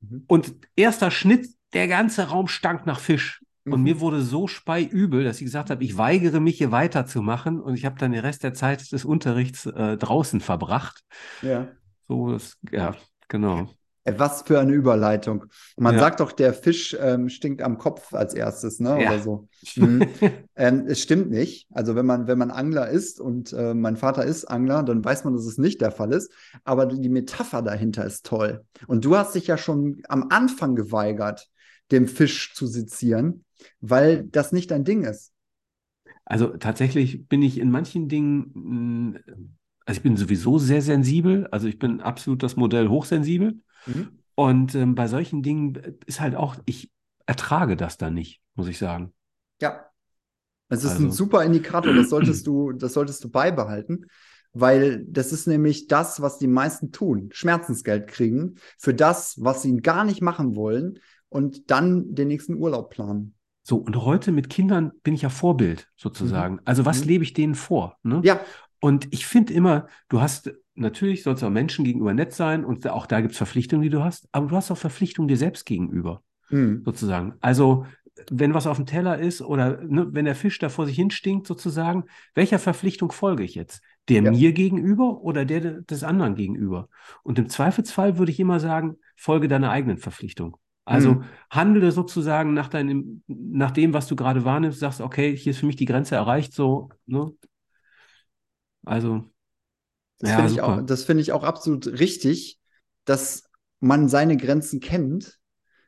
[0.00, 0.24] Mhm.
[0.26, 3.42] Und erster Schnitt, der ganze Raum stank nach Fisch.
[3.64, 3.84] Und Mhm.
[3.84, 7.60] mir wurde so speiübel, dass ich gesagt habe, ich weigere mich hier weiterzumachen.
[7.60, 11.04] Und ich habe dann den Rest der Zeit des Unterrichts äh, draußen verbracht.
[11.42, 11.68] Ja.
[12.08, 12.96] So, das, ja,
[13.28, 13.70] genau.
[14.04, 15.44] Ey, Was für eine Überleitung.
[15.76, 15.98] Man Ja.
[15.98, 18.98] sagt doch, der Fisch ähm, stinkt am Kopf als erstes, ne?
[18.98, 19.00] Ja.
[19.00, 19.48] Oder so.
[19.76, 20.12] Mhm.
[20.56, 21.68] ähm, es stimmt nicht.
[21.72, 25.22] Also wenn man, wenn man Angler ist und äh, mein Vater ist Angler, dann weiß
[25.24, 26.32] man, dass es nicht der Fall ist.
[26.64, 28.64] Aber die Metapher dahinter ist toll.
[28.88, 31.48] Und du hast dich ja schon am Anfang geweigert,
[31.92, 33.44] dem Fisch zu sezieren,
[33.80, 35.32] weil das nicht dein Ding ist.
[36.24, 39.20] Also tatsächlich bin ich in manchen Dingen, mh,
[39.86, 41.46] also ich bin sowieso sehr sensibel.
[41.50, 43.60] Also ich bin absolut das Modell hochsensibel.
[43.86, 44.18] Mhm.
[44.34, 46.90] Und ähm, bei solchen Dingen ist halt auch, ich
[47.26, 49.12] ertrage das dann nicht, muss ich sagen.
[49.60, 49.86] Ja.
[50.68, 54.06] Es ist ein Also- super Indikator, das solltest du, das solltest du beibehalten,
[54.54, 57.28] weil das ist nämlich das, was die meisten tun.
[57.32, 60.98] Schmerzensgeld kriegen für das, was sie gar nicht machen wollen
[61.28, 63.34] und dann den nächsten Urlaub planen.
[63.64, 66.58] So, und heute mit Kindern bin ich ja Vorbild sozusagen.
[66.64, 67.08] Also was Mhm.
[67.08, 67.98] lebe ich denen vor?
[68.02, 68.20] Ne?
[68.24, 68.40] Ja,
[68.80, 72.86] Und ich finde immer, du hast, natürlich sollst du auch Menschen gegenüber nett sein und
[72.88, 75.66] auch da gibt es Verpflichtungen, die du hast, aber du hast auch Verpflichtungen dir selbst
[75.66, 76.82] gegenüber, hm.
[76.84, 77.34] sozusagen.
[77.40, 77.86] Also,
[78.30, 81.10] wenn was auf dem Teller ist oder ne, wenn der Fisch da vor sich hin
[81.10, 82.04] stinkt, sozusagen,
[82.34, 83.82] welcher Verpflichtung folge ich jetzt?
[84.08, 84.30] Der Ja.
[84.30, 86.88] mir gegenüber oder der de- des anderen gegenüber?
[87.22, 90.56] Und im Zweifelsfall würde ich immer sagen, folge deiner eigenen Verpflichtung.
[90.84, 91.24] Also Hm.
[91.50, 95.66] handle sozusagen nach deinem, nach dem, was du gerade wahrnimmst, sagst, okay, hier ist für
[95.66, 97.32] mich die Grenze erreicht, so, ne?
[98.84, 99.31] Also,
[100.22, 102.60] Das ja, finde ich auch, das finde ich auch absolut richtig,
[103.04, 103.50] dass
[103.80, 105.40] man seine Grenzen kennt.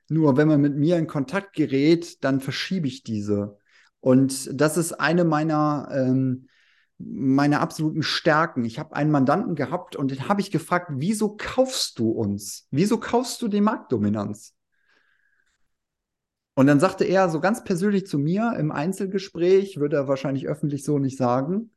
[0.09, 3.59] Nur wenn man mit mir in Kontakt gerät, dann verschiebe ich diese.
[4.01, 6.49] Und das ist eine meiner, ähm,
[6.99, 8.65] meiner absoluten Stärken.
[8.65, 12.67] Ich habe einen Mandanten gehabt und den habe ich gefragt, wieso kaufst du uns?
[12.73, 14.53] Wieso kaufst du die Marktdominanz?
[16.55, 20.83] Und dann sagte er so ganz persönlich zu mir im Einzelgespräch, würde er wahrscheinlich öffentlich
[20.83, 21.71] so nicht sagen,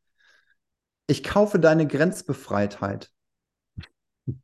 [1.07, 3.11] ich kaufe deine Grenzbefreitheit.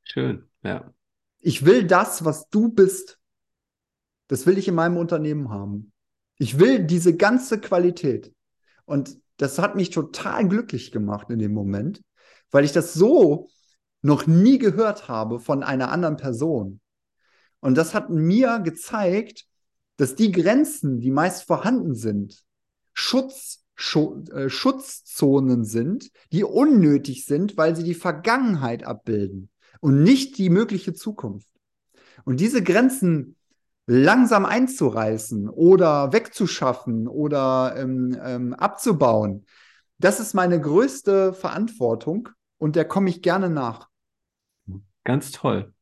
[0.03, 0.93] Schön, ja.
[1.39, 3.19] Ich will das, was du bist.
[4.27, 5.91] Das will ich in meinem Unternehmen haben.
[6.37, 8.33] Ich will diese ganze Qualität.
[8.85, 12.01] Und das hat mich total glücklich gemacht in dem Moment,
[12.49, 13.49] weil ich das so
[14.01, 16.79] noch nie gehört habe von einer anderen Person.
[17.59, 19.45] Und das hat mir gezeigt,
[19.97, 22.43] dass die Grenzen, die meist vorhanden sind,
[22.93, 30.49] Schutz, Schu Schutzzonen sind, die unnötig sind, weil sie die Vergangenheit abbilden und nicht die
[30.49, 31.47] mögliche Zukunft.
[32.23, 33.35] Und diese Grenzen
[33.85, 39.45] langsam einzureißen oder wegzuschaffen oder ähm, ähm, abzubauen,
[39.97, 43.89] das ist meine größte Verantwortung und der komme ich gerne nach.
[45.03, 45.73] Ganz toll.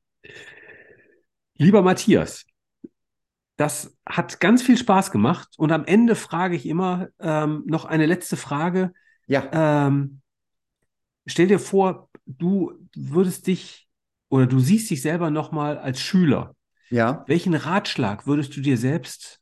[1.55, 2.45] Lieber Matthias,
[3.61, 5.49] das hat ganz viel Spaß gemacht.
[5.57, 8.91] Und am Ende frage ich immer ähm, noch eine letzte Frage.
[9.27, 9.87] Ja.
[9.87, 10.21] Ähm,
[11.27, 13.87] stell dir vor, du würdest dich
[14.29, 16.55] oder du siehst dich selber nochmal als Schüler.
[16.89, 17.23] Ja.
[17.27, 19.39] Welchen Ratschlag würdest du dir selbst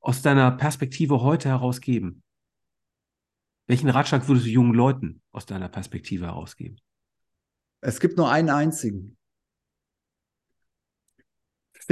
[0.00, 2.22] aus deiner Perspektive heute herausgeben?
[3.66, 6.80] Welchen Ratschlag würdest du jungen Leuten aus deiner Perspektive herausgeben?
[7.82, 9.18] Es gibt nur einen einzigen.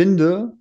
[0.01, 0.57] Finde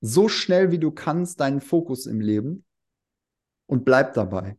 [0.00, 2.64] so schnell wie du kannst deinen Fokus im Leben
[3.66, 4.56] und bleib dabei.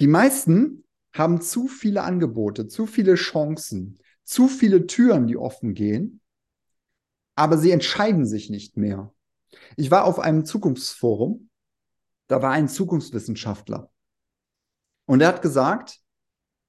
[0.00, 6.22] Die meisten haben zu viele Angebote, zu viele Chancen, zu viele Türen, die offen gehen,
[7.34, 9.14] aber sie entscheiden sich nicht mehr.
[9.76, 11.50] Ich war auf einem Zukunftsforum,
[12.26, 13.92] da war ein Zukunftswissenschaftler
[15.04, 16.00] und er hat gesagt,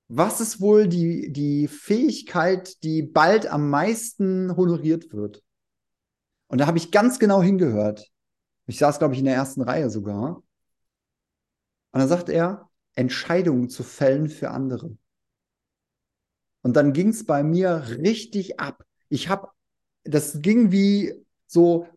[0.08, 5.44] was ist wohl die, die Fähigkeit, die bald am meisten honoriert wird?
[6.48, 8.10] Und da habe ich ganz genau hingehört.
[8.68, 10.44] Ich saß, glaube ich, in der ersten Reihe sogar.
[11.92, 14.98] Und dann sagt er, Entscheidungen zu fällen für andere.
[16.62, 18.84] Und dann ging es bei mir richtig ab.
[19.10, 19.50] Ich habe,
[20.04, 21.14] das ging wie
[21.48, 21.88] so,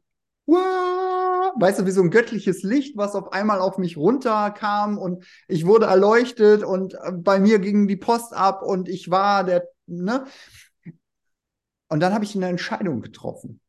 [1.59, 5.67] weißt du, wie so ein göttliches Licht, was auf einmal auf mich runterkam und ich
[5.67, 10.27] wurde erleuchtet und äh, bei mir ging die Post ab und ich war der, ne?
[11.89, 13.61] Und dann habe ich eine Entscheidung getroffen.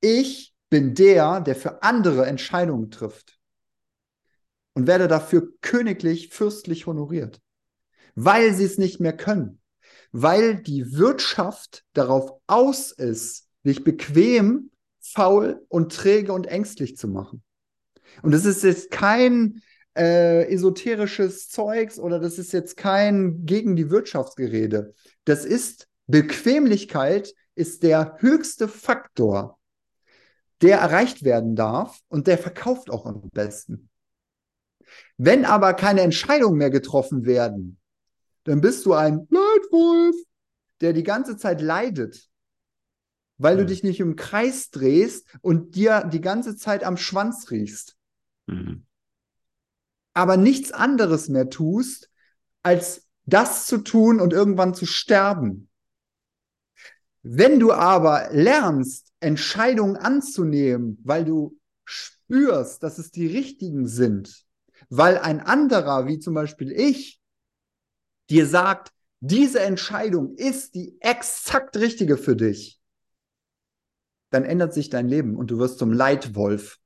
[0.00, 3.38] Ich bin der, der für andere Entscheidungen trifft
[4.74, 7.40] und werde dafür königlich, fürstlich honoriert,
[8.14, 9.60] weil sie es nicht mehr können,
[10.12, 14.70] weil die Wirtschaft darauf aus ist, sich bequem,
[15.12, 17.42] faul und träge und ängstlich zu machen.
[18.22, 19.62] Und das ist jetzt kein
[19.96, 24.94] äh, esoterisches Zeugs oder das ist jetzt kein gegen die Wirtschaftsgerede.
[25.24, 29.58] Das ist Bequemlichkeit ist der höchste Faktor,
[30.62, 33.88] der erreicht werden darf und der verkauft auch am besten.
[35.16, 37.78] Wenn aber keine Entscheidungen mehr getroffen werden,
[38.44, 40.14] dann bist du ein Leitwolf,
[40.80, 42.28] der die ganze Zeit leidet,
[43.38, 43.60] weil mhm.
[43.60, 47.96] du dich nicht im Kreis drehst und dir die ganze Zeit am Schwanz riechst.
[48.46, 48.86] Mhm.
[50.14, 52.10] Aber nichts anderes mehr tust,
[52.62, 55.68] als das zu tun und irgendwann zu sterben.
[57.22, 64.44] Wenn du aber lernst, Entscheidungen anzunehmen, weil du spürst, dass es die richtigen sind,
[64.88, 67.20] weil ein anderer, wie zum Beispiel ich,
[68.30, 72.80] dir sagt, diese Entscheidung ist die exakt richtige für dich,
[74.30, 76.78] dann ändert sich dein Leben und du wirst zum Leitwolf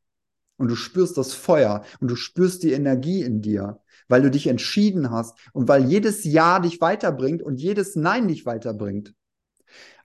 [0.56, 4.46] und du spürst das Feuer und du spürst die Energie in dir, weil du dich
[4.46, 9.14] entschieden hast und weil jedes Ja dich weiterbringt und jedes Nein dich weiterbringt.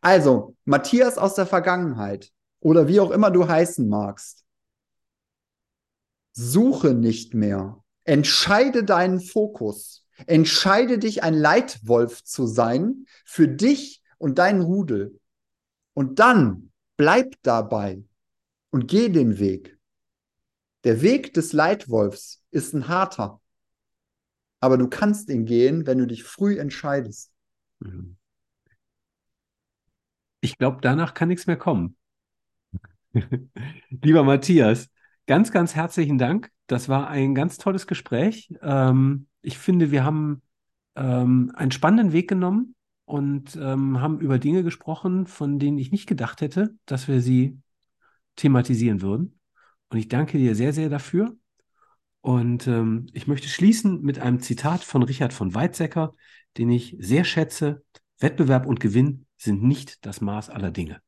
[0.01, 4.45] Also, Matthias aus der Vergangenheit oder wie auch immer du heißen magst,
[6.31, 7.83] suche nicht mehr.
[8.03, 10.05] Entscheide deinen Fokus.
[10.27, 15.19] Entscheide dich, ein Leitwolf zu sein für dich und dein Rudel.
[15.93, 18.03] Und dann bleib dabei
[18.69, 19.77] und geh den Weg.
[20.83, 23.41] Der Weg des Leitwolfs ist ein harter,
[24.59, 27.31] aber du kannst ihn gehen, wenn du dich früh entscheidest.
[27.79, 28.17] Mhm.
[30.41, 31.97] Ich glaube, danach kann nichts mehr kommen.
[33.89, 34.89] Lieber Matthias,
[35.25, 36.51] ganz, ganz herzlichen Dank.
[36.67, 38.53] Das war ein ganz tolles Gespräch.
[38.61, 40.43] Ähm, ich finde, wir haben
[40.95, 42.75] ähm, einen spannenden Weg genommen
[43.05, 47.59] und ähm, haben über Dinge gesprochen, von denen ich nicht gedacht hätte, dass wir sie
[48.35, 49.39] thematisieren würden.
[49.89, 51.37] Und ich danke dir sehr, sehr dafür.
[52.21, 56.15] Und ähm, ich möchte schließen mit einem Zitat von Richard von Weizsäcker,
[56.57, 57.83] den ich sehr schätze.
[58.19, 61.01] Wettbewerb und Gewinn sind nicht das Maß aller Dinge.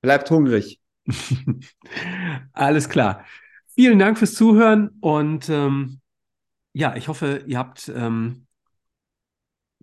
[0.00, 0.80] Bleibt hungrig.
[2.52, 3.24] Alles klar.
[3.74, 6.00] Vielen Dank fürs Zuhören und ähm,
[6.72, 8.46] ja, ich hoffe, ihr habt ähm,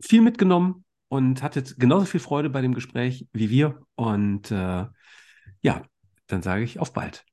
[0.02, 3.82] viel mitgenommen und hattet genauso viel Freude bei dem Gespräch wie wir.
[3.96, 4.86] Und äh,
[5.62, 5.84] ja,
[6.28, 7.26] dann sage ich auf bald.